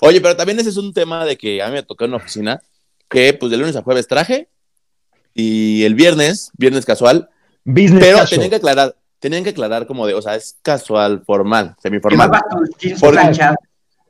Oye, 0.00 0.20
pero 0.20 0.36
también 0.36 0.58
ese 0.58 0.70
es 0.70 0.76
un 0.76 0.92
tema 0.92 1.24
de 1.24 1.36
que 1.36 1.62
a 1.62 1.66
mí 1.68 1.72
me 1.72 1.82
tocó 1.82 2.04
en 2.04 2.10
la 2.12 2.16
oficina, 2.18 2.60
que 3.08 3.32
pues 3.34 3.50
de 3.50 3.56
lunes 3.58 3.76
a 3.76 3.82
jueves 3.82 4.06
traje 4.08 4.48
y 5.34 5.84
el 5.84 5.94
viernes, 5.94 6.50
viernes 6.56 6.84
casual, 6.84 7.28
Business 7.64 8.00
pero 8.00 8.18
casual. 8.18 8.30
tenían 8.30 8.50
que 8.50 8.56
aclarar, 8.56 8.96
tenían 9.18 9.44
que 9.44 9.50
aclarar 9.50 9.86
como 9.86 10.06
de, 10.06 10.14
o 10.14 10.22
sea, 10.22 10.34
es 10.36 10.56
casual, 10.62 11.22
formal, 11.26 11.74
semiformal. 11.82 12.26
Llevaba 12.28 12.42
tus 12.50 12.76
jeans 12.78 13.00
Por- 13.00 13.12
planchados. 13.12 13.56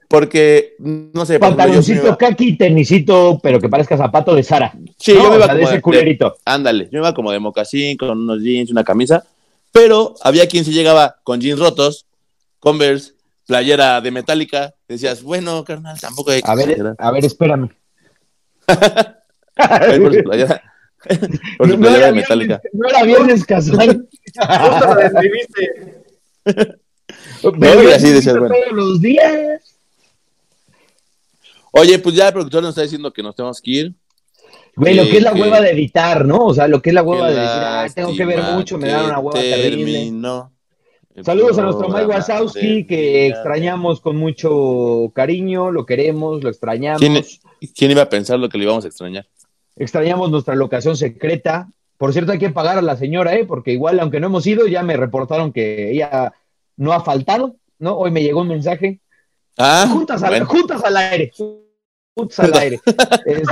Porque, 0.09 0.77
no 0.79 1.27
sé, 1.27 1.41
Pantaloncito 1.41 2.17
kaki, 2.17 2.57
tenisito, 2.57 3.41
pero 3.43 3.59
que 3.61 3.69
parezca 3.69 3.97
zapato 3.97 4.37
de 4.37 4.45
Sara. 4.45 4.73
Sí, 4.99 5.15
No, 5.15 5.25
yo 5.25 5.31
me 5.31 5.37
iba 5.37 5.47
de 5.49 5.61
como 5.61 5.71
de- 5.73 5.83
culerito. 5.83 6.37
Ándale, 6.45 6.85
yo 6.85 6.91
me 6.93 6.99
iba 6.99 7.13
como 7.13 7.33
de 7.33 7.41
mocasín, 7.41 7.97
con 7.97 8.11
unos 8.11 8.41
jeans, 8.41 8.71
una 8.71 8.85
camisa, 8.85 9.25
pero 9.73 10.15
había 10.23 10.47
quien 10.47 10.65
sí 10.65 10.71
llegaba 10.73 11.17
con 11.25 11.41
jeans 11.41 11.59
rotos, 11.59 12.07
Converse, 12.61 13.15
playera 13.49 14.01
de 14.01 14.11
metálica, 14.13 14.75
decías, 14.95 15.23
bueno, 15.23 15.65
carnal, 15.65 15.99
tampoco 16.01 16.31
hay 16.31 16.43
que 16.43 16.51
A 16.51 16.55
ver, 16.55 16.95
a 16.99 17.11
ver, 17.11 17.25
espérame. 17.25 17.71
Ahí 19.57 20.01
por 20.01 20.15
su 20.15 20.23
playera, 20.23 20.63
por 21.59 21.69
su 21.69 21.75
No 21.75 21.81
playera 21.81 21.97
era 21.97 22.07
de 22.07 22.13
metálica. 22.13 22.61
no 22.73 22.89
era 22.89 23.03
viernes 23.05 23.45
casual. 23.45 24.09
Justo 24.35 24.87
lo 24.87 24.95
describiste. 24.97 26.03
Pero 27.61 27.83
y 27.83 27.93
así 27.93 28.07
sí 28.07 28.13
decías, 28.13 28.35
todos 28.35 28.49
bueno. 28.49 28.73
los 28.73 29.01
días. 29.01 29.79
Oye, 31.73 31.99
pues 31.99 32.15
ya 32.15 32.29
el 32.29 32.33
productor 32.33 32.63
nos 32.63 32.71
está 32.71 32.83
diciendo 32.83 33.13
que 33.13 33.23
nos 33.23 33.35
tenemos 33.35 33.61
que 33.61 33.71
ir. 33.71 33.95
Güey, 34.77 34.95
lo 34.95 35.05
que 35.05 35.19
es 35.19 35.23
la 35.23 35.33
hueva 35.33 35.61
de 35.61 35.71
editar, 35.71 36.25
¿no? 36.27 36.47
O 36.47 36.55
sea, 36.55 36.69
lo 36.69 36.83
que 36.83 36.91
es 36.91 36.95
la 36.95 37.03
hueva 37.03 37.29
de 37.31 37.35
decir, 37.35 37.49
ah, 37.49 37.87
tengo 37.95 38.15
que 38.15 38.25
ver 38.27 38.43
mucho, 38.43 38.77
me 38.79 38.89
dan 38.89 39.01
que 39.01 39.07
una 39.07 39.19
hueva 39.19 39.41
terrible. 39.41 39.93
terminó 39.93 40.56
Saludos 41.25 41.59
a 41.59 41.63
nuestro 41.63 41.89
Mike 41.89 42.07
Wazowski, 42.07 42.87
que 42.87 43.29
extrañamos 43.29 44.01
con 44.01 44.17
mucho 44.17 45.11
cariño, 45.15 45.71
lo 45.71 45.87
queremos, 45.87 46.43
lo 46.43 46.51
extrañamos. 46.51 47.01
¿Quién, 47.01 47.25
¿Quién 47.75 47.91
iba 47.91 48.03
a 48.03 48.09
pensar 48.09 48.39
lo 48.39 48.49
que 48.49 48.59
le 48.59 48.65
íbamos 48.65 48.85
a 48.85 48.89
extrañar? 48.89 49.27
Extrañamos 49.77 50.31
nuestra 50.31 50.55
locación 50.55 50.97
secreta. 50.97 51.69
Por 51.97 52.13
cierto, 52.13 52.33
hay 52.33 52.39
que 52.39 52.51
pagar 52.51 52.77
a 52.79 52.83
la 52.83 52.97
señora, 52.97 53.35
¿eh? 53.35 53.45
Porque 53.47 53.73
igual, 53.73 53.99
aunque 54.01 54.21
no 54.21 54.27
hemos 54.27 54.47
ido, 54.47 54.67
ya 54.67 54.83
me 54.83 54.97
reportaron 54.97 55.53
que 55.53 55.91
ella 55.93 56.33
no 56.77 56.93
ha 56.93 57.03
faltado, 57.03 57.57
¿no? 57.79 57.97
Hoy 57.97 58.11
me 58.11 58.23
llegó 58.23 58.43
un 58.43 58.49
mensaje. 58.49 59.01
Ah, 59.57 59.89
Juntas 59.91 60.23
al, 60.23 60.29
bueno. 60.31 60.47
juntas 60.47 60.85
al 60.85 60.97
aire. 60.99 61.33
Juntas 62.15 62.39
al 62.41 62.55
aire. 62.55 62.81
Es- 63.27 63.49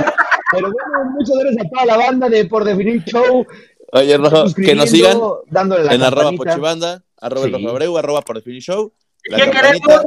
pero 0.51 0.71
bueno, 0.71 1.11
muchas 1.17 1.35
gracias 1.39 1.65
a 1.65 1.69
toda 1.69 1.85
la 1.87 1.97
banda 1.97 2.29
de 2.29 2.45
Por 2.45 2.63
Definir 2.63 3.03
Show. 3.05 3.45
Oye, 3.91 4.17
Rojo, 4.17 4.45
que 4.53 4.75
nos 4.75 4.89
sigan 4.91 5.17
dándole 5.49 5.85
la 5.85 5.93
en 5.95 6.03
arroba 6.03 6.25
campanita. 6.25 6.51
pochibanda, 6.51 7.03
arroba 7.19 7.47
sí. 7.47 7.53
el 7.55 7.67
Abreu, 7.67 7.97
arroba 7.97 8.21
por 8.21 8.35
definir 8.37 8.61
show. 8.61 8.93
¿Qué 9.23 9.49
queremos? 9.49 10.05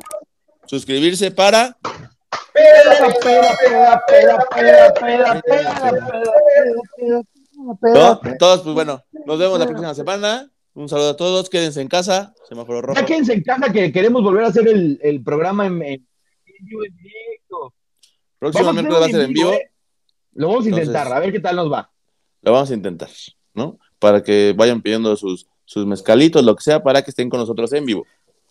Suscribirse 0.67 1.31
para. 1.31 1.77
Todos, 8.39 8.63
pues 8.63 8.75
bueno, 8.75 9.03
nos 9.27 9.39
vemos 9.39 9.59
la 9.59 9.67
próxima 9.67 9.95
semana. 9.95 10.51
Un 10.75 10.89
saludo 10.89 11.11
a 11.11 11.17
todos, 11.17 11.51
quédense 11.51 11.81
en 11.81 11.89
casa, 11.89 12.35
semáforo 12.49 12.83
rojo. 12.83 13.01
Ya 13.01 13.05
quédense 13.05 13.33
en 13.33 13.43
casa 13.43 13.73
que 13.73 13.91
queremos 13.91 14.23
volver 14.23 14.45
a 14.45 14.49
hacer 14.49 14.69
el, 14.69 15.01
el 15.03 15.23
programa 15.25 15.67
en, 15.67 15.79
directo. 15.81 17.75
Próximo 18.39 18.73
va 18.73 19.07
a 19.07 19.09
ser 19.09 19.23
en 19.23 19.33
vivo. 19.33 19.53
Lo 20.35 20.49
vamos 20.49 20.67
a 20.67 20.69
intentar, 20.69 21.13
a 21.13 21.19
ver 21.19 21.33
qué 21.33 21.41
tal 21.41 21.57
nos 21.57 21.73
va. 21.73 21.91
Lo 22.43 22.53
vamos 22.53 22.71
a 22.71 22.75
intentar, 22.75 23.09
¿no? 23.55 23.79
Para 23.99 24.23
que 24.23 24.55
vayan 24.57 24.81
pidiendo 24.81 25.17
sus 25.17 25.49
sus 25.69 25.85
mezcalitos, 25.85 26.43
lo 26.43 26.57
que 26.57 26.63
sea, 26.63 26.83
para 26.83 27.03
que 27.03 27.11
estén 27.11 27.29
con 27.29 27.39
nosotros 27.41 27.71
en 27.75 27.85
vivo. 27.85 28.07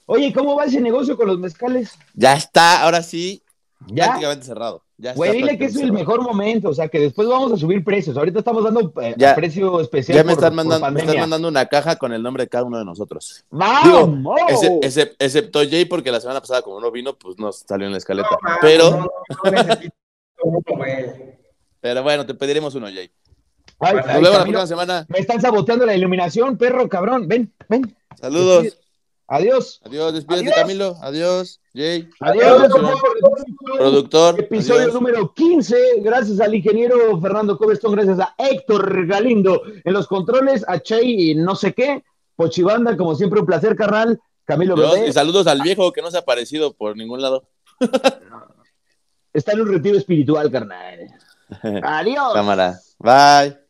Oye, 0.06 0.32
¿cómo 0.32 0.56
va 0.56 0.66
ese 0.66 0.80
negocio 0.80 1.18
con 1.18 1.26
los 1.28 1.40
mezcales? 1.40 1.98
Ya 2.14 2.34
está, 2.36 2.84
ahora 2.84 3.02
sí, 3.02 3.42
¿Ya? 3.88 4.06
prácticamente 4.06 4.46
cerrado. 4.46 4.84
Ya 5.00 5.10
está 5.12 5.18
Güey, 5.18 5.32
dile 5.34 5.58
que 5.58 5.66
es 5.66 5.76
el 5.78 5.92
mejor 5.92 6.22
momento, 6.22 6.70
o 6.70 6.74
sea, 6.76 6.88
que 6.90 7.00
después 7.00 7.28
vamos 7.28 7.52
a 7.52 7.58
subir 7.58 7.84
precios. 7.84 8.16
Ahorita 8.18 8.38
estamos 8.40 8.64
dando 8.64 8.94
eh, 9.02 9.16
Ya. 9.18 9.34
precio 9.36 9.82
especial 9.82 10.16
Ya 10.16 10.24
me 10.24 10.36
por- 10.36 10.44
están, 10.44 10.50
por 10.56 10.66
mandando, 10.66 10.92
me 10.92 11.00
están 11.02 11.20
mandando 11.20 11.48
una 11.48 11.66
caja 11.66 11.96
con 11.96 12.14
el 12.14 12.22
nombre 12.22 12.44
de 12.44 12.50
cada 12.50 12.64
uno 12.66 12.78
de 12.78 12.86
nosotros. 12.86 13.44
¡Vamos! 13.50 14.40
Ese- 14.50 14.80
ese- 14.84 15.16
excepto 15.18 15.60
Jay, 15.68 15.86
porque 15.86 16.12
la 16.12 16.20
semana 16.22 16.40
pasada, 16.40 16.62
como 16.62 16.80
no 16.80 16.92
vino, 16.92 17.16
pues 17.18 17.38
nos 17.40 17.58
salió 17.68 17.88
en 17.88 17.94
la 17.94 17.98
escaleta. 17.98 18.30
No, 18.30 18.50
pero, 18.62 18.92
no, 18.92 19.08
no 19.44 19.52
necesito 19.52 19.96
uno, 20.44 20.60
güey. 20.68 21.06
pero 21.82 22.04
bueno, 22.04 22.26
te 22.28 22.36
pediremos 22.36 22.76
uno, 22.76 22.88
Jay. 22.88 23.10
Ay, 23.80 23.96
Nos 23.96 24.06
vemos 24.06 24.22
la 24.24 24.32
próxima 24.40 24.68
semana. 24.68 25.06
Me 25.10 25.20
están 25.20 25.40
saboteando 25.40 25.86
la 25.86 25.96
iluminación, 25.96 26.58
perro, 26.58 26.90
cabrón. 26.90 27.28
Ven, 27.28 27.54
ven. 27.70 27.96
Saludos. 28.20 28.78
Adiós. 29.30 29.82
Adiós, 29.84 30.14
despídete, 30.14 30.48
Adiós. 30.48 30.56
Camilo. 30.56 30.96
Adiós, 31.02 31.60
Jay. 31.74 32.10
Adiós. 32.22 32.72
Productor. 33.78 34.40
Episodio 34.40 34.82
adiós. 34.84 34.94
número 34.94 35.34
15. 35.34 36.00
Gracias 36.00 36.40
al 36.40 36.56
ingeniero 36.56 37.20
Fernando 37.20 37.58
Cobestón, 37.58 37.92
gracias 37.92 38.20
a 38.20 38.34
Héctor 38.38 39.06
Galindo 39.06 39.62
en 39.84 39.94
los 39.94 40.08
controles, 40.08 40.64
a 40.68 40.80
Chey 40.80 41.32
y 41.32 41.36
no 41.36 41.56
sé 41.56 41.74
qué. 41.74 42.04
Pochibanda, 42.38 42.96
como 42.96 43.16
siempre, 43.16 43.40
un 43.42 43.46
placer, 43.46 43.76
carnal. 43.76 44.20
Camilo 44.46 44.76
Bebé 44.76 45.10
Y 45.10 45.14
saludos 45.14 45.46
al 45.48 45.62
viejo 45.62 45.92
que 45.92 46.02
no 46.02 46.10
se 46.10 46.18
ha 46.18 46.22
aparecido 46.22 46.74
por 46.74 46.96
ningún 46.96 47.22
lado. 47.22 47.50
está 49.34 49.52
en 49.52 49.62
un 49.62 49.68
retiro 49.68 49.98
espiritual, 49.98 50.50
carnal. 50.50 51.00
Adiós. 51.84 52.34
Cámara. 52.34 52.80
Bye. 53.00 53.67